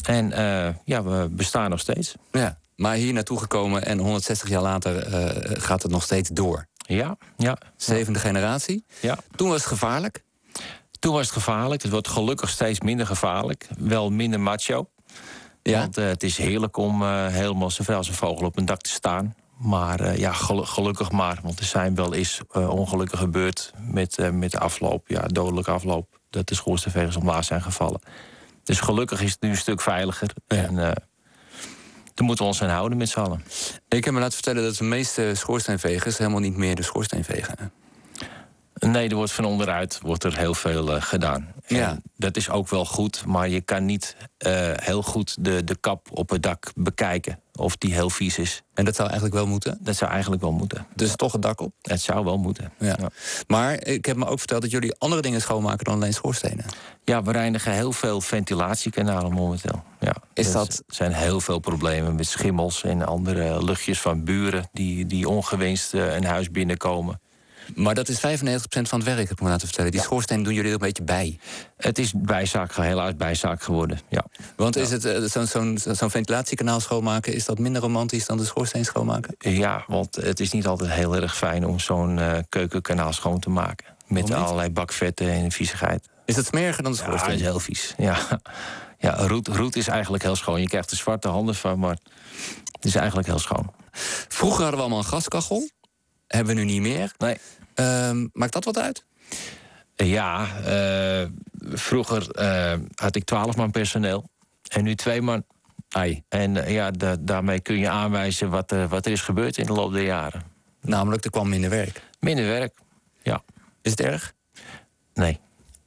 En 0.05 0.31
eh, 0.31 0.73
ja, 0.85 1.03
we 1.03 1.27
bestaan 1.31 1.69
nog 1.69 1.79
steeds. 1.79 2.15
Ja. 2.31 2.57
Maar 2.75 2.95
hier 2.95 3.13
naartoe 3.13 3.39
gekomen 3.39 3.85
en 3.85 3.99
160 3.99 4.49
jaar 4.49 4.61
later 4.61 5.05
gaat 5.61 5.83
het 5.83 5.91
nog 5.91 6.03
steeds 6.03 6.29
door. 6.29 6.67
Ja, 6.77 7.17
ja. 7.37 7.57
Zevende 7.75 8.19
generatie. 8.19 8.85
ja. 8.99 9.17
Toen 9.35 9.49
was 9.49 9.57
het 9.57 9.67
gevaarlijk. 9.67 10.23
Toen 10.99 11.13
was 11.13 11.25
het 11.25 11.33
gevaarlijk. 11.33 11.81
Het 11.81 11.91
wordt 11.91 12.07
gelukkig 12.07 12.49
steeds 12.49 12.79
minder 12.79 13.05
gevaarlijk. 13.05 13.67
Wel 13.77 14.09
minder 14.09 14.39
macho. 14.39 14.89
Ja. 15.61 15.79
Want 15.79 15.95
het 15.95 16.23
is 16.23 16.37
heerlijk 16.37 16.77
om 16.77 17.03
helemaal 17.27 17.71
zo 17.71 17.83
vrij 17.83 17.97
als 17.97 18.07
een 18.07 18.13
vogel 18.13 18.45
op 18.45 18.57
een 18.57 18.65
dak 18.65 18.81
te 18.81 18.89
staan. 18.89 19.35
Maar 19.63 19.99
eh, 19.99 20.17
ja, 20.17 20.33
gelu- 20.33 20.65
gelukkig 20.65 21.11
maar. 21.11 21.39
Want 21.43 21.59
er 21.59 21.65
zijn 21.65 21.95
wel 21.95 22.13
eens 22.13 22.41
eh, 22.51 22.69
ongelukken 22.69 23.17
gebeurd 23.17 23.73
met, 23.79 24.17
eh, 24.17 24.29
met 24.29 24.51
de 24.51 24.59
afloop. 24.59 25.07
Ja, 25.07 25.21
dodelijke 25.21 25.71
afloop. 25.71 26.19
Dat 26.29 26.47
de 26.47 26.55
schoorsteenvegers 26.55 27.15
omlaag 27.15 27.43
zijn 27.43 27.61
gevallen. 27.61 28.01
Dus 28.63 28.79
gelukkig 28.79 29.21
is 29.21 29.31
het 29.31 29.41
nu 29.41 29.49
een 29.49 29.57
stuk 29.57 29.81
veiliger. 29.81 30.29
En 30.47 30.79
eh 30.79 30.91
daar 32.13 32.25
moeten 32.25 32.45
we 32.45 32.51
ons 32.51 32.61
aan 32.61 32.69
houden 32.69 32.97
met 32.97 33.09
z'n 33.09 33.19
allen. 33.19 33.43
Ik 33.87 34.05
heb 34.05 34.13
me 34.13 34.19
laten 34.19 34.33
vertellen 34.33 34.63
dat 34.63 34.75
de 34.75 34.83
meeste 34.83 35.31
schoorsteenvegers 35.35 36.17
helemaal 36.17 36.39
niet 36.39 36.57
meer 36.57 36.75
de 36.75 36.81
schoorsteen 36.83 37.23
vegen. 37.23 37.71
Nee, 38.91 39.09
er 39.09 39.15
wordt 39.15 39.31
van 39.31 39.45
onderuit 39.45 39.99
wordt 40.01 40.23
er 40.23 40.37
heel 40.37 40.53
veel 40.53 40.95
eh, 40.95 41.01
gedaan. 41.01 41.47
En 41.67 41.75
Ja. 41.75 41.99
Dat 42.17 42.37
is 42.37 42.49
ook 42.49 42.69
wel 42.69 42.85
goed, 42.85 43.25
maar 43.25 43.49
je 43.49 43.61
kan 43.61 43.85
niet 43.85 44.15
eh, 44.37 44.51
heel 44.75 45.01
goed 45.03 45.35
de, 45.39 45.63
de 45.63 45.75
kap 45.75 46.07
op 46.11 46.29
het 46.29 46.43
dak 46.43 46.71
bekijken 46.75 47.39
of 47.55 47.75
die 47.77 47.93
heel 47.93 48.09
vies 48.09 48.37
is. 48.37 48.61
En 48.73 48.85
dat 48.85 48.95
zou 48.95 49.07
eigenlijk 49.09 49.37
wel 49.39 49.47
moeten. 49.47 49.77
Dat 49.81 49.95
zou 49.95 50.11
eigenlijk 50.11 50.41
wel 50.41 50.51
moeten. 50.51 50.85
Dus 50.95 51.15
toch 51.15 51.31
het 51.31 51.41
dak 51.41 51.61
op. 51.61 51.73
Het 51.81 52.01
zou 52.01 52.23
wel 52.25 52.37
moeten. 52.37 52.71
Ja. 52.79 52.95
Ja. 52.99 53.09
Maar 53.47 53.85
ik 53.85 54.05
heb 54.05 54.17
me 54.17 54.25
ook 54.25 54.39
verteld 54.39 54.61
dat 54.61 54.71
jullie 54.71 54.95
andere 54.97 55.21
dingen 55.21 55.41
schoonmaken 55.41 55.85
dan 55.85 55.93
alleen 55.93 56.13
schoorstenen. 56.13 56.65
Ja, 57.03 57.23
we 57.23 57.31
reinigen 57.31 57.71
heel 57.73 57.91
veel 57.91 58.21
ventilatiekanalen 58.21 59.31
momenteel. 59.31 59.83
Ja, 59.99 60.15
Is 60.33 60.43
Dus 60.45 60.53
dat- 60.53 60.83
Er 60.87 60.95
zijn 60.95 61.13
heel 61.13 61.39
veel 61.41 61.59
problemen 61.59 62.15
met 62.15 62.27
schimmels 62.27 62.83
en 62.83 63.05
andere 63.05 63.63
luchtjes 63.63 64.01
van 64.01 64.23
buren 64.23 64.69
die, 64.71 65.05
die 65.05 65.29
ongewenst 65.29 65.93
eh, 65.93 66.15
een 66.15 66.25
huis 66.25 66.51
binnenkomen. 66.51 67.21
Maar 67.75 67.95
dat 67.95 68.09
is 68.09 68.17
95% 68.17 68.21
van 68.81 68.99
het 68.99 69.03
werk, 69.03 69.19
heb 69.19 69.31
ik 69.31 69.41
me 69.41 69.49
laten 69.49 69.67
vertellen. 69.67 69.91
Die 69.91 70.01
schoorsteen 70.01 70.43
doen 70.43 70.53
jullie 70.53 70.67
er 70.67 70.73
een 70.73 70.79
beetje 70.79 71.03
bij. 71.03 71.39
Het 71.77 71.99
is 71.99 72.13
bijzaak, 72.15 72.75
helaas 72.75 73.15
bijzaak 73.15 73.63
geworden, 73.63 73.99
ja. 74.09 74.25
Want 74.55 74.75
is 74.75 74.91
het 74.91 75.05
uh, 75.05 75.23
zo'n 75.23 75.47
zo'n 75.47 75.95
zo'n 75.95 76.09
ventilatiekanaal 76.09 76.79
schoonmaken... 76.79 77.33
is 77.33 77.45
dat 77.45 77.59
minder 77.59 77.81
romantisch 77.81 78.25
dan 78.25 78.37
de 78.37 78.45
schoorsteen 78.45 78.85
schoonmaken? 78.85 79.35
Ja, 79.37 79.83
want 79.87 80.15
het 80.15 80.39
is 80.39 80.51
niet 80.51 80.67
altijd 80.67 80.91
heel 80.91 81.15
erg 81.15 81.37
fijn 81.37 81.65
om 81.65 81.79
zo'n 81.79 82.17
uh, 82.17 82.37
keukenkanaal 82.49 83.13
schoon 83.13 83.39
te 83.39 83.49
maken. 83.49 83.85
Met 84.07 84.31
allerlei 84.31 84.69
bakvetten 84.69 85.29
en 85.29 85.51
viezigheid. 85.51 86.09
Is 86.25 86.35
dat 86.35 86.45
smeriger 86.45 86.83
dan 86.83 86.91
de 86.91 86.97
schoorsteen? 86.97 87.31
Ja, 87.31 87.37
is 87.37 87.41
heel 87.41 87.59
vies, 87.59 87.93
ja. 87.97 88.17
Ja, 89.03 89.27
roet, 89.27 89.47
roet 89.47 89.75
is 89.75 89.87
eigenlijk 89.87 90.23
heel 90.23 90.35
schoon. 90.35 90.61
Je 90.61 90.67
krijgt 90.67 90.91
er 90.91 90.97
zwarte 90.97 91.27
handen 91.27 91.55
van, 91.55 91.79
maar 91.79 91.97
het 92.71 92.85
is 92.85 92.95
eigenlijk 92.95 93.27
heel 93.27 93.39
schoon. 93.39 93.73
Vroeger 94.27 94.61
hadden 94.61 94.75
we 94.75 94.81
allemaal 94.81 94.99
een 94.99 95.05
gaskachel. 95.05 95.69
Hebben 96.27 96.55
we 96.55 96.61
nu 96.61 96.67
niet 96.67 96.81
meer. 96.81 97.13
Nee. 97.17 97.37
Uh, 97.75 98.25
maakt 98.33 98.53
dat 98.53 98.63
wat 98.63 98.77
uit? 98.77 99.05
Ja, 99.95 100.47
uh, 100.65 101.27
vroeger 101.69 102.27
uh, 102.39 102.73
had 102.95 103.15
ik 103.15 103.23
twaalf 103.23 103.55
man 103.55 103.71
personeel. 103.71 104.29
En 104.67 104.83
nu 104.83 104.95
twee 104.95 105.21
man. 105.21 105.45
Ai. 105.89 106.23
En 106.29 106.55
uh, 106.55 106.71
ja, 106.71 106.91
da 106.91 107.15
daarmee 107.19 107.59
kun 107.59 107.77
je 107.77 107.89
aanwijzen 107.89 108.49
wat, 108.49 108.75
wat 108.89 109.05
er 109.05 109.11
is 109.11 109.21
gebeurd 109.21 109.57
in 109.57 109.65
de 109.65 109.73
loop 109.73 109.93
der 109.93 110.03
jaren. 110.03 110.43
Namelijk, 110.81 111.23
er 111.23 111.31
kwam 111.31 111.49
minder 111.49 111.69
werk. 111.69 112.01
Minder 112.19 112.45
werk, 112.45 112.77
ja. 113.21 113.43
Is 113.81 113.91
het 113.91 113.99
erg? 113.99 114.33
Nee. 115.13 115.39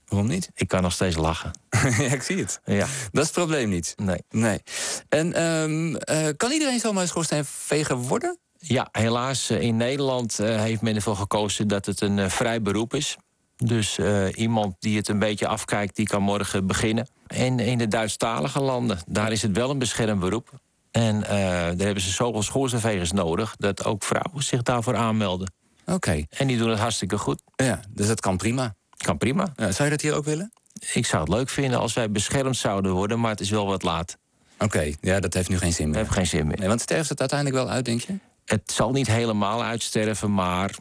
Waarom 0.07 0.29
niet? 0.29 0.51
Ik 0.55 0.68
kan 0.68 0.83
nog 0.83 0.92
steeds 0.92 1.16
lachen. 1.16 1.51
ja, 1.99 2.12
ik 2.12 2.22
zie 2.22 2.38
het. 2.38 2.61
Ja. 2.64 2.87
Dat 3.12 3.22
is 3.22 3.29
het 3.29 3.33
probleem 3.33 3.68
niet. 3.68 3.94
Nee. 3.96 4.22
nee. 4.31 4.62
En 5.09 5.42
um, 5.42 5.96
kan 6.37 6.53
iedereen 6.53 6.81
zomaar 6.81 7.07
schoorsteenveger 7.07 7.96
worden? 7.96 8.38
Ja, 8.68 8.88
helaas. 8.92 9.50
In 9.50 9.76
Nederland 9.76 10.40
uh, 10.40 10.61
heeft 10.61 10.83
men 10.83 10.94
ervoor 10.94 11.16
gekozen 11.16 11.68
dat 11.68 11.87
het 11.87 12.00
een 12.00 12.18
uh, 12.18 12.29
vrij 12.29 12.62
beroep 12.62 12.94
is. 12.94 13.16
Dus 13.57 13.98
iemand 14.35 14.76
die 14.79 14.96
het 14.96 15.09
een 15.09 15.18
beetje 15.18 15.46
afkijkt, 15.46 15.96
die 15.96 16.07
kan 16.07 16.22
morgen 16.22 16.66
beginnen. 16.66 17.09
En 17.26 17.59
in 17.59 17.79
de 17.79 17.88
Duitsstalige 17.88 18.61
landen, 18.61 18.98
daar 19.07 19.33
is 19.33 19.42
het 19.42 19.52
wel 19.52 19.70
een 19.70 19.79
beschermd 19.79 20.20
beroep. 20.20 20.50
En 20.90 21.20
daar 21.20 21.76
hebben 21.76 22.00
ze 22.00 22.11
zoveel 22.11 22.42
schoorsteenvegers 22.42 23.12
nodig... 23.12 23.55
dat 23.59 23.85
ook 23.85 24.05
vrouwen 24.05 24.42
zich 24.42 24.62
daarvoor 24.62 24.96
aanmelden. 24.96 25.52
Oké. 25.81 25.92
Okay. 25.92 26.26
En 26.31 26.46
die 26.46 26.59
doen 26.59 26.70
het 26.70 26.79
hartstikke 26.79 27.18
goed. 27.18 27.42
Ja, 27.57 27.81
dus 27.90 28.07
dat 28.07 28.20
kan 28.20 28.37
prima. 28.37 28.74
Kan 28.96 29.18
prima. 29.18 29.52
Ja, 29.57 29.72
zou 29.72 29.85
je 29.85 29.90
dat 29.90 30.00
hier 30.00 30.14
ook 30.14 30.24
willen? 30.24 30.52
Ik 30.92 31.07
zou 31.07 31.22
het 31.22 31.33
leuk 31.33 31.48
vinden 31.48 31.79
als 31.79 31.92
wij 31.92 32.11
beschermd 32.11 32.57
zouden 32.57 32.92
worden, 32.92 33.20
maar 33.20 33.31
het 33.31 33.40
is 33.40 33.50
wel 33.50 33.66
wat 33.66 33.83
laat. 33.83 34.16
Oké, 34.55 34.64
okay, 34.64 34.96
ja, 35.00 35.20
dat 35.20 35.35
heeft 35.35 35.48
nu 35.48 35.59
geen 35.59 35.72
zin 35.72 35.85
meer. 35.85 35.94
Dat 35.94 36.02
heeft 36.02 36.16
geen 36.16 36.26
zin 36.26 36.46
meer. 36.46 36.59
Nee, 36.59 36.68
want 36.68 36.81
sterft 36.81 37.09
het 37.09 37.20
uiteindelijk 37.20 37.59
wel 37.64 37.70
uit, 37.70 37.85
denk 37.85 38.00
je? 38.00 38.18
Het 38.46 38.72
zal 38.72 38.92
niet 38.92 39.06
helemaal 39.06 39.62
uitsterven, 39.62 40.35
maar 40.35 40.74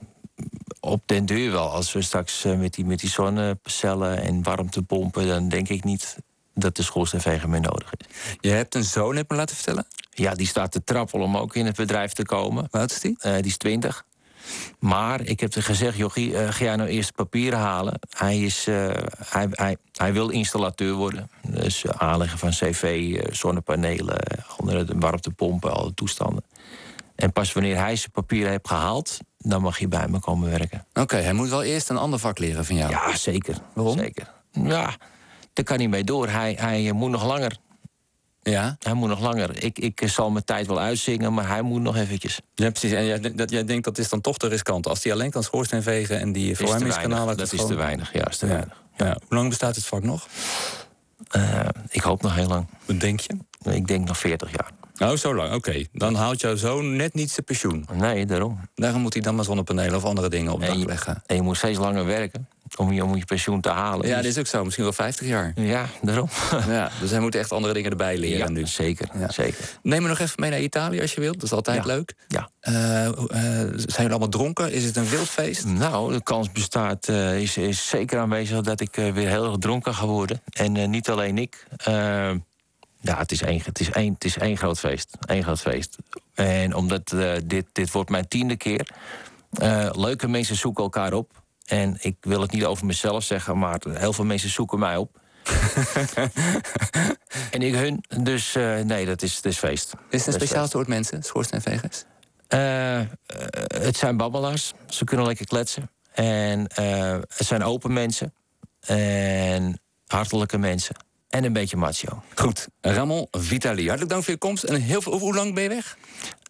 op 0.79 1.01
den 1.05 1.25
duur 1.25 1.51
wel. 1.51 1.69
Als 1.69 1.93
we 1.93 2.01
straks 2.01 2.43
met 2.43 2.73
die, 2.73 2.85
met 2.85 2.99
die 2.99 3.09
zonnecellen 3.09 4.21
en 4.21 4.43
warmtepompen... 4.43 5.27
dan 5.27 5.49
denk 5.49 5.69
ik 5.69 5.83
niet 5.83 6.17
dat 6.53 6.75
de 6.75 6.83
schoorsteenveger 6.83 7.49
meer 7.49 7.61
nodig 7.61 7.91
is. 7.97 8.07
Je 8.39 8.49
hebt 8.49 8.75
een 8.75 8.83
zoon, 8.83 9.15
heb 9.15 9.29
me 9.29 9.35
laten 9.35 9.55
vertellen? 9.55 9.85
Ja, 10.09 10.33
die 10.35 10.47
staat 10.47 10.71
te 10.71 10.83
trappelen 10.83 11.25
om 11.25 11.37
ook 11.37 11.55
in 11.55 11.65
het 11.65 11.75
bedrijf 11.75 12.13
te 12.13 12.23
komen. 12.23 12.67
Wat 12.71 12.91
is 12.91 12.99
die? 12.99 13.17
Uh, 13.21 13.33
die 13.35 13.45
is 13.45 13.57
twintig. 13.57 14.05
Maar 14.79 15.21
ik 15.21 15.39
heb 15.39 15.53
er 15.53 15.63
gezegd, 15.63 15.97
jochie, 15.97 16.31
uh, 16.31 16.49
ga 16.49 16.63
jij 16.63 16.75
nou 16.75 16.89
eerst 16.89 17.15
papieren 17.15 17.59
halen? 17.59 17.99
Hij, 18.09 18.39
is, 18.39 18.67
uh, 18.67 18.89
hij, 19.25 19.47
hij, 19.51 19.77
hij 19.91 20.13
wil 20.13 20.29
installateur 20.29 20.93
worden. 20.93 21.29
Dus 21.47 21.87
aanleggen 21.87 22.39
van 22.39 22.49
cv, 22.49 23.15
zonnepanelen, 23.31 24.19
warmtepompen, 24.95 25.73
alle 25.73 25.93
toestanden. 25.93 26.43
En 27.15 27.31
pas 27.31 27.53
wanneer 27.53 27.77
hij 27.77 27.95
zijn 27.95 28.11
papieren 28.11 28.51
heeft 28.51 28.67
gehaald, 28.67 29.17
dan 29.37 29.61
mag 29.61 29.79
je 29.79 29.87
bij 29.87 30.07
me 30.07 30.19
komen 30.19 30.49
werken. 30.49 30.85
Oké, 30.89 31.01
okay, 31.01 31.21
hij 31.21 31.33
moet 31.33 31.49
wel 31.49 31.63
eerst 31.63 31.89
een 31.89 31.97
ander 31.97 32.19
vak 32.19 32.39
leren 32.39 32.65
van 32.65 32.75
jou. 32.75 32.89
Ja, 32.89 33.15
zeker. 33.15 33.57
Waarom? 33.73 33.97
Zeker. 33.97 34.31
Ja, 34.51 34.95
daar 35.53 35.65
kan 35.65 35.77
hij 35.77 35.87
mee 35.87 36.03
door. 36.03 36.29
Hij, 36.29 36.55
hij 36.59 36.91
moet 36.91 37.09
nog 37.09 37.25
langer. 37.25 37.57
Ja? 38.41 38.75
Hij 38.79 38.93
moet 38.93 39.09
nog 39.09 39.19
langer. 39.19 39.63
Ik, 39.63 39.79
ik 39.79 40.01
zal 40.05 40.31
mijn 40.31 40.45
tijd 40.45 40.67
wel 40.67 40.79
uitzingen, 40.79 41.33
maar 41.33 41.47
hij 41.47 41.61
moet 41.61 41.81
nog 41.81 41.95
eventjes. 41.95 42.39
Ja, 42.53 42.69
precies. 42.69 42.91
En 42.91 43.05
jij, 43.05 43.19
dat, 43.35 43.49
jij 43.49 43.65
denkt 43.65 43.83
dat 43.83 43.97
is 43.97 44.09
dan 44.09 44.21
toch 44.21 44.37
te 44.37 44.47
riskant. 44.47 44.87
Als 44.87 45.03
hij 45.03 45.13
alleen 45.13 45.31
kan 45.31 45.43
schoorsteen 45.43 45.83
vegen 45.83 46.19
en 46.19 46.31
die 46.31 46.55
verwarmingskanalen... 46.55 47.37
Dat 47.37 47.45
is 47.45 47.59
gewoon... 47.59 47.67
te 47.67 47.77
weinig, 47.77 48.13
ja, 48.13 48.27
is 48.27 48.37
te 48.37 48.45
ja. 48.45 48.51
weinig. 48.51 48.83
Ja. 48.97 49.05
Ja. 49.05 49.17
Hoe 49.27 49.37
lang 49.37 49.49
bestaat 49.49 49.75
het 49.75 49.85
vak 49.85 50.03
nog? 50.03 50.27
Uh, 51.35 51.59
ik 51.89 52.01
hoop 52.01 52.21
nog 52.21 52.35
heel 52.35 52.47
lang. 52.47 52.67
Wat 52.85 52.99
denk 52.99 53.19
je? 53.19 53.37
Ik 53.71 53.87
denk 53.87 54.07
nog 54.07 54.17
40 54.17 54.51
jaar. 54.51 54.71
Oh, 54.99 55.15
zo 55.15 55.35
lang. 55.35 55.47
Oké. 55.47 55.69
Okay. 55.69 55.87
Dan 55.93 56.15
haalt 56.15 56.41
jouw 56.41 56.55
zoon 56.55 56.95
net 56.95 57.13
niet 57.13 57.31
zijn 57.31 57.45
pensioen. 57.45 57.87
Nee, 57.93 58.25
daarom. 58.25 58.59
Daarom 58.75 59.01
moet 59.01 59.13
hij 59.13 59.21
dan 59.21 59.35
maar 59.35 59.45
zonnepanelen 59.45 59.95
of 59.95 60.03
andere 60.03 60.29
dingen 60.29 60.51
op 60.51 60.61
en 60.61 60.67
dak 60.67 60.77
je, 60.77 60.85
leggen. 60.85 61.23
En 61.25 61.35
je 61.35 61.41
moet 61.41 61.57
steeds 61.57 61.77
langer 61.77 62.05
werken 62.05 62.47
om 62.75 62.91
je, 62.91 63.03
om 63.03 63.15
je 63.15 63.25
pensioen 63.25 63.61
te 63.61 63.69
halen. 63.69 64.07
Ja, 64.07 64.15
dus... 64.15 64.23
dat 64.23 64.31
is 64.33 64.39
ook 64.39 64.47
zo. 64.47 64.63
Misschien 64.63 64.83
wel 64.83 64.93
50 64.93 65.27
jaar. 65.27 65.51
Ja, 65.55 65.85
daarom. 66.01 66.29
ja, 66.67 66.91
dus 66.99 67.11
hij 67.11 67.19
moet 67.19 67.35
echt 67.35 67.51
andere 67.51 67.73
dingen 67.73 67.91
erbij 67.91 68.17
leren 68.17 68.37
ja, 68.37 68.49
nu. 68.49 68.67
Zeker, 68.67 69.07
ja. 69.19 69.31
zeker. 69.31 69.77
Neem 69.81 70.01
me 70.01 70.07
nog 70.07 70.19
even 70.19 70.35
mee 70.39 70.49
naar 70.49 70.61
Italië 70.61 71.01
als 71.01 71.13
je 71.13 71.21
wilt. 71.21 71.33
Dat 71.33 71.43
is 71.43 71.51
altijd 71.51 71.85
ja. 71.85 71.85
leuk. 71.85 72.13
Ja. 72.27 72.49
Uh, 72.61 72.73
uh, 72.75 73.11
zijn 73.31 73.75
jullie 73.75 74.09
allemaal 74.09 74.27
dronken? 74.27 74.71
Is 74.71 74.83
het 74.83 74.95
een 74.95 75.09
wildfeest? 75.09 75.65
Nou, 75.65 76.13
de 76.13 76.23
kans 76.23 76.51
bestaat, 76.51 77.07
uh, 77.07 77.41
is, 77.41 77.57
is 77.57 77.87
zeker 77.87 78.19
aanwezig 78.19 78.61
dat 78.61 78.79
ik 78.79 78.95
weer 78.95 79.27
heel 79.27 79.45
erg 79.45 79.57
dronken 79.57 79.93
ga 79.93 80.05
worden. 80.05 80.41
En 80.49 80.89
niet 80.89 81.09
alleen 81.09 81.37
ik. 81.37 81.67
Ja, 83.05 83.17
het 83.17 83.31
is 83.31 83.41
één, 83.41 83.61
het 83.63 83.79
is 83.79 83.91
één, 83.91 84.13
het 84.13 84.23
is 84.23 84.37
één 84.37 84.57
groot 84.57 84.79
feest. 84.79 85.17
Één 85.19 85.43
groot 85.43 85.61
feest. 85.61 85.97
En 86.33 86.75
omdat 86.75 87.11
uh, 87.11 87.33
dit, 87.43 87.65
dit 87.71 87.91
wordt 87.91 88.09
mijn 88.09 88.27
tiende 88.27 88.55
keer. 88.55 88.87
Uh, 89.61 89.89
leuke 89.91 90.27
mensen 90.27 90.55
zoeken 90.55 90.83
elkaar 90.83 91.13
op. 91.13 91.43
En 91.65 91.97
ik 91.99 92.15
wil 92.19 92.41
het 92.41 92.51
niet 92.51 92.65
over 92.65 92.85
mezelf 92.85 93.23
zeggen, 93.23 93.57
maar 93.57 93.81
heel 93.89 94.13
veel 94.13 94.25
mensen 94.25 94.49
zoeken 94.49 94.79
mij 94.79 94.97
op. 94.97 95.19
en 97.51 97.61
ik 97.61 97.75
hun. 97.75 98.03
Dus 98.23 98.55
uh, 98.55 98.79
nee, 98.79 99.05
dat 99.05 99.21
is, 99.21 99.41
dat 99.41 99.51
is 99.51 99.57
feest. 99.57 99.93
Is 100.09 100.25
het 100.25 100.27
een 100.27 100.41
speciaal 100.41 100.67
soort 100.67 100.87
mensen, 100.87 101.23
schoorsteenvegers? 101.23 102.03
het 103.67 103.97
zijn 103.97 104.17
babbelaars. 104.17 104.73
Ze 104.87 105.03
kunnen 105.03 105.25
lekker 105.25 105.45
kletsen. 105.45 105.91
En 106.11 106.67
het 107.35 107.45
zijn 107.45 107.63
open 107.63 107.93
mensen. 107.93 108.33
En 108.79 109.79
hartelijke 110.07 110.57
mensen. 110.57 110.95
En 111.29 111.43
een 111.43 111.53
beetje 111.53 111.77
macho. 111.77 112.23
Goed. 112.35 112.67
Ramon 112.81 113.27
Vitali, 113.31 113.83
hartelijk 113.83 114.11
dank 114.11 114.23
voor 114.23 114.33
je 114.33 114.39
komst. 114.39 114.63
En 114.63 114.81
heel 114.81 115.01
veel, 115.01 115.19
hoe 115.19 115.35
lang 115.35 115.53
ben 115.53 115.63
je 115.63 115.69
weg? 115.69 115.97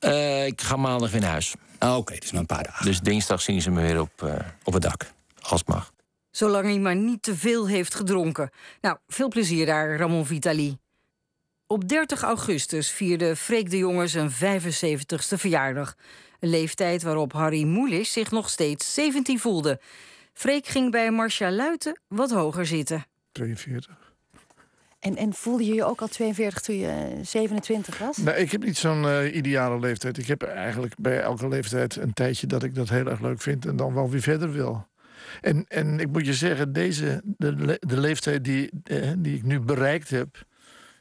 Uh, 0.02 0.46
ik 0.46 0.62
ga 0.62 0.76
maandag 0.76 1.12
weer 1.12 1.22
naar 1.22 1.32
huis. 1.32 1.54
Ah, 1.78 1.90
Oké, 1.90 2.00
okay, 2.00 2.20
dus 2.20 2.32
maar 2.32 2.42
een 2.42 2.46
paar 2.46 2.64
dagen. 2.64 2.86
Dus 2.86 3.00
dinsdag 3.00 3.42
zien 3.42 3.62
ze 3.62 3.72
me 3.72 3.82
weer 3.82 4.00
op, 4.00 4.22
uh, 4.24 4.34
op 4.64 4.74
het 4.74 4.82
dak. 4.82 5.12
Als 5.42 5.60
het 5.60 5.70
mag. 5.70 5.94
Zolang 6.32 6.66
hij 6.66 6.80
maar 6.80 6.96
niet 6.96 7.24
te 7.24 7.36
veel 7.36 7.68
heeft 7.68 7.96
gedronken. 7.96 8.50
Nou, 8.82 8.98
veel 9.08 9.28
plezier 9.28 9.66
daar, 9.66 9.98
Ramon 9.98 10.26
Vitali. 10.26 10.78
Op 11.68 11.88
30 11.88 12.22
augustus 12.22 12.92
vierde 12.92 13.36
Freek 13.36 13.70
de 13.70 13.78
Jonge 13.78 14.08
zijn 14.08 14.32
75ste 14.32 15.38
verjaardag. 15.38 15.96
Een 16.40 16.50
leeftijd 16.50 17.04
waarop 17.04 17.34
Harry 17.34 17.64
Moelis 17.64 18.12
zich 18.12 18.32
nog 18.32 18.50
steeds 18.50 18.94
17 18.94 19.40
voelde. 19.40 19.80
Freek 20.34 20.68
ging 20.68 20.92
bij 20.92 21.12
Marcia 21.12 21.52
Luiten 21.52 22.00
wat 22.08 22.32
hoger 22.32 22.66
zitten. 22.66 23.06
42. 23.32 24.05
En, 25.06 25.16
en 25.16 25.34
voelde 25.34 25.66
je 25.66 25.74
je 25.74 25.86
ook 25.86 26.02
al 26.02 26.08
42 26.08 26.62
toen 26.62 26.76
je 26.76 27.20
27 27.22 27.98
was? 27.98 28.18
Nou, 28.18 28.38
ik 28.38 28.52
heb 28.52 28.64
niet 28.64 28.78
zo'n 28.78 29.04
uh, 29.04 29.36
ideale 29.36 29.80
leeftijd. 29.80 30.18
Ik 30.18 30.28
heb 30.28 30.44
eigenlijk 30.44 30.94
bij 30.98 31.22
elke 31.22 31.48
leeftijd 31.48 31.96
een 31.96 32.14
tijdje 32.14 32.48
dat 32.48 32.64
ik 32.64 32.76
dat 32.76 32.90
heel 32.90 33.06
erg 33.06 33.20
leuk 33.20 33.42
vind 33.42 33.66
en 33.66 33.76
dan 33.76 33.94
wel 33.94 34.10
weer 34.10 34.22
verder 34.22 34.52
wil. 34.52 34.88
En, 35.42 35.66
en 35.68 36.00
ik 36.00 36.12
moet 36.12 36.26
je 36.26 36.34
zeggen, 36.34 36.74
deze, 36.74 37.22
de, 37.24 37.78
de 37.80 38.00
leeftijd 38.00 38.44
die, 38.44 38.70
uh, 38.84 39.12
die 39.18 39.36
ik 39.36 39.44
nu 39.44 39.60
bereikt 39.60 40.10
heb. 40.10 40.46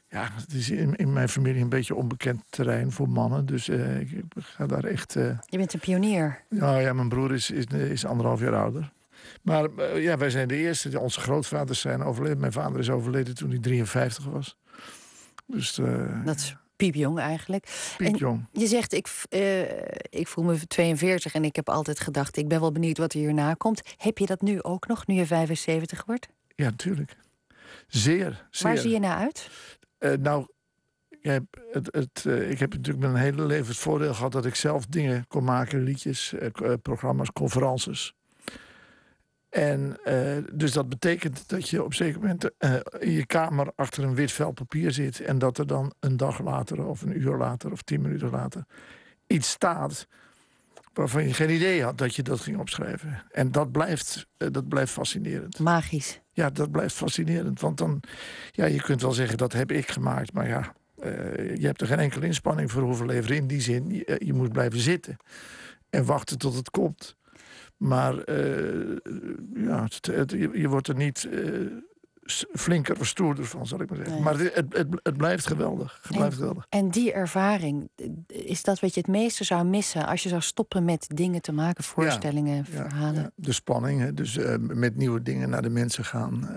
Ja, 0.08 0.30
het 0.34 0.52
is 0.52 0.70
in, 0.70 0.96
in, 0.96 1.12
mijn 1.12 1.28
familie 1.28 1.62
een 1.62 1.68
beetje 1.68 1.94
onbekend 1.94 2.42
terrein 2.50 2.92
voor 2.92 3.08
mannen. 3.08 3.46
Dus 3.46 3.68
uh, 3.68 4.00
ik, 4.00 4.10
ik, 4.10 4.22
ga 4.34 4.66
daar 4.66 4.84
echt. 4.84 5.12
je 5.12 5.56
bent 5.56 5.72
een 5.72 5.80
pionier. 5.80 6.40
Nou 6.48 6.80
ja, 6.80 6.92
mijn 6.92 7.08
broer 7.08 7.32
is, 7.32 7.50
is, 7.50 7.64
is 7.66 8.04
anderhalf 8.04 8.40
jaar 8.40 8.56
ouder. 8.56 8.92
Maar 9.42 9.68
uh, 9.78 10.02
ja, 10.02 10.16
wij 10.16 10.30
zijn 10.30 10.48
de 10.48 10.56
eerste. 10.56 11.00
Onze 11.00 11.20
grootvaders 11.20 11.80
zijn 11.80 12.02
overleden. 12.02 12.40
Mijn 12.40 12.52
vader 12.52 12.80
is 12.80 12.90
overleden 12.90 13.34
toen 13.34 13.50
hij 13.50 13.58
53 13.58 14.24
was. 14.24 14.56
Dus, 15.46 15.78
uh, 15.78 16.24
dat 16.24 16.36
is 16.36 16.56
piepjong 16.76 17.18
eigenlijk. 17.18 17.94
Piepjong. 17.96 18.46
En 18.52 18.60
je 18.60 18.66
zegt, 18.66 18.92
ik, 18.92 19.08
uh, 19.30 19.60
ik 20.10 20.28
voel 20.28 20.44
me 20.44 20.66
42 20.66 21.34
en 21.34 21.44
ik 21.44 21.56
heb 21.56 21.68
altijd 21.68 22.00
gedacht... 22.00 22.36
ik 22.36 22.48
ben 22.48 22.60
wel 22.60 22.72
benieuwd 22.72 22.98
wat 22.98 23.12
er 23.12 23.18
hierna 23.18 23.54
komt. 23.54 23.82
Heb 23.96 24.18
je 24.18 24.26
dat 24.26 24.40
nu 24.40 24.62
ook 24.62 24.86
nog, 24.86 25.06
nu 25.06 25.14
je 25.14 25.26
75 25.26 26.04
wordt? 26.04 26.28
Ja, 26.54 26.64
natuurlijk. 26.64 27.16
Zeer, 27.86 28.46
zeer. 28.50 28.66
Waar 28.68 28.76
zie 28.76 28.90
je 28.90 28.98
naar 28.98 29.16
uit? 29.16 29.50
Uh, 29.98 30.12
nou, 30.12 30.46
ja, 31.20 31.40
het, 31.70 31.88
het, 31.92 32.24
ik 32.24 32.58
heb 32.58 32.74
natuurlijk 32.74 33.12
mijn 33.12 33.24
hele 33.24 33.46
leven 33.46 33.66
het 33.66 33.76
voordeel 33.76 34.14
gehad... 34.14 34.32
dat 34.32 34.46
ik 34.46 34.54
zelf 34.54 34.86
dingen 34.86 35.26
kon 35.28 35.44
maken, 35.44 35.82
liedjes, 35.82 36.34
programma's, 36.82 37.32
conferences... 37.32 38.14
En 39.54 39.96
uh, 40.08 40.36
dus 40.52 40.72
dat 40.72 40.88
betekent 40.88 41.48
dat 41.48 41.68
je 41.68 41.84
op 41.84 41.94
zeker 41.94 42.20
moment 42.20 42.50
uh, 42.58 42.74
in 42.98 43.10
je 43.10 43.26
kamer 43.26 43.72
achter 43.76 44.04
een 44.04 44.14
wit 44.14 44.32
vel 44.32 44.52
papier 44.52 44.90
zit. 44.90 45.20
En 45.20 45.38
dat 45.38 45.58
er 45.58 45.66
dan 45.66 45.92
een 46.00 46.16
dag 46.16 46.42
later, 46.42 46.84
of 46.84 47.02
een 47.02 47.20
uur 47.20 47.36
later, 47.36 47.72
of 47.72 47.82
tien 47.82 48.00
minuten 48.00 48.30
later 48.30 48.64
iets 49.26 49.50
staat. 49.50 50.06
waarvan 50.92 51.26
je 51.26 51.34
geen 51.34 51.50
idee 51.50 51.82
had 51.82 51.98
dat 51.98 52.14
je 52.14 52.22
dat 52.22 52.40
ging 52.40 52.58
opschrijven. 52.58 53.24
En 53.30 53.52
dat 53.52 53.72
blijft, 53.72 54.26
eh, 54.36 54.48
dat 54.50 54.68
blijft 54.68 54.92
fascinerend. 54.92 55.58
Magisch. 55.58 56.20
Ja, 56.32 56.50
dat 56.50 56.70
blijft 56.70 56.94
fascinerend. 56.94 57.60
Want 57.60 57.78
dan, 57.78 58.02
ja, 58.50 58.64
je 58.64 58.82
kunt 58.82 59.02
wel 59.02 59.12
zeggen 59.12 59.38
dat 59.38 59.52
heb 59.52 59.72
ik 59.72 59.90
gemaakt, 59.90 60.32
maar 60.32 60.48
ja, 60.48 60.74
eh, 60.98 61.56
je 61.56 61.66
hebt 61.66 61.80
er 61.80 61.86
geen 61.86 61.98
enkele 61.98 62.26
inspanning 62.26 62.70
voor 62.70 62.82
hoeven 62.82 63.06
leveren. 63.06 63.36
In 63.36 63.46
die 63.46 63.60
zin, 63.60 63.90
je, 63.90 64.04
eh, 64.04 64.26
je 64.26 64.32
moet 64.32 64.52
blijven 64.52 64.80
zitten 64.80 65.16
en 65.90 66.04
wachten 66.04 66.38
tot 66.38 66.54
het 66.54 66.70
komt. 66.70 67.16
Maar 67.84 68.18
eh, 68.18 68.96
ja, 69.54 69.82
het- 69.82 70.06
het- 70.06 70.30
je, 70.30 70.68
wordt 70.68 70.88
er 70.88 70.94
niet 70.96 71.28
eh, 71.32 71.40
s- 72.24 72.44
flinker 72.52 72.98
of 73.00 73.06
stoerder 73.06 73.44
van, 73.44 73.66
zal 73.66 73.80
ik 73.80 73.88
maar 73.88 73.96
zeggen. 73.98 74.14
Nee. 74.14 74.24
Maar 74.24 74.38
het, 74.38 74.54
het, 74.54 74.86
het, 75.02 75.16
blijft 75.16 75.46
geweldig. 75.46 75.98
Het 76.02 76.16
blijft 76.16 76.32
En, 76.32 76.38
geweldig. 76.38 76.66
en 76.68 76.88
die 76.90 77.12
ervaring, 77.12 77.88
is 78.26 78.62
dat 78.62 78.80
wat 78.80 78.94
je 78.94 79.00
het 79.00 79.08
meeste 79.08 79.44
zou 79.44 79.64
missen 79.64 80.06
als 80.06 80.22
je 80.22 80.28
zou 80.28 80.40
stoppen 80.40 80.84
met 80.84 81.06
dingen 81.14 81.42
te 81.42 81.52
maken, 81.52 81.84
voorstellingen, 81.84 82.56
Ja, 82.56 82.64
verhalen? 82.64 83.22
ja, 83.22 83.30
de 83.34 83.52
spanning, 83.52 84.00
hè. 84.00 84.14
dus 84.14 84.36
eh, 84.36 84.54
met 84.58 84.96
nieuwe 84.96 85.22
dingen 85.22 85.50
naar 85.50 85.62
de 85.62 85.70
mensen 85.70 86.04
gaan. 86.04 86.48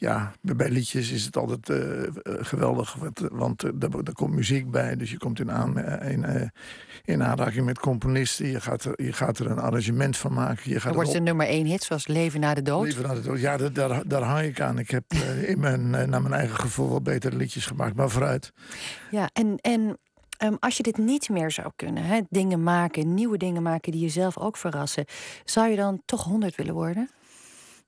Ja, 0.00 0.32
bij 0.40 0.70
liedjes 0.70 1.10
is 1.10 1.24
het 1.24 1.36
altijd 1.36 1.68
eh, 1.68 2.02
eh, 2.02 2.12
geweldig, 2.24 2.94
want, 2.94 3.20
want 3.32 3.64
eh, 3.64 3.70
daar, 3.74 3.90
daar 3.90 4.14
komt 4.14 4.34
muziek 4.34 4.70
bij. 4.70 4.96
Dus 4.96 5.10
je 5.10 5.18
komt 5.18 5.40
in, 5.40 5.50
aan, 5.50 5.78
in, 6.02 6.50
in 7.04 7.22
aanraking 7.22 7.64
met 7.64 7.78
componisten. 7.78 8.46
Je 8.46 8.60
gaat, 8.60 8.84
er, 8.84 9.02
je 9.04 9.12
gaat 9.12 9.38
er 9.38 9.50
een 9.50 9.58
arrangement 9.58 10.16
van 10.16 10.32
maken. 10.32 10.70
Je 10.70 10.80
gaat 10.80 10.94
wordt 10.94 11.08
het 11.08 11.18
een 11.18 11.24
nummer 11.24 11.46
één 11.46 11.66
hit, 11.66 11.82
zoals 11.82 12.06
Leven 12.06 12.40
na 12.40 12.54
de 12.54 12.62
dood. 12.62 12.84
Liever 12.84 13.06
naar 13.06 13.14
de 13.14 13.20
dood. 13.20 13.40
Ja, 13.40 13.56
daar, 13.56 13.72
daar, 13.72 14.08
daar 14.08 14.22
hang 14.22 14.46
ik 14.46 14.60
aan. 14.60 14.78
Ik 14.78 14.90
heb 14.90 15.04
in 15.46 15.60
mijn, 15.60 15.90
naar 15.90 16.22
mijn 16.22 16.32
eigen 16.34 16.56
gevoel 16.56 16.88
wel 16.88 17.02
betere 17.02 17.36
liedjes 17.36 17.66
gemaakt. 17.66 17.96
Maar 17.96 18.10
vooruit. 18.10 18.52
Ja, 19.10 19.30
en, 19.32 19.56
en 19.56 19.98
ehm, 20.36 20.54
als 20.58 20.76
je 20.76 20.82
dit 20.82 20.98
niet 20.98 21.28
meer 21.28 21.50
zou 21.50 21.70
kunnen, 21.76 22.04
hè, 22.04 22.20
dingen 22.28 22.62
maken, 22.62 23.14
nieuwe 23.14 23.36
dingen 23.36 23.62
maken 23.62 23.92
die 23.92 24.00
jezelf 24.00 24.38
ook 24.38 24.56
verrassen, 24.56 25.04
zou 25.44 25.68
je 25.68 25.76
dan 25.76 26.02
toch 26.04 26.24
100 26.24 26.56
willen 26.56 26.74
worden? 26.74 27.10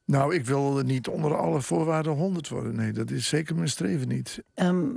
Nou, 0.04 0.34
ik 0.34 0.46
wil 0.46 0.82
niet 0.84 1.08
onder 1.08 1.36
alle 1.36 1.60
voorwaarden 1.60 2.12
100 2.12 2.48
worden. 2.48 2.76
Nee, 2.76 2.92
dat 2.92 3.10
is 3.10 3.28
zeker 3.28 3.54
mijn 3.54 3.68
streven 3.68 4.08
niet. 4.08 4.42
Ehm, 4.54 4.90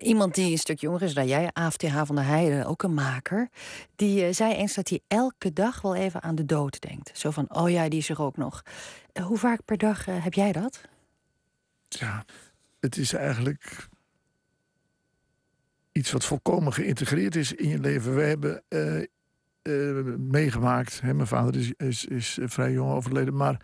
iemand 0.00 0.34
die 0.34 0.50
een 0.50 0.58
stuk 0.58 0.80
jonger 0.80 1.02
is 1.02 1.14
dan 1.14 1.26
jij, 1.26 1.50
AFTH 1.52 2.02
van 2.04 2.16
der 2.16 2.24
Heijden, 2.24 2.66
ook 2.66 2.82
een 2.82 2.94
maker, 2.94 3.48
die 3.96 4.24
eh, 4.24 4.32
zei 4.32 4.54
eens 4.54 4.74
dat 4.74 4.88
hij 4.88 5.00
elke 5.08 5.52
dag 5.52 5.82
wel 5.82 5.94
even 5.94 6.22
aan 6.22 6.34
de 6.34 6.44
dood 6.44 6.80
denkt. 6.80 7.10
Zo 7.14 7.30
van, 7.30 7.54
oh 7.54 7.70
ja, 7.70 7.88
die 7.88 7.98
is 7.98 8.08
er 8.08 8.22
ook 8.22 8.36
nog. 8.36 8.62
Eh, 9.12 9.24
hoe 9.24 9.38
vaak 9.38 9.64
per 9.64 9.78
dag 9.78 10.06
eh, 10.06 10.24
heb 10.24 10.34
jij 10.34 10.52
dat? 10.52 10.80
Ja, 11.88 12.24
het 12.80 12.96
is 12.96 13.12
eigenlijk 13.12 13.88
iets 15.92 16.12
wat 16.12 16.24
volkomen 16.24 16.72
geïntegreerd 16.72 17.36
is 17.36 17.52
in 17.52 17.68
je 17.68 17.78
leven. 17.78 18.14
We 18.14 18.22
hebben 18.22 18.62
meegemaakt, 20.30 21.00
hè, 21.00 21.14
mijn 21.14 21.28
vader 21.28 21.56
is, 21.56 21.72
is, 21.76 22.06
is 22.06 22.38
vrij 22.42 22.72
jong 22.72 22.92
overleden, 22.92 23.36
maar 23.36 23.60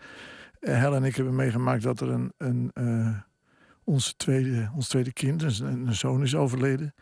Hel 0.59 0.95
en 0.95 1.03
ik 1.03 1.15
hebben 1.15 1.35
meegemaakt 1.35 1.83
dat 1.83 1.99
er 1.99 2.09
een, 2.09 2.33
een, 2.37 2.71
eh, 2.73 3.17
onze 3.83 4.15
tweede, 4.15 4.71
ons 4.75 4.87
tweede 4.87 5.13
kind, 5.13 5.41
een, 5.41 5.87
een 5.87 5.95
zoon, 5.95 6.23
is 6.23 6.35
overleden. 6.35 6.93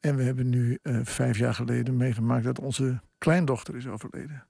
En 0.00 0.16
we 0.16 0.22
hebben 0.22 0.48
nu 0.48 0.78
eh, 0.82 1.00
vijf 1.02 1.38
jaar 1.38 1.54
geleden 1.54 1.96
meegemaakt 1.96 2.44
dat 2.44 2.58
onze 2.58 3.00
kleindochter 3.18 3.76
is 3.76 3.86
overleden. 3.86 4.46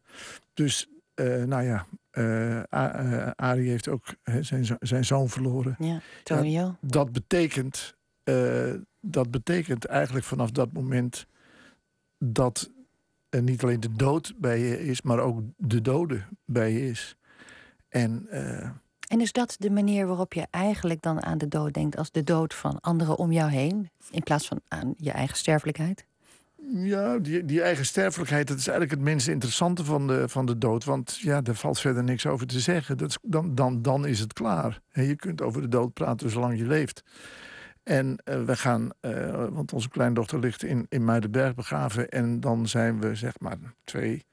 Dus, 0.55 0.88
eh, 1.14 1.42
nou 1.42 1.62
ja, 1.62 1.87
eh 2.11 2.62
eh, 2.72 3.31
Arie 3.37 3.68
heeft 3.68 3.88
ook 3.88 4.05
zijn, 4.40 4.76
zijn 4.81 5.05
zoon 5.05 5.28
verloren. 5.28 5.76
Ja, 5.78 6.00
Tonio. 6.22 6.76
Dat 6.81 7.12
betekent, 7.12 7.94
eh, 8.24 8.72
dat 9.00 9.31
betekent 9.31 9.85
eigenlijk 9.85 10.24
vanaf 10.24 10.50
dat 10.50 10.72
moment 10.72 11.26
dat 12.18 12.70
er 13.28 13.42
niet 13.42 13.62
alleen 13.62 13.81
de 13.81 13.92
dood 13.92 14.35
bij 14.37 14.59
je 14.59 14.85
is, 14.85 15.02
maar 15.02 15.18
ook 15.18 15.40
de 15.57 15.81
dode 15.81 16.22
bij 16.44 16.72
je 16.72 16.88
is. 16.88 17.16
En 17.92 18.26
eh, 18.31 18.68
En 19.09 19.20
is 19.20 19.33
dat 19.33 19.57
de 19.59 19.70
manier 19.70 20.07
waarop 20.07 20.33
je 20.33 20.46
eigenlijk 20.50 21.02
dan 21.02 21.22
aan 21.22 21.38
de 21.38 21.48
dood 21.48 21.72
denkt 21.74 21.96
als 21.96 22.11
de 22.11 22.24
dood 22.24 22.55
van 22.55 22.81
anderen 22.81 23.18
om 23.18 23.33
jou 23.33 23.50
heen, 23.50 23.90
in 24.11 24.22
plaats 24.22 24.46
van 24.46 24.61
aan 24.68 24.94
je 24.96 25.11
eigen 25.11 25.37
sterfelijkheid? 25.37 26.07
ja, 26.70 27.18
die, 27.18 27.44
die 27.44 27.62
eigen 27.62 27.85
sterfelijkheid, 27.85 28.48
dat 28.48 28.59
is 28.59 28.66
eigenlijk 28.66 28.98
het 28.98 29.09
minst 29.09 29.28
interessante 29.28 29.85
van 29.85 30.07
de, 30.07 30.28
van 30.28 30.46
de 30.46 30.59
dood. 30.59 30.85
Want 30.85 31.18
ja, 31.18 31.40
daar 31.40 31.55
valt 31.55 31.81
verder 31.81 32.05
niks 32.05 32.26
over 32.26 32.46
te 32.46 32.61
zeggen. 32.61 32.98
Dat 32.98 33.09
is, 33.09 33.18
dan, 33.22 33.55
dan, 33.55 33.83
dan 33.83 34.07
is 34.07 34.20
het 34.20 34.33
klaar. 34.33 34.81
En 34.90 35.05
je 35.05 35.16
kunt 35.16 35.42
over 35.42 35.61
de 35.61 35.68
dood 35.68 35.92
praten 35.92 36.31
zolang 36.31 36.59
je 36.59 36.66
leeft. 36.66 37.02
En 37.83 38.16
eh, 38.24 38.42
we 38.42 38.57
gaan, 38.57 38.90
eh, 39.00 39.46
want 39.50 39.72
onze 39.72 39.88
kleindochter 39.88 40.38
ligt 40.38 40.62
in, 40.62 40.87
in 40.88 41.05
Muidenberg 41.05 41.55
begraven. 41.55 42.09
En 42.09 42.40
dan 42.40 42.68
zijn 42.68 43.00
we 43.00 43.14
zeg 43.14 43.40
maar 43.40 43.57
twee, 43.85 44.24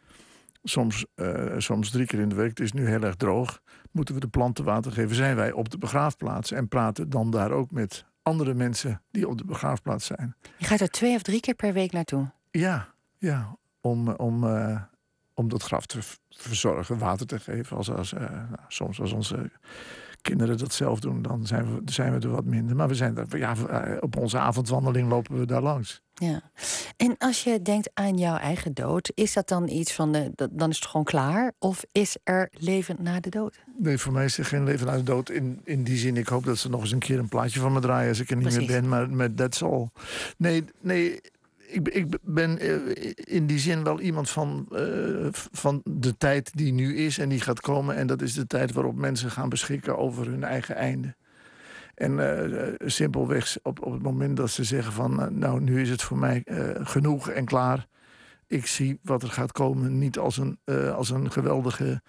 soms, 0.64 1.06
eh, 1.16 1.54
soms 1.58 1.90
drie 1.90 2.06
keer 2.06 2.20
in 2.20 2.30
de 2.30 2.36
week. 2.36 2.50
Het 2.50 2.60
is 2.60 2.72
nu 2.72 2.88
heel 2.88 3.02
erg 3.02 3.16
droog. 3.16 3.62
Moeten 3.92 4.14
we 4.14 4.20
de 4.20 4.28
planten 4.28 4.64
water 4.64 4.92
geven? 4.92 5.16
Zijn 5.16 5.36
wij 5.36 5.52
op 5.52 5.70
de 5.70 5.78
begraafplaats 5.78 6.52
en 6.52 6.68
praten 6.68 7.10
dan 7.10 7.32
daar 7.32 7.52
ook 7.52 7.72
met 7.72 8.06
andere 8.22 8.54
mensen 8.54 9.02
die 9.12 9.28
op 9.28 9.38
de 9.38 9.46
begraafplaats 9.46 10.06
zijn. 10.06 10.36
Je 10.58 10.66
gaat 10.66 10.80
er 10.80 10.90
twee 10.90 11.16
of 11.16 11.22
drie 11.22 11.40
keer 11.40 11.56
per 11.56 11.74
week 11.74 11.92
naartoe. 11.92 12.32
Ja, 12.52 12.88
ja. 13.18 13.58
Om, 13.82 14.10
om, 14.10 14.44
eh, 14.44 14.82
om 15.34 15.50
dat 15.50 15.64
graf 15.64 15.86
te 15.86 16.00
verzorgen, 16.30 16.98
water 16.98 17.26
te 17.26 17.40
geven. 17.40 17.78
Als, 17.78 17.92
als, 17.92 18.14
eh, 18.14 18.22
nou, 18.30 18.60
soms 18.68 19.02
als 19.02 19.12
onze 19.12 19.52
kinderen 20.22 20.58
dat 20.58 20.74
zelf 20.74 21.00
doen, 21.00 21.22
dan 21.22 21.48
zijn 21.48 21.66
we, 21.66 21.92
zijn 21.92 22.14
we 22.14 22.28
er 22.28 22.32
wat 22.34 22.46
minder. 22.46 22.76
Maar 22.76 22.88
we 22.88 22.96
zijn 22.96 23.18
er, 23.18 23.38
ja, 23.38 23.56
eh, 23.56 23.98
op 24.00 24.18
onze 24.18 24.38
avondwandeling 24.38 25.10
lopen 25.10 25.40
we 25.40 25.46
daar 25.46 25.62
langs. 25.62 26.02
Ja. 26.14 26.52
En 26.98 27.16
als 27.18 27.44
je 27.44 27.62
denkt 27.62 27.90
aan 27.94 28.18
jouw 28.18 28.38
eigen 28.38 28.74
dood, 28.74 29.12
is 29.14 29.34
dat 29.34 29.48
dan 29.48 29.68
iets 29.68 29.94
van, 29.94 30.12
de, 30.12 30.50
dan 30.52 30.70
is 30.70 30.76
het 30.76 30.86
gewoon 30.86 31.06
klaar? 31.06 31.54
Of 31.60 31.84
is 31.92 32.18
er 32.24 32.50
leven 32.52 32.96
na 33.00 33.20
de 33.20 33.30
dood? 33.30 33.60
Nee, 33.78 33.98
voor 33.98 34.14
mij 34.14 34.26
is 34.26 34.38
er 34.38 34.46
geen 34.46 34.64
leven 34.64 34.88
na 34.88 34.96
de 34.96 35.04
dood. 35.04 35.30
In, 35.30 35.62
in 35.64 35.84
die 35.84 35.98
zin, 35.98 36.18
ik 36.18 36.28
hoop 36.28 36.46
dat 36.46 36.58
ze 36.58 36.70
nog 36.70 36.82
eens 36.82 36.92
een 36.92 37.00
keer 37.00 37.20
een 37.20 37.30
plaatje 37.30 37.60
van 37.60 37.74
me 37.74 37.80
draaien 37.80 38.10
als 38.10 38.20
ik 38.20 38.30
er 38.30 38.36
niet 38.36 38.48
Precies. 38.48 38.68
meer 38.68 38.82
ben. 38.82 38.90
Maar 38.90 39.10
met 39.10 39.38
that's 39.38 39.62
all. 39.62 39.90
Nee, 40.38 40.64
nee. 40.82 41.20
Ik, 41.72 41.88
ik 41.88 42.18
ben 42.22 42.60
eh, 42.60 43.14
in 43.16 43.46
die 43.46 43.60
zin 43.60 43.84
wel 43.84 44.00
iemand 44.00 44.30
van, 44.30 44.68
eh, 44.72 45.28
van 45.52 45.82
de 45.84 46.18
tijd 46.18 46.52
die 46.58 46.74
nu 46.74 46.98
is 46.98 47.18
en 47.18 47.30
die 47.30 47.42
gaat 47.42 47.62
komen. 47.62 47.96
En 47.96 48.08
dat 48.08 48.22
is 48.22 48.34
de 48.34 48.48
tijd 48.48 48.72
waarop 48.74 48.96
mensen 48.96 49.32
gaan 49.32 49.50
beschikken 49.50 49.98
over 49.98 50.26
hun 50.28 50.44
eigen 50.44 50.76
einde. 50.76 51.16
En 51.96 52.20
eh, 52.20 52.74
simpelweg 52.86 53.58
op, 53.64 53.86
op 53.86 53.94
het 53.94 54.02
moment 54.02 54.38
dat 54.38 54.50
ze 54.50 54.64
zeggen 54.64 54.94
van... 54.94 55.40
nou, 55.40 55.62
nu 55.62 55.82
is 55.82 55.90
het 55.90 56.02
voor 56.02 56.18
mij 56.18 56.44
genoeg 56.84 57.30
en 57.30 57.46
klaar. 57.46 57.88
Ik 58.48 58.66
zie 58.66 59.00
wat 59.04 59.24
er 59.24 59.30
gaat 59.32 59.52
komen 59.52 59.98
niet 59.98 60.18
als 60.18 60.38
een, 60.38 60.60
als 60.96 61.10
een 61.10 61.32
geweldige 61.32 62.02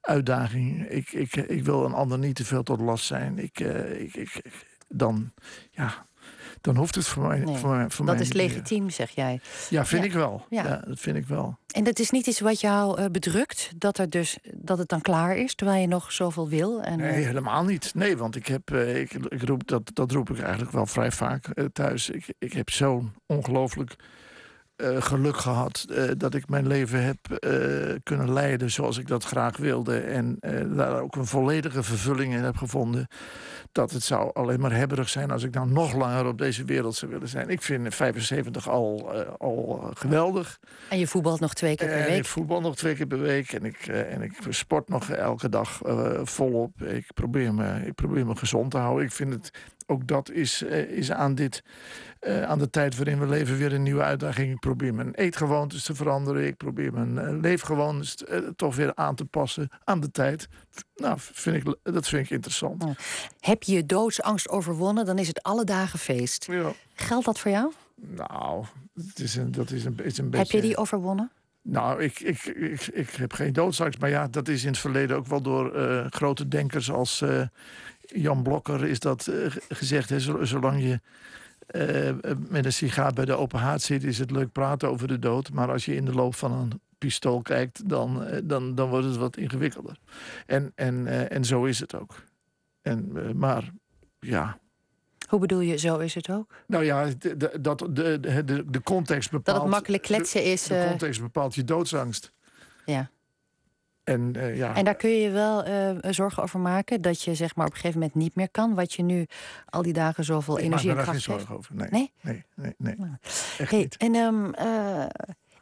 uitdaging. 0.00 0.88
Ik, 0.88 1.12
ik, 1.12 1.36
ik 1.36 1.64
wil 1.64 1.84
een 1.84 1.92
ander 1.92 2.18
niet 2.18 2.34
te 2.34 2.44
veel 2.44 2.62
tot 2.62 2.80
last 2.80 3.04
zijn. 3.06 3.38
Ik, 3.38 3.60
ik, 3.98 4.14
ik- 4.14 4.66
dan, 4.88 5.32
ja, 5.70 6.06
dan 6.60 6.76
hoeft 6.76 6.94
het 6.94 7.06
voor 7.06 7.26
mij, 7.26 7.38
Nee, 7.38 7.56
voor 7.56 7.70
mij, 7.76 7.90
voor 7.90 8.06
dat 8.06 8.14
mij 8.14 8.24
is 8.24 8.30
niet 8.32 8.36
meer. 8.42 8.46
legitiem, 8.48 8.90
zeg 8.90 9.10
jij. 9.10 9.40
Ja, 9.70 9.84
vind 9.86 10.02
Ja. 10.02 10.08
ik 10.08 10.14
wel. 10.14 10.46
Ja. 10.50 10.64
Ja. 10.64 10.82
dat 10.86 10.98
vind 11.00 11.16
ik 11.16 11.26
wel. 11.26 11.58
En 11.68 11.84
dat 11.84 11.98
is 11.98 12.10
niet 12.10 12.26
iets 12.26 12.40
wat 12.40 12.60
jou 12.60 12.98
eh, 12.98 13.06
bedrukt, 13.10 13.70
dat, 13.76 13.98
er 13.98 14.10
dus, 14.10 14.38
dat 14.54 14.78
het 14.78 14.88
dan 14.88 15.00
klaar 15.00 15.36
is, 15.36 15.54
terwijl 15.54 15.80
je 15.80 15.86
nog 15.86 16.12
zoveel 16.12 16.48
wil. 16.48 16.82
En, 16.82 16.98
Nee, 16.98 17.08
eh, 17.10 17.26
helemaal 17.26 17.64
niet. 17.64 17.94
Nee, 17.94 18.16
want 18.16 18.36
ik 18.36 18.46
heb, 18.46 18.70
eh, 18.70 19.00
ik, 19.00 19.12
ik 19.12 19.42
roep, 19.42 19.66
dat, 19.66 19.90
dat 19.94 20.12
roep 20.12 20.30
ik 20.30 20.38
eigenlijk 20.40 20.72
wel 20.72 20.86
vrij 20.86 21.10
vaak 21.10 21.46
thuis. 21.72 22.10
Ik, 22.10 22.26
ik 22.38 22.52
heb 22.52 22.70
zo'n 22.70 23.12
ongelooflijk 23.26 23.96
eh, 24.78 25.02
geluk 25.02 25.36
gehad 25.36 25.86
eh, 25.90 26.04
dat 26.16 26.34
ik 26.34 26.48
mijn 26.48 26.66
leven 26.66 27.04
heb 27.04 27.32
eh, 27.32 27.94
kunnen 28.02 28.32
leiden 28.32 28.70
zoals 28.70 28.98
ik 28.98 29.06
dat 29.06 29.24
graag 29.24 29.56
wilde. 29.56 29.98
En 29.98 30.36
daar 30.76 31.00
ook 31.00 31.16
een 31.16 31.26
volledige 31.26 31.82
vervulling 31.82 32.34
in 32.34 32.42
heb 32.42 32.56
gevonden. 32.56 33.08
Dat 33.72 33.90
het 33.90 34.02
zou 34.02 34.30
alleen 34.34 34.60
maar 34.60 34.72
hebberig 34.72 35.08
zijn 35.08 35.30
als 35.30 35.42
ik 35.42 35.54
nou 35.54 35.70
nog 35.70 35.94
langer 35.94 36.26
op 36.26 36.38
deze 36.38 36.64
wereld 36.64 36.94
zou 36.94 37.12
willen 37.12 37.28
zijn. 37.28 37.48
Ik 37.48 37.62
vind 37.62 37.94
75 37.94 38.68
al, 38.68 39.12
al 39.38 39.90
geweldig. 39.94 40.58
en 40.88 40.98
je 40.98 41.06
voetbalt 41.06 41.40
nog 41.40 41.54
twee 41.54 41.76
keer 41.76 41.88
per 41.88 41.96
En 41.96 42.02
ik 42.02 42.08
week. 42.08 42.24
voetbal 42.24 42.60
nog 42.60 42.76
twee 42.76 42.94
keer 42.94 43.06
per 43.06 43.20
week. 43.20 43.52
En 43.52 43.64
ik, 43.64 43.86
en 43.86 44.22
ik 44.22 44.32
sport 44.48 44.88
nog 44.88 45.10
elke 45.10 45.48
dag 45.48 45.80
volop. 46.22 46.82
Ik 46.82 47.06
probeer, 47.14 47.54
me, 47.54 47.86
ik 47.86 47.94
probeer 47.94 48.26
me 48.26 48.36
gezond 48.36 48.70
te 48.70 48.78
houden. 48.78 49.04
Ik 49.04 49.12
vind 49.12 49.32
het, 49.32 49.50
ook 49.86 50.06
dat 50.06 50.30
is, 50.30 50.62
is 50.88 51.12
aan, 51.12 51.34
dit, 51.34 51.62
eh, 52.18 52.42
aan 52.42 52.58
de 52.58 52.70
tijd 52.70 52.96
waarin 52.96 53.18
we 53.18 53.26
leven 53.26 53.56
weer 53.56 53.72
een 53.72 53.82
nieuwe 53.82 54.02
uitdaging. 54.02 54.52
Ik 54.52 54.58
probeer 54.60 54.94
mijn 54.94 55.14
eetgewoontes 55.14 55.82
te 55.82 55.94
veranderen. 55.94 56.46
Ik 56.46 56.56
probeer 56.56 56.92
mijn 56.92 57.18
eh, 57.18 57.38
leefgewoontes 57.40 58.24
eh, 58.24 58.38
toch 58.56 58.76
weer 58.76 58.94
aan 58.94 59.14
te 59.14 59.24
passen 59.24 59.68
aan 59.84 60.00
de 60.00 60.10
tijd. 60.10 60.48
Nou, 60.96 61.16
vind 61.18 61.56
ik, 61.56 61.76
dat 61.82 62.08
vind 62.08 62.24
ik 62.24 62.30
interessant. 62.30 62.84
Heb 63.40 63.62
je 63.62 63.72
je 63.72 63.86
doodsangst 63.86 64.48
overwonnen, 64.48 65.06
dan 65.06 65.18
is 65.18 65.28
het 65.28 65.42
alle 65.42 65.64
dagen 65.64 65.98
feest. 65.98 66.46
Ja. 66.50 66.72
Geldt 66.94 67.24
dat 67.24 67.38
voor 67.38 67.50
jou? 67.50 67.72
Nou, 67.94 68.64
het 68.94 69.18
is 69.18 69.36
een, 69.36 69.52
dat 69.52 69.70
is 69.70 69.84
een, 69.84 69.98
is 70.02 70.18
een 70.18 70.30
beetje... 70.30 70.38
Heb 70.46 70.50
je 70.50 70.68
die 70.68 70.76
overwonnen? 70.76 71.30
Nou, 71.62 72.02
ik, 72.02 72.20
ik, 72.20 72.44
ik, 72.44 72.86
ik 72.86 73.10
heb 73.10 73.32
geen 73.32 73.52
doodsangst. 73.52 74.00
Maar 74.00 74.10
ja, 74.10 74.28
dat 74.28 74.48
is 74.48 74.62
in 74.62 74.68
het 74.70 74.78
verleden 74.78 75.16
ook 75.16 75.26
wel 75.26 75.40
door 75.40 75.72
grote 76.10 76.48
denkers 76.48 76.90
als 76.90 77.24
Jan 78.00 78.42
Blokker 78.42 78.86
is 78.86 78.98
dat 78.98 79.30
gezegd. 79.68 80.08
Hè, 80.08 80.20
Zol- 80.20 80.46
zolang 80.46 80.82
je 80.82 81.00
eh, 81.68 82.10
met 82.48 82.64
een 82.64 82.72
sigaar 82.72 83.12
bij 83.12 83.24
de 83.24 83.34
open 83.34 83.58
haard 83.58 83.82
zit, 83.82 84.04
is 84.04 84.18
het 84.18 84.30
leuk 84.30 84.52
praten 84.52 84.88
over 84.88 85.08
de 85.08 85.18
dood. 85.18 85.52
Maar 85.52 85.70
als 85.70 85.84
je 85.84 85.94
in 85.94 86.04
de 86.04 86.12
loop 86.12 86.34
van 86.34 86.52
een 86.52 86.80
pistool 86.98 87.42
kijkt, 87.42 87.88
dan, 87.88 88.24
eh, 88.24 88.40
dan, 88.44 88.74
dan 88.74 88.88
wordt 88.88 89.06
het 89.06 89.16
wat 89.16 89.36
ingewikkelder. 89.36 89.96
En, 90.46 90.72
en, 90.74 91.06
eh, 91.06 91.36
en 91.36 91.44
zo 91.44 91.64
is 91.64 91.80
het 91.80 91.94
ook. 91.94 92.22
En, 92.82 93.12
maar 93.38 93.70
ja, 94.20 94.58
Hoe 95.28 95.38
bedoel 95.40 95.60
je, 95.60 95.76
zo 95.78 95.98
is 95.98 96.14
het 96.14 96.30
ook? 96.30 96.54
nou 96.66 96.84
ja, 96.84 97.08
de, 97.18 97.36
de, 97.36 97.58
dat, 97.60 97.78
de, 97.78 98.20
de, 98.20 98.44
de, 98.44 98.70
de 98.70 98.82
context 98.82 99.30
bepaalt... 99.30 99.56
Dat 99.56 99.66
het 99.66 99.74
makkelijk 99.74 100.02
kletsen 100.02 100.44
is. 100.44 100.62
De, 100.62 100.74
eh, 100.74 100.88
context 100.88 101.20
bepaalt 101.20 101.54
je 101.54 101.64
doodsangst. 101.64 102.32
ja. 102.84 103.10
En 104.08 104.32
eh, 104.36 104.56
ja, 104.56 104.74
En 104.74 104.84
daar 104.84 104.94
kun 104.94 105.10
je 105.10 105.20
je 105.20 105.30
wel 105.30 105.64
eh, 105.64 105.90
zorgen 106.10 106.42
over 106.42 106.60
maken 106.60 107.02
dat 107.02 107.22
je 107.22 107.34
zeg 107.34 107.56
maar 107.56 107.66
op 107.66 107.72
een 107.72 107.78
gegeven 107.78 108.00
moment 108.00 108.18
niet 108.18 108.34
meer 108.34 108.50
kan, 108.50 108.74
wat 108.74 108.92
je 108.92 109.02
nu 109.02 109.26
al 109.66 109.82
die 109.82 109.92
dagen 109.92 110.24
zoveel 110.24 110.58
ik 110.58 110.64
energie 110.64 110.86
me 110.86 110.98
en 110.98 111.04
daar 111.04 111.12
geen 111.12 111.20
zorgen 111.20 111.56
over. 111.56 111.74
Nee, 111.74 111.88
Nee? 111.90 112.12
nee, 112.20 112.44
nee. 112.54 112.74
nee, 112.78 113.08
Echt 113.58 113.70
Hey, 113.70 113.78
niet. 113.78 113.96
en 113.96 114.14
ehm, 114.14 114.52
eh, 114.52 115.06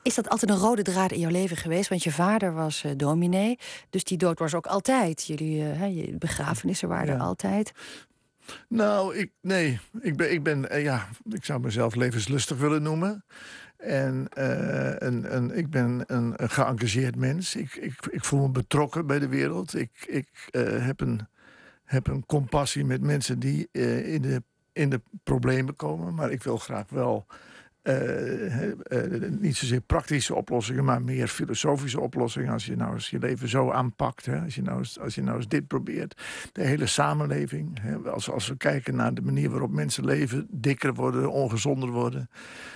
is 0.03 0.15
dat 0.15 0.29
altijd 0.29 0.51
een 0.51 0.57
rode 0.57 0.83
draad 0.83 1.13
in 1.13 1.21
jouw 1.21 1.31
leven 1.31 1.57
geweest? 1.57 1.89
Want 1.89 2.03
je 2.03 2.13
vader 2.13 2.55
was 2.55 2.85
dominee, 2.97 3.59
dus 3.91 4.05
die 4.05 4.19
dood 4.19 4.39
was 4.39 4.55
ook 4.55 4.67
altijd. 4.67 5.25
Jullie 5.27 5.63
hè, 5.63 5.87
je 5.87 6.17
begrafenissen 6.19 6.89
waren 6.89 7.15
er 7.15 7.21
altijd. 7.21 7.73
Nou, 8.69 9.17
ik, 9.17 9.33
nee. 9.41 9.81
Ik 10.01 10.17
ben, 10.17 10.33
ik 10.33 10.43
ben 10.43 10.71
eh, 10.71 10.83
ja, 10.83 11.09
ik 11.31 11.45
zou 11.45 11.61
mezelf 11.61 11.95
levenslustig 11.95 12.59
willen 12.59 12.83
noemen. 12.83 13.25
En 13.77 14.29
eh, 14.29 15.09
een, 15.09 15.37
een, 15.37 15.57
ik 15.57 15.71
ben 15.71 16.03
een, 16.07 16.35
geëngageerd 16.37 17.17
mens. 17.17 17.57
Ik, 17.57 17.75
ik, 17.75 18.07
ik 18.11 18.25
voel 18.25 18.41
me 18.41 18.51
betrokken 18.51 19.07
bij 19.07 19.19
de 19.19 19.29
wereld. 19.29 19.75
Ik, 19.75 20.05
ik 20.09 20.49
eh, 20.51 20.87
heb, 20.87 21.01
een, 21.01 21.29
heb 21.85 22.07
een 22.07 22.27
compassie 22.27 22.85
met 22.85 23.01
mensen 23.01 23.39
die 23.39 23.69
eh, 23.73 24.15
in, 24.15 24.23
de, 24.23 24.43
in 24.73 24.91
de 24.91 25.01
problemen 25.23 25.77
komen. 25.77 26.15
Maar 26.15 26.31
ik 26.31 26.43
wil 26.43 26.57
graag 26.57 26.89
wel 26.89 27.27
niet 29.39 29.57
zozeer 29.57 29.81
praktische 29.81 30.35
oplossingen, 30.35 30.85
maar 30.85 31.03
meer 31.03 31.29
filosofische 31.29 32.01
oplossingen. 32.01 32.53
Als 32.53 32.67
je 32.67 32.77
nou 32.77 32.95
eens 32.95 33.11
je 33.11 33.19
leven 33.19 33.49
zo 33.49 33.71
aanpakt, 33.71 34.27
hè, 34.27 34.41
als, 34.41 34.55
je 34.55 34.63
nou 34.63 34.79
eens, 34.79 35.01
als 35.01 35.15
je 35.15 35.23
nou 35.23 35.37
eens 35.37 35.49
dit 35.49 35.67
probeert. 35.67 36.23
De 36.53 36.63
hele 36.63 36.87
samenleving, 36.87 37.79
hè, 37.81 37.97
als, 37.97 38.31
als 38.31 38.49
we 38.49 38.57
kijken 38.57 38.97
naar 38.97 39.15
de 39.15 39.23
manier 39.23 39.51
waarop 39.51 39.71
mensen 39.71 40.05
leven, 40.05 40.47
dikker 40.51 40.95
worden, 40.95 41.31
ongezonder 41.31 41.91
worden. 41.91 42.31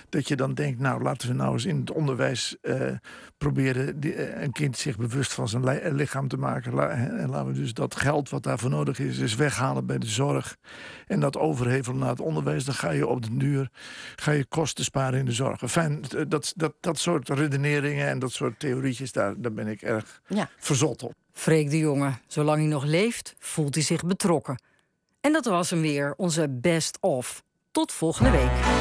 Dat 0.09 0.27
je 0.27 0.35
dan 0.35 0.53
denkt, 0.53 0.79
nou 0.79 1.01
laten 1.01 1.27
we 1.27 1.33
nou 1.33 1.53
eens 1.53 1.65
in 1.65 1.79
het 1.79 1.91
onderwijs 1.91 2.57
eh, 2.61 2.91
proberen 3.37 4.01
eh, 4.01 4.41
een 4.41 4.51
kind 4.51 4.77
zich 4.77 4.97
bewust 4.97 5.33
van 5.33 5.47
zijn 5.47 5.63
li- 5.63 5.91
lichaam 5.91 6.27
te 6.27 6.37
maken. 6.37 6.89
En 7.19 7.29
laten 7.29 7.47
we 7.47 7.59
dus 7.59 7.73
dat 7.73 7.95
geld 7.95 8.29
wat 8.29 8.43
daarvoor 8.43 8.69
nodig 8.69 8.99
is, 8.99 9.17
is 9.17 9.35
weghalen 9.35 9.85
bij 9.85 9.97
de 9.97 10.07
zorg. 10.07 10.57
En 11.07 11.19
dat 11.19 11.37
overhevelen 11.37 11.99
naar 11.99 12.09
het 12.09 12.19
onderwijs. 12.19 12.65
Dan 12.65 12.73
ga 12.75 12.91
je 12.91 13.07
op 13.07 13.21
den 13.21 13.37
duur 13.37 13.69
ga 14.15 14.31
je 14.31 14.45
kosten 14.45 14.83
sparen 14.83 14.99
in 15.09 15.25
de 15.25 15.31
zorg. 15.31 15.61
Fijn, 15.71 16.03
dat, 16.27 16.53
dat, 16.55 16.73
dat 16.79 16.99
soort 16.99 17.29
redeneringen 17.29 18.07
en 18.07 18.19
dat 18.19 18.31
soort 18.31 18.59
theorietjes, 18.59 19.11
daar, 19.11 19.33
daar 19.41 19.53
ben 19.53 19.67
ik 19.67 19.81
erg 19.81 20.21
Ja. 20.27 20.49
verzot 20.57 21.03
op. 21.03 21.13
Freek 21.33 21.69
de 21.69 21.77
jongen, 21.77 22.19
zolang 22.27 22.57
hij 22.59 22.67
nog 22.67 22.83
leeft, 22.83 23.35
voelt 23.39 23.75
hij 23.75 23.83
zich 23.83 24.03
betrokken. 24.03 24.61
En 25.21 25.31
dat 25.33 25.45
was 25.45 25.69
hem 25.69 25.81
weer, 25.81 26.13
onze 26.17 26.49
best 26.49 26.97
of. 27.01 27.43
Tot 27.71 27.91
volgende 27.91 28.31
week. 28.31 28.80